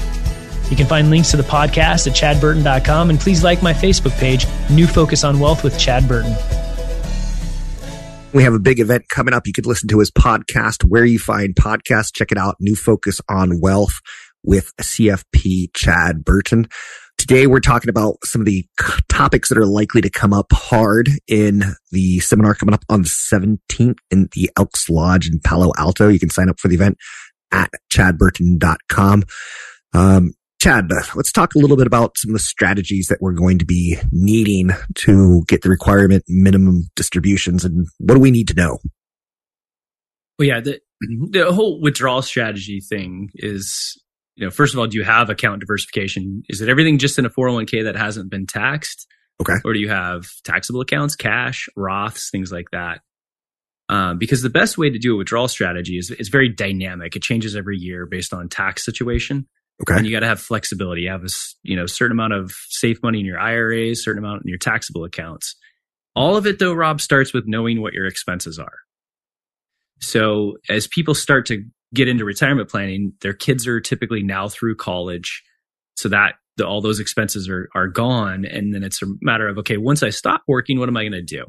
You 0.70 0.76
can 0.76 0.86
find 0.86 1.10
links 1.10 1.32
to 1.32 1.36
the 1.36 1.42
podcast 1.42 2.06
at 2.06 2.14
chadburton.com, 2.14 3.10
and 3.10 3.18
please 3.18 3.42
like 3.42 3.64
my 3.64 3.72
Facebook 3.72 4.16
page, 4.18 4.46
New 4.70 4.86
Focus 4.86 5.24
on 5.24 5.40
Wealth 5.40 5.64
with 5.64 5.76
Chad 5.76 6.06
Burton. 6.06 6.36
We 8.32 8.44
have 8.44 8.54
a 8.54 8.60
big 8.60 8.78
event 8.78 9.08
coming 9.08 9.34
up. 9.34 9.46
You 9.46 9.52
could 9.52 9.66
listen 9.66 9.88
to 9.88 9.98
his 9.98 10.12
podcast 10.12 10.84
where 10.84 11.04
you 11.04 11.18
find 11.18 11.54
podcasts. 11.56 12.12
Check 12.14 12.30
it 12.30 12.38
out. 12.38 12.56
New 12.60 12.76
Focus 12.76 13.20
on 13.28 13.60
Wealth 13.60 13.98
with 14.44 14.72
CFP 14.76 15.70
Chad 15.74 16.24
Burton. 16.24 16.68
Today 17.18 17.46
we're 17.46 17.60
talking 17.60 17.90
about 17.90 18.16
some 18.24 18.40
of 18.40 18.46
the 18.46 18.64
topics 19.08 19.48
that 19.48 19.58
are 19.58 19.66
likely 19.66 20.00
to 20.00 20.08
come 20.08 20.32
up 20.32 20.52
hard 20.52 21.10
in 21.26 21.62
the 21.90 22.20
seminar 22.20 22.54
coming 22.54 22.74
up 22.74 22.84
on 22.88 23.02
the 23.02 23.08
17th 23.08 23.98
in 24.10 24.28
the 24.32 24.50
Elks 24.56 24.88
Lodge 24.88 25.28
in 25.28 25.40
Palo 25.40 25.72
Alto. 25.76 26.08
You 26.08 26.20
can 26.20 26.30
sign 26.30 26.48
up 26.48 26.58
for 26.58 26.68
the 26.68 26.76
event 26.76 26.96
at 27.52 27.70
chadburton.com. 27.92 29.24
Um, 29.92 30.32
Chad, 30.60 30.90
let's 31.14 31.30
talk 31.30 31.54
a 31.54 31.58
little 31.58 31.76
bit 31.76 31.86
about 31.86 32.16
some 32.16 32.30
of 32.30 32.34
the 32.34 32.40
strategies 32.40 33.08
that 33.08 33.20
we're 33.20 33.32
going 33.32 33.58
to 33.58 33.66
be 33.66 33.96
needing 34.10 34.70
to 34.96 35.44
get 35.46 35.62
the 35.62 35.68
requirement 35.68 36.24
minimum 36.28 36.88
distributions 36.96 37.64
and 37.64 37.86
what 37.98 38.14
do 38.14 38.20
we 38.20 38.30
need 38.30 38.48
to 38.48 38.54
know? 38.54 38.78
Well, 40.38 40.48
yeah, 40.48 40.60
the, 40.60 40.80
the 41.30 41.52
whole 41.52 41.80
withdrawal 41.80 42.22
strategy 42.22 42.80
thing 42.80 43.30
is 43.34 44.00
you 44.38 44.44
know, 44.44 44.50
first 44.52 44.72
of 44.72 44.78
all, 44.78 44.86
do 44.86 44.96
you 44.96 45.02
have 45.02 45.30
account 45.30 45.60
diversification? 45.60 46.44
Is 46.48 46.60
it 46.60 46.68
everything 46.68 46.98
just 46.98 47.18
in 47.18 47.26
a 47.26 47.30
401k 47.30 47.84
that 47.84 47.96
hasn't 47.96 48.30
been 48.30 48.46
taxed? 48.46 49.08
Okay. 49.42 49.54
Or 49.64 49.72
do 49.72 49.80
you 49.80 49.88
have 49.88 50.26
taxable 50.44 50.80
accounts, 50.80 51.16
cash, 51.16 51.68
Roths, 51.76 52.30
things 52.30 52.52
like 52.52 52.70
that? 52.70 53.00
Um, 53.88 54.18
because 54.18 54.42
the 54.42 54.50
best 54.50 54.78
way 54.78 54.90
to 54.90 54.98
do 54.98 55.14
a 55.14 55.18
withdrawal 55.18 55.48
strategy 55.48 55.98
is 55.98 56.12
it's 56.12 56.28
very 56.28 56.48
dynamic. 56.48 57.16
It 57.16 57.22
changes 57.22 57.56
every 57.56 57.78
year 57.78 58.06
based 58.06 58.32
on 58.32 58.48
tax 58.48 58.84
situation. 58.84 59.48
Okay. 59.82 59.96
And 59.96 60.06
you 60.06 60.12
got 60.12 60.20
to 60.20 60.26
have 60.26 60.40
flexibility. 60.40 61.02
You 61.02 61.10
have 61.10 61.24
a 61.24 61.30
you 61.64 61.74
know 61.74 61.86
certain 61.86 62.12
amount 62.12 62.34
of 62.34 62.52
safe 62.68 62.98
money 63.02 63.18
in 63.18 63.26
your 63.26 63.40
IRAs, 63.40 64.04
certain 64.04 64.22
amount 64.22 64.42
in 64.42 64.48
your 64.48 64.58
taxable 64.58 65.04
accounts. 65.04 65.56
All 66.14 66.36
of 66.36 66.46
it 66.46 66.60
though, 66.60 66.74
Rob, 66.74 67.00
starts 67.00 67.34
with 67.34 67.44
knowing 67.48 67.80
what 67.82 67.92
your 67.92 68.06
expenses 68.06 68.58
are. 68.58 68.78
So 70.00 70.58
as 70.68 70.86
people 70.86 71.14
start 71.14 71.46
to 71.46 71.64
get 71.94 72.08
into 72.08 72.24
retirement 72.24 72.68
planning, 72.68 73.12
their 73.20 73.32
kids 73.32 73.66
are 73.66 73.80
typically 73.80 74.22
now 74.22 74.48
through 74.48 74.76
college. 74.76 75.42
So 75.96 76.08
that 76.10 76.34
the, 76.56 76.66
all 76.66 76.80
those 76.80 77.00
expenses 77.00 77.48
are, 77.48 77.68
are 77.74 77.88
gone. 77.88 78.44
And 78.44 78.74
then 78.74 78.84
it's 78.84 79.02
a 79.02 79.06
matter 79.20 79.48
of, 79.48 79.58
okay, 79.58 79.78
once 79.78 80.02
I 80.02 80.10
stop 80.10 80.42
working, 80.46 80.78
what 80.78 80.88
am 80.88 80.96
I 80.96 81.02
going 81.02 81.12
to 81.12 81.22
do? 81.22 81.46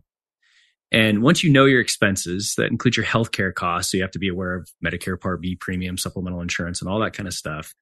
And 0.92 1.22
once 1.22 1.44
you 1.44 1.52
know 1.52 1.66
your 1.66 1.82
expenses, 1.82 2.56
that 2.58 2.72
includes 2.72 2.98
your 2.98 3.06
healthcare 3.06 3.54
costs. 3.54 3.92
So 3.92 3.98
you 3.98 4.04
have 4.04 4.12
to 4.12 4.20
be 4.20 4.28
aware 4.28 4.56
of 4.56 4.70
Medicare 4.84 5.20
Part 5.20 5.42
B 5.42 5.56
premium, 5.56 5.98
supplemental 5.98 6.42
insurance, 6.42 6.82
and 6.82 6.90
all 6.90 7.00
that 7.02 7.14
kind 7.14 7.28
of 7.28 7.34
stuff. 7.34 7.76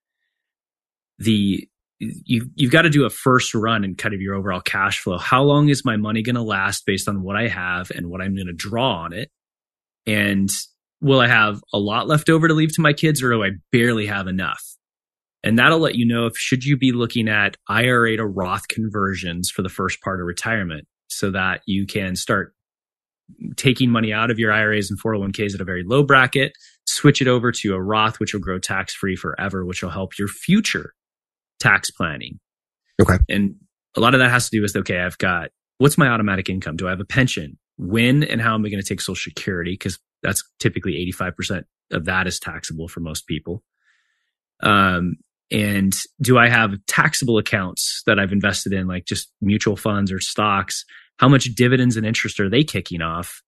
The 1.20 1.68
you 2.00 2.50
you've 2.56 2.72
got 2.72 2.84
to 2.84 2.90
do 2.90 3.06
a 3.06 3.10
first 3.10 3.56
run 3.56 3.84
and 3.84 3.98
kind 3.98 4.14
of 4.14 4.22
your 4.22 4.36
overall 4.36 4.62
cash 4.62 5.00
flow. 5.00 5.18
How 5.18 5.42
long 5.42 5.70
is 5.70 5.86
my 5.86 5.96
money 5.96 6.22
going 6.22 6.36
to 6.36 6.42
last 6.42 6.86
based 6.86 7.08
on 7.08 7.24
what 7.24 7.36
I 7.36 7.48
have 7.48 7.92
and 7.92 8.10
what 8.10 8.22
I'm 8.22 8.36
going 8.36 8.48
to 8.48 8.54
draw 8.54 9.04
on 9.04 9.14
it? 9.14 9.32
And 10.06 10.50
will 11.02 11.20
I 11.20 11.28
have 11.28 11.62
a 11.74 11.78
lot 11.78 12.08
left 12.08 12.30
over 12.30 12.48
to 12.48 12.54
leave 12.54 12.74
to 12.76 12.82
my 12.82 12.94
kids 12.94 13.22
or 13.22 13.32
do 13.32 13.44
I 13.44 13.52
barely 13.72 14.08
have 14.08 14.28
enough? 14.28 14.64
And 15.44 15.58
that'll 15.58 15.80
let 15.80 15.96
you 15.96 16.06
know 16.06 16.26
if 16.26 16.36
should 16.36 16.66
you 16.66 16.78
be 16.78 16.92
looking 16.92 17.30
at 17.30 17.56
IRA 17.68 18.18
to 18.18 18.26
Roth 18.26 18.68
conversions 18.68 19.50
for 19.50 19.62
the 19.62 19.70
first 19.70 20.02
part 20.02 20.20
of 20.20 20.26
retirement 20.26 20.88
so 21.08 21.32
that 21.32 21.62
you 21.66 21.86
can 21.86 22.16
start 22.16 22.54
taking 23.56 23.90
money 23.90 24.12
out 24.12 24.32
of 24.32 24.40
your 24.40 24.52
IRAs 24.52 24.90
and 24.90 25.00
401ks 25.02 25.54
at 25.54 25.62
a 25.62 25.66
very 25.66 25.84
low 25.86 26.04
bracket, 26.04 26.54
switch 26.86 27.22
it 27.22 27.28
over 27.28 27.52
to 27.52 27.74
a 27.74 27.82
Roth, 27.82 28.20
which 28.20 28.34
will 28.34 28.42
grow 28.42 28.60
tax 28.60 28.94
free 28.94 29.16
forever, 29.16 29.66
which 29.66 29.84
will 29.84 29.90
help 29.90 30.18
your 30.18 30.28
future 30.28 30.94
tax 31.60 31.92
planning. 31.92 32.40
Okay. 33.02 33.18
And 33.30 33.56
a 33.96 34.00
lot 34.00 34.14
of 34.14 34.20
that 34.20 34.30
has 34.30 34.50
to 34.50 34.58
do 34.58 34.62
with 34.62 34.76
okay, 34.76 35.00
I've 35.00 35.18
got 35.18 35.50
what's 35.78 35.98
my 35.98 36.08
automatic 36.08 36.50
income? 36.50 36.76
Do 36.76 36.88
I 36.88 36.92
have 36.92 37.00
a 37.00 37.06
pension? 37.06 37.58
When 37.78 38.24
and 38.24 38.42
how 38.42 38.56
am 38.56 38.66
I 38.66 38.70
going 38.70 38.82
to 38.82 38.88
take 38.88 39.02
Social 39.02 39.16
Security? 39.32 39.74
Because 39.74 40.00
that's 40.24 40.44
typically 40.60 40.94
85% 41.14 41.64
of 41.92 42.06
that 42.06 42.28
is 42.28 42.40
taxable 42.40 42.88
for 42.88 43.00
most 43.00 43.28
people. 43.28 43.64
Um, 44.62 45.16
and 45.50 45.94
do 46.22 46.38
I 46.38 46.50
have 46.50 46.74
taxable 46.88 47.38
accounts 47.38 48.02
that 48.06 48.20
I've 48.20 48.34
invested 48.34 48.74
in, 48.74 48.88
like 48.88 49.06
just 49.06 49.32
mutual 49.42 49.78
funds 49.78 50.12
or 50.12 50.20
stocks? 50.20 50.84
How 51.18 51.30
much 51.30 51.46
dividends 51.56 51.96
and 51.96 52.06
interest 52.06 52.40
are 52.40 52.50
they 52.50 52.64
kicking 52.64 53.02
off? 53.02 53.42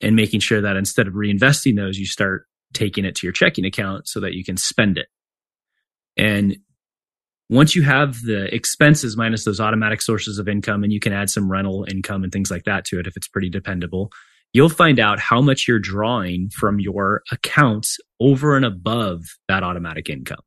And 0.00 0.14
making 0.14 0.40
sure 0.40 0.60
that 0.60 0.76
instead 0.76 1.08
of 1.08 1.14
reinvesting 1.14 1.76
those, 1.76 1.98
you 1.98 2.06
start 2.06 2.46
taking 2.72 3.04
it 3.04 3.16
to 3.16 3.26
your 3.26 3.32
checking 3.32 3.64
account 3.64 4.06
so 4.06 4.20
that 4.20 4.32
you 4.32 4.44
can 4.44 4.56
spend 4.56 4.96
it. 4.96 5.08
And 6.16 6.56
once 7.50 7.74
you 7.74 7.82
have 7.82 8.22
the 8.22 8.52
expenses 8.54 9.16
minus 9.16 9.44
those 9.44 9.60
automatic 9.60 10.00
sources 10.00 10.38
of 10.38 10.48
income, 10.48 10.84
and 10.84 10.92
you 10.92 11.00
can 11.00 11.12
add 11.12 11.30
some 11.30 11.50
rental 11.50 11.86
income 11.90 12.22
and 12.22 12.32
things 12.32 12.50
like 12.50 12.64
that 12.64 12.84
to 12.86 13.00
it 13.00 13.06
if 13.06 13.16
it's 13.16 13.28
pretty 13.28 13.50
dependable, 13.50 14.10
you'll 14.52 14.68
find 14.68 14.98
out 14.98 15.18
how 15.18 15.40
much 15.40 15.66
you're 15.68 15.78
drawing 15.78 16.50
from 16.50 16.80
your 16.80 17.22
accounts 17.30 17.98
over 18.20 18.56
and 18.56 18.64
above 18.64 19.22
that 19.48 19.62
automatic 19.62 20.08
income. 20.08 20.40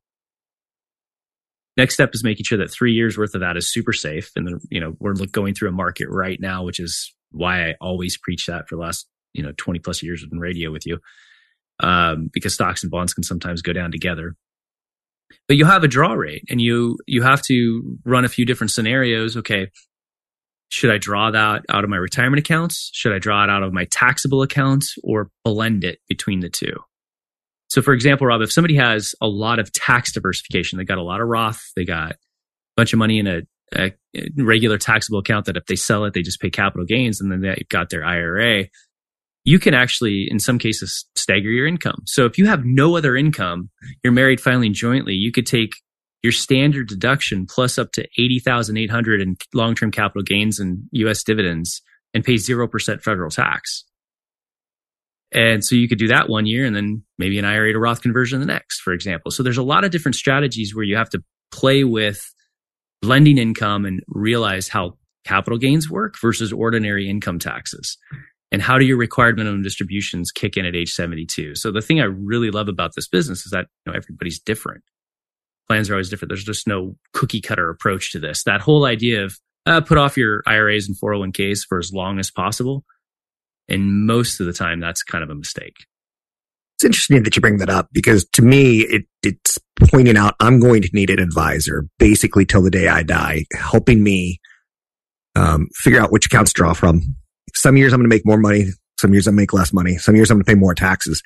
Next 1.76 1.94
step 1.94 2.10
is 2.12 2.22
making 2.22 2.44
sure 2.44 2.58
that 2.58 2.70
three 2.70 2.92
years 2.92 3.16
worth 3.16 3.34
of 3.34 3.40
that 3.40 3.56
is 3.56 3.72
super 3.72 3.92
safe. 3.92 4.30
And 4.36 4.46
then, 4.46 4.58
you 4.70 4.80
know, 4.80 4.94
we're 4.98 5.14
going 5.14 5.54
through 5.54 5.70
a 5.70 5.72
market 5.72 6.08
right 6.10 6.38
now, 6.38 6.64
which 6.64 6.78
is 6.78 7.14
why 7.30 7.68
I 7.68 7.74
always 7.80 8.18
preach 8.18 8.46
that 8.46 8.68
for 8.68 8.76
the 8.76 8.82
last, 8.82 9.08
you 9.32 9.42
know, 9.42 9.52
20 9.56 9.78
plus 9.78 10.02
years 10.02 10.24
in 10.30 10.38
radio 10.38 10.70
with 10.70 10.86
you. 10.86 10.98
Um, 11.80 12.28
because 12.32 12.52
stocks 12.52 12.82
and 12.82 12.90
bonds 12.90 13.14
can 13.14 13.24
sometimes 13.24 13.62
go 13.62 13.72
down 13.72 13.90
together. 13.90 14.36
But 15.48 15.56
you 15.56 15.64
have 15.64 15.82
a 15.82 15.88
draw 15.88 16.12
rate 16.12 16.44
and 16.50 16.60
you, 16.60 16.98
you 17.06 17.22
have 17.22 17.40
to 17.44 17.98
run 18.04 18.26
a 18.26 18.28
few 18.28 18.44
different 18.44 18.70
scenarios. 18.70 19.38
Okay 19.38 19.68
should 20.72 20.90
I 20.90 20.96
draw 20.96 21.30
that 21.30 21.66
out 21.68 21.84
of 21.84 21.90
my 21.90 21.98
retirement 21.98 22.40
accounts? 22.40 22.90
Should 22.94 23.12
I 23.12 23.18
draw 23.18 23.44
it 23.44 23.50
out 23.50 23.62
of 23.62 23.74
my 23.74 23.84
taxable 23.90 24.40
accounts 24.40 24.96
or 25.04 25.28
blend 25.44 25.84
it 25.84 25.98
between 26.08 26.40
the 26.40 26.48
two? 26.48 26.72
So, 27.68 27.82
for 27.82 27.92
example, 27.92 28.26
Rob, 28.26 28.40
if 28.40 28.50
somebody 28.50 28.76
has 28.76 29.14
a 29.20 29.28
lot 29.28 29.58
of 29.58 29.70
tax 29.70 30.12
diversification, 30.12 30.78
they 30.78 30.84
got 30.84 30.96
a 30.96 31.02
lot 31.02 31.20
of 31.20 31.28
Roth, 31.28 31.60
they 31.76 31.84
got 31.84 32.12
a 32.12 32.16
bunch 32.74 32.94
of 32.94 32.98
money 32.98 33.18
in 33.18 33.26
a, 33.26 33.42
a 33.76 33.92
regular 34.38 34.78
taxable 34.78 35.18
account 35.18 35.44
that 35.44 35.58
if 35.58 35.66
they 35.66 35.76
sell 35.76 36.06
it, 36.06 36.14
they 36.14 36.22
just 36.22 36.40
pay 36.40 36.48
capital 36.48 36.86
gains, 36.86 37.20
and 37.20 37.30
then 37.30 37.42
they've 37.42 37.68
got 37.68 37.90
their 37.90 38.02
IRA. 38.02 38.64
you 39.44 39.58
can 39.58 39.74
actually, 39.74 40.26
in 40.30 40.38
some 40.38 40.58
cases, 40.58 41.04
stagger 41.16 41.50
your 41.50 41.66
income. 41.66 42.02
So 42.06 42.24
if 42.24 42.38
you 42.38 42.46
have 42.46 42.64
no 42.64 42.96
other 42.96 43.14
income, 43.14 43.68
you're 44.02 44.12
married 44.14 44.40
filing 44.40 44.72
jointly, 44.72 45.12
you 45.12 45.32
could 45.32 45.46
take 45.46 45.74
your 46.22 46.32
standard 46.32 46.88
deduction 46.88 47.46
plus 47.46 47.78
up 47.78 47.92
to 47.92 48.06
80,800 48.16 49.20
in 49.20 49.36
long-term 49.52 49.90
capital 49.90 50.22
gains 50.22 50.58
and 50.58 50.84
US 50.92 51.22
dividends 51.24 51.82
and 52.14 52.24
pay 52.24 52.34
0% 52.34 53.02
federal 53.02 53.30
tax. 53.30 53.84
And 55.32 55.64
so 55.64 55.74
you 55.74 55.88
could 55.88 55.98
do 55.98 56.08
that 56.08 56.28
one 56.28 56.46
year 56.46 56.66
and 56.66 56.76
then 56.76 57.02
maybe 57.18 57.38
an 57.38 57.44
IRA 57.44 57.72
to 57.72 57.78
Roth 57.78 58.02
conversion 58.02 58.40
the 58.40 58.46
next, 58.46 58.80
for 58.80 58.92
example. 58.92 59.30
So 59.30 59.42
there's 59.42 59.58
a 59.58 59.62
lot 59.62 59.84
of 59.84 59.90
different 59.90 60.14
strategies 60.14 60.74
where 60.74 60.84
you 60.84 60.96
have 60.96 61.08
to 61.10 61.22
play 61.50 61.84
with 61.84 62.22
blending 63.00 63.38
income 63.38 63.84
and 63.84 64.02
realize 64.08 64.68
how 64.68 64.98
capital 65.24 65.58
gains 65.58 65.90
work 65.90 66.16
versus 66.20 66.52
ordinary 66.52 67.08
income 67.08 67.38
taxes. 67.38 67.96
And 68.50 68.60
how 68.60 68.78
do 68.78 68.84
your 68.84 68.98
required 68.98 69.38
minimum 69.38 69.62
distributions 69.62 70.30
kick 70.30 70.58
in 70.58 70.66
at 70.66 70.76
age 70.76 70.92
72? 70.92 71.54
So 71.54 71.72
the 71.72 71.80
thing 71.80 72.00
I 72.00 72.04
really 72.04 72.50
love 72.50 72.68
about 72.68 72.92
this 72.94 73.08
business 73.08 73.46
is 73.46 73.50
that 73.52 73.66
you 73.86 73.92
know 73.92 73.96
everybody's 73.96 74.38
different. 74.38 74.82
Plans 75.68 75.88
are 75.90 75.94
always 75.94 76.10
different. 76.10 76.30
There's 76.30 76.44
just 76.44 76.66
no 76.66 76.96
cookie 77.12 77.40
cutter 77.40 77.70
approach 77.70 78.12
to 78.12 78.18
this. 78.18 78.44
That 78.44 78.60
whole 78.60 78.84
idea 78.84 79.24
of 79.24 79.38
uh, 79.66 79.80
put 79.80 79.98
off 79.98 80.16
your 80.16 80.42
IRAs 80.46 80.88
and 80.88 80.96
401ks 80.98 81.60
for 81.66 81.78
as 81.78 81.92
long 81.92 82.18
as 82.18 82.30
possible. 82.30 82.84
And 83.68 84.06
most 84.06 84.40
of 84.40 84.46
the 84.46 84.52
time, 84.52 84.80
that's 84.80 85.02
kind 85.02 85.22
of 85.22 85.30
a 85.30 85.34
mistake. 85.34 85.76
It's 86.76 86.84
interesting 86.84 87.22
that 87.22 87.36
you 87.36 87.40
bring 87.40 87.58
that 87.58 87.70
up 87.70 87.88
because 87.92 88.24
to 88.32 88.42
me, 88.42 88.80
it, 88.80 89.04
it's 89.22 89.58
pointing 89.90 90.16
out 90.16 90.34
I'm 90.40 90.58
going 90.58 90.82
to 90.82 90.90
need 90.92 91.10
an 91.10 91.20
advisor 91.20 91.86
basically 91.98 92.44
till 92.44 92.62
the 92.62 92.70
day 92.70 92.88
I 92.88 93.04
die, 93.04 93.44
helping 93.54 94.02
me 94.02 94.40
um, 95.36 95.68
figure 95.74 96.00
out 96.00 96.10
which 96.10 96.26
accounts 96.26 96.52
to 96.52 96.58
draw 96.58 96.72
from. 96.72 97.02
Some 97.54 97.76
years 97.76 97.92
I'm 97.92 98.00
going 98.00 98.10
to 98.10 98.14
make 98.14 98.26
more 98.26 98.38
money. 98.38 98.66
Some 98.98 99.12
years 99.12 99.28
I 99.28 99.30
make 99.30 99.52
less 99.52 99.72
money. 99.72 99.96
Some 99.96 100.16
years 100.16 100.30
I'm 100.30 100.38
going 100.38 100.44
to 100.44 100.50
pay 100.50 100.58
more 100.58 100.74
taxes. 100.74 101.22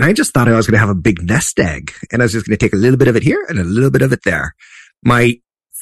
And 0.00 0.08
I 0.08 0.14
just 0.14 0.32
thought 0.32 0.48
I 0.48 0.56
was 0.56 0.66
going 0.66 0.80
to 0.80 0.86
have 0.86 0.88
a 0.88 0.94
big 0.94 1.22
nest 1.22 1.60
egg 1.60 1.92
and 2.10 2.22
I 2.22 2.24
was 2.24 2.32
just 2.32 2.46
going 2.46 2.56
to 2.56 2.64
take 2.64 2.72
a 2.72 2.76
little 2.76 2.96
bit 2.96 3.06
of 3.06 3.16
it 3.16 3.22
here 3.22 3.44
and 3.50 3.58
a 3.58 3.64
little 3.64 3.90
bit 3.90 4.00
of 4.00 4.14
it 4.14 4.20
there. 4.24 4.54
My 5.04 5.34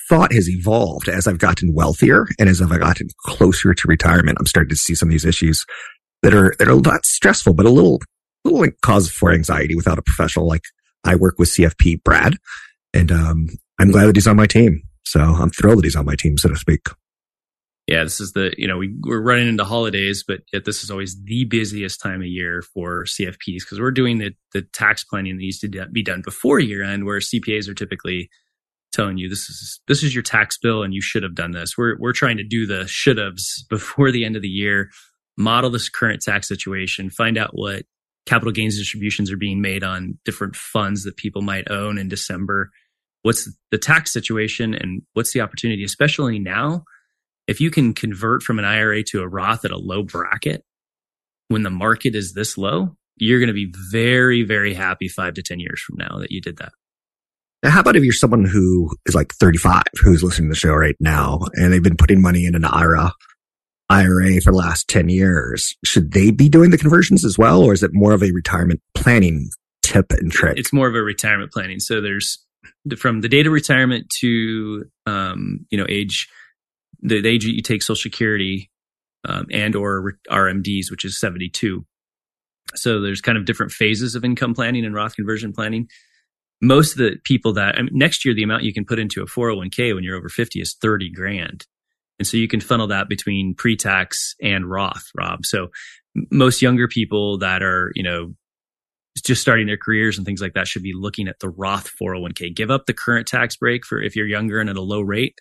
thought 0.09 0.33
has 0.33 0.51
evolved 0.51 1.09
as 1.09 1.29
I've 1.29 1.39
gotten 1.39 1.73
wealthier 1.73 2.27
and 2.37 2.49
as 2.49 2.61
I've 2.61 2.81
gotten 2.81 3.11
closer 3.27 3.75
to 3.75 3.89
retirement. 3.89 4.37
I'm 4.41 4.47
starting 4.47 4.71
to 4.71 4.77
see 4.77 4.97
some 4.97 5.09
of 5.09 5.13
these 5.13 5.25
issues 5.25 5.65
that 6.23 6.35
are, 6.35 6.53
that 6.59 6.67
are 6.67 6.81
not 6.81 7.07
stressful, 7.07 7.55
but 7.55 7.65
a 7.65 7.71
little, 7.71 8.01
little 8.45 8.59
like 8.59 8.81
cause 8.83 9.09
for 9.09 9.31
anxiety 9.31 9.77
without 9.77 10.01
a 10.01 10.03
professional. 10.03 10.49
Like 10.49 10.65
I 11.05 11.15
work 11.15 11.37
with 11.39 11.51
CFP 11.51 12.03
Brad 12.03 12.39
and, 12.93 13.13
um, 13.13 13.47
I'm 13.79 13.93
glad 13.93 14.07
that 14.07 14.17
he's 14.17 14.27
on 14.27 14.35
my 14.35 14.49
team. 14.49 14.83
So 15.05 15.21
I'm 15.21 15.51
thrilled 15.51 15.79
that 15.79 15.85
he's 15.85 15.95
on 15.95 16.07
my 16.07 16.17
team, 16.17 16.39
so 16.39 16.49
to 16.49 16.57
speak. 16.57 16.89
Yeah, 17.89 18.05
this 18.05 18.21
is 18.21 18.33
the, 18.33 18.55
you 18.59 18.69
know, 18.69 18.77
we, 18.77 18.95
we're 19.01 19.23
running 19.23 19.49
into 19.49 19.65
holidays, 19.65 20.23
but 20.27 20.41
this 20.53 20.85
is 20.85 20.91
always 20.91 21.17
the 21.25 21.45
busiest 21.47 22.03
time 22.03 22.21
of 22.21 22.27
year 22.27 22.61
for 22.61 23.05
CFPs 23.05 23.61
because 23.61 23.81
we're 23.81 23.91
doing 23.91 24.19
the, 24.19 24.35
the 24.53 24.61
tax 24.61 25.05
planning 25.05 25.37
that 25.37 25.43
needs 25.43 25.59
to 25.61 25.87
be 25.91 26.03
done 26.03 26.21
before 26.21 26.61
year 26.61 26.85
end, 26.85 27.07
where 27.07 27.19
CPAs 27.19 27.67
are 27.67 27.75
typically 27.75 28.29
telling 28.93 29.17
you 29.19 29.29
this 29.29 29.49
is 29.49 29.81
this 29.89 30.03
is 30.03 30.15
your 30.15 30.23
tax 30.23 30.59
bill 30.59 30.83
and 30.83 30.93
you 30.93 31.01
should 31.01 31.23
have 31.23 31.35
done 31.35 31.53
this. 31.53 31.79
We're 31.79 31.97
we're 31.99 32.13
trying 32.13 32.37
to 32.37 32.45
do 32.45 32.67
the 32.67 32.87
should 32.87 33.17
haves 33.17 33.65
before 33.71 34.11
the 34.11 34.25
end 34.25 34.37
of 34.37 34.43
the 34.43 34.49
year, 34.49 34.91
model 35.39 35.71
this 35.71 35.89
current 35.89 36.21
tax 36.21 36.47
situation, 36.47 37.09
find 37.09 37.39
out 37.39 37.51
what 37.53 37.85
capital 38.27 38.53
gains 38.53 38.77
distributions 38.77 39.33
are 39.33 39.39
being 39.39 39.63
made 39.63 39.83
on 39.83 40.19
different 40.27 40.57
funds 40.57 41.05
that 41.05 41.17
people 41.17 41.41
might 41.41 41.71
own 41.71 41.97
in 41.97 42.09
December. 42.09 42.71
What's 43.23 43.51
the 43.71 43.79
tax 43.79 44.13
situation 44.13 44.75
and 44.75 45.01
what's 45.15 45.33
the 45.33 45.41
opportunity, 45.41 45.85
especially 45.85 46.39
now? 46.39 46.85
If 47.49 47.63
you 47.63 47.71
can 47.71 47.95
convert 47.95 48.43
from 48.43 48.59
an 48.59 48.67
IRA 48.67 49.03
to 49.05 49.23
a 49.23 49.29
Roth 49.29 49.65
at 49.65 49.71
a 49.71 49.79
low 49.79 50.03
bracket 50.03 50.63
when 51.49 51.63
the 51.63 51.71
market 51.71 52.15
is 52.15 52.35
this 52.35 52.59
low, 52.59 52.95
you're 53.17 53.41
going 53.41 53.49
to 53.49 53.55
be 53.55 53.73
very, 53.91 54.43
very 54.43 54.75
happy 54.75 55.09
five 55.09 55.35
to 55.35 55.43
10 55.43 55.59
years 55.59 55.81
from 55.81 55.97
now 55.97 56.19
that 56.19 56.31
you 56.31 56.43
did 56.43 56.59
that. 56.59 56.73
Now, 57.63 57.71
how 57.71 57.81
about 57.81 57.97
if 57.97 58.05
you're 58.05 58.13
someone 58.13 58.45
who 58.45 58.91
is 59.07 59.15
like 59.15 59.33
35, 59.35 59.83
who's 59.95 60.23
listening 60.23 60.51
to 60.51 60.53
the 60.53 60.59
show 60.59 60.75
right 60.75 60.95
now, 61.01 61.41
and 61.55 61.73
they've 61.73 61.83
been 61.83 61.97
putting 61.97 62.23
money 62.23 62.45
in 62.45 62.55
an 62.55 62.65
IRA, 62.65 63.13
IRA 63.89 64.41
for 64.43 64.53
the 64.53 64.59
last 64.59 64.87
10 64.89 65.09
years? 65.09 65.75
Should 65.85 66.13
they 66.13 66.31
be 66.31 66.49
doing 66.49 66.71
the 66.71 66.79
conversions 66.79 67.25
as 67.25 67.37
well, 67.37 67.63
or 67.63 67.73
is 67.73 67.83
it 67.83 67.91
more 67.95 68.13
of 68.13 68.23
a 68.23 68.31
retirement 68.31 68.81
planning 68.95 69.49
tip 69.83 70.13
and 70.13 70.31
trick? 70.31 70.59
It's 70.59 70.73
more 70.73 70.87
of 70.87 70.95
a 70.95 71.03
retirement 71.03 71.51
planning. 71.51 71.81
So 71.81 72.01
there's 72.01 72.45
from 72.97 73.23
the 73.23 73.29
date 73.29 73.47
of 73.47 73.53
retirement 73.53 74.07
to, 74.21 74.85
um, 75.07 75.67
you 75.71 75.79
know, 75.79 75.87
age, 75.89 76.29
the, 77.01 77.27
age 77.27 77.45
that 77.45 77.55
you 77.55 77.63
take 77.63 77.83
Social 77.83 78.01
Security 78.01 78.71
um, 79.25 79.47
and 79.51 79.75
or 79.75 80.15
RMDs, 80.31 80.91
which 80.91 81.05
is 81.05 81.19
72. 81.19 81.85
So 82.75 83.01
there's 83.01 83.21
kind 83.21 83.39
of 83.39 83.45
different 83.45 83.73
phases 83.73 84.15
of 84.15 84.25
income 84.25 84.55
planning 84.55 84.85
and 84.85 84.95
Roth 84.95 85.17
conversion 85.17 85.53
planning. 85.53 85.89
Most 86.61 86.93
of 86.93 86.99
the 86.99 87.17
people 87.25 87.53
that 87.55 87.79
I 87.79 87.83
mean, 87.83 87.91
next 87.93 88.25
year 88.25 88.35
the 88.35 88.43
amount 88.43 88.65
you 88.65 88.75
can 88.75 88.85
put 88.85 88.99
into 88.99 89.23
a 89.23 89.27
401k 89.27 89.95
when 89.95 90.05
you're 90.05 90.17
over 90.17 90.29
50 90.29 90.61
is 90.61 90.77
30 90.81 91.11
grand. 91.13 91.67
And 92.19 92.27
so 92.27 92.37
you 92.37 92.49
can 92.49 92.61
funnel 92.61 92.89
that 92.89 93.09
between 93.09 93.55
pre-tax 93.55 94.35
and 94.43 94.69
roth 94.69 95.05
rob. 95.17 95.47
So 95.47 95.69
most 96.33 96.61
younger 96.61 96.89
people 96.89 97.39
that 97.39 97.63
are 97.63 97.93
you 97.95 98.03
know 98.03 98.35
just 99.25 99.43
starting 99.43 99.67
their 99.67 99.77
careers 99.77 100.17
and 100.17 100.27
things 100.27 100.41
like 100.41 100.55
that 100.55 100.69
should 100.69 100.83
be 100.83 100.93
looking 100.95 101.29
at 101.29 101.41
the 101.41 101.49
roth 101.49 101.91
401k 102.01 102.55
give 102.55 102.71
up 102.71 102.87
the 102.87 102.95
current 102.95 103.27
tax 103.27 103.57
break 103.57 103.85
for 103.85 104.01
if 104.01 104.15
you're 104.15 104.27
younger 104.27 104.61
and 104.61 104.71
at 104.71 104.77
a 104.77 104.83
low 104.83 105.01
rate 105.01 105.39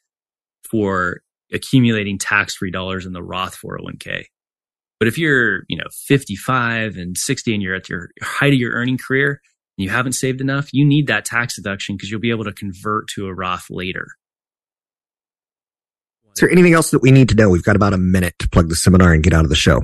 for 0.69 1.21
accumulating 1.51 2.17
tax-free 2.17 2.71
dollars 2.71 3.05
in 3.05 3.13
the 3.13 3.23
roth 3.23 3.57
401k 3.57 4.25
but 4.99 5.07
if 5.07 5.17
you're 5.17 5.63
you 5.67 5.77
know 5.77 5.87
55 5.91 6.97
and 6.97 7.17
60 7.17 7.53
and 7.53 7.63
you're 7.63 7.75
at 7.75 7.89
your 7.89 8.09
height 8.21 8.53
of 8.53 8.59
your 8.59 8.73
earning 8.73 8.97
career 8.97 9.41
you 9.77 9.89
haven't 9.89 10.13
saved 10.13 10.41
enough, 10.41 10.73
you 10.73 10.83
need 10.83 11.07
that 11.07 11.23
tax 11.23 11.55
deduction 11.55 11.95
because 11.95 12.09
you'll 12.09 12.19
be 12.19 12.31
able 12.31 12.45
to 12.45 12.51
convert 12.51 13.07
to 13.09 13.27
a 13.27 13.33
Roth 13.33 13.67
later. 13.69 14.07
Is 16.35 16.41
there 16.41 16.49
anything 16.49 16.73
else 16.73 16.91
that 16.91 17.01
we 17.01 17.11
need 17.11 17.29
to 17.29 17.35
know? 17.35 17.49
We've 17.49 17.63
got 17.63 17.75
about 17.75 17.93
a 17.93 17.97
minute 17.97 18.33
to 18.39 18.49
plug 18.49 18.69
the 18.69 18.75
seminar 18.75 19.13
and 19.13 19.23
get 19.23 19.33
out 19.33 19.43
of 19.43 19.49
the 19.49 19.55
show. 19.55 19.83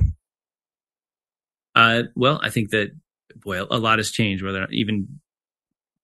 Uh, 1.74 2.04
well, 2.14 2.40
I 2.42 2.50
think 2.50 2.70
that 2.70 2.90
boy, 3.36 3.62
a 3.62 3.78
lot 3.78 3.98
has 3.98 4.10
changed. 4.10 4.44
Whether 4.44 4.66
even 4.70 5.20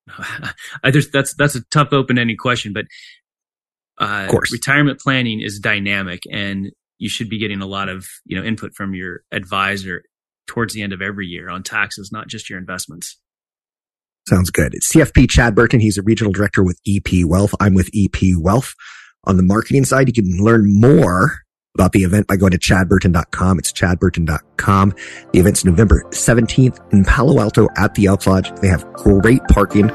I 0.85 0.91
just 0.91 1.13
that's 1.13 1.35
that's 1.35 1.55
a 1.55 1.65
tough 1.71 1.93
open-ended 1.93 2.39
question, 2.39 2.73
but 2.73 2.87
uh, 4.01 4.25
of 4.25 4.31
course. 4.31 4.53
retirement 4.53 5.01
planning 5.01 5.41
is 5.41 5.59
dynamic, 5.59 6.23
and 6.31 6.71
you 6.99 7.09
should 7.09 7.29
be 7.29 7.39
getting 7.39 7.61
a 7.61 7.67
lot 7.67 7.89
of 7.89 8.07
you 8.25 8.37
know 8.37 8.45
input 8.45 8.75
from 8.75 8.95
your 8.95 9.23
advisor 9.33 10.03
towards 10.47 10.75
the 10.75 10.83
end 10.83 10.93
of 10.93 11.01
every 11.01 11.27
year 11.27 11.49
on 11.49 11.63
taxes, 11.63 12.11
not 12.13 12.29
just 12.29 12.51
your 12.51 12.59
investments. 12.59 13.17
Sounds 14.29 14.51
good. 14.51 14.75
It's 14.75 14.93
CFP 14.93 15.31
Chad 15.31 15.55
Burton. 15.55 15.81
He's 15.81 15.99
a 15.99 16.03
regional 16.03 16.33
director 16.33 16.63
with 16.63 16.79
EP 16.87 17.25
Wealth. 17.25 17.55
I'm 17.61 17.75
with 17.75 17.91
EP 17.95 18.37
Wealth. 18.39 18.75
On 19.25 19.37
the 19.37 19.43
marketing 19.43 19.85
side, 19.85 20.09
you 20.09 20.15
can 20.15 20.43
learn 20.43 20.65
more 20.67 21.41
about 21.75 21.93
the 21.93 22.01
event 22.01 22.27
by 22.27 22.37
going 22.37 22.53
to 22.53 22.59
chadburton.com. 22.59 23.59
It's 23.59 23.73
chadburton.com. 23.73 24.95
The 25.33 25.39
event's 25.39 25.65
November 25.65 26.05
17th 26.11 26.93
in 26.93 27.05
Palo 27.05 27.41
Alto 27.41 27.69
at 27.77 27.95
the 27.95 28.07
Elks 28.07 28.27
Lodge. 28.27 28.51
They 28.61 28.69
have 28.69 28.91
great 28.93 29.43
parking. 29.51 29.91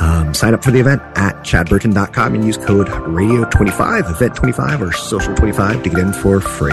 Um, 0.00 0.34
sign 0.34 0.54
up 0.54 0.64
for 0.64 0.70
the 0.70 0.80
event 0.80 1.02
at 1.16 1.36
chadburton.com 1.36 2.34
and 2.34 2.44
use 2.44 2.56
code 2.56 2.88
radio25, 2.88 4.02
event25 4.02 4.80
or 4.80 4.90
social25 4.90 5.84
to 5.84 5.90
get 5.90 5.98
in 5.98 6.12
for 6.12 6.40
free. 6.40 6.72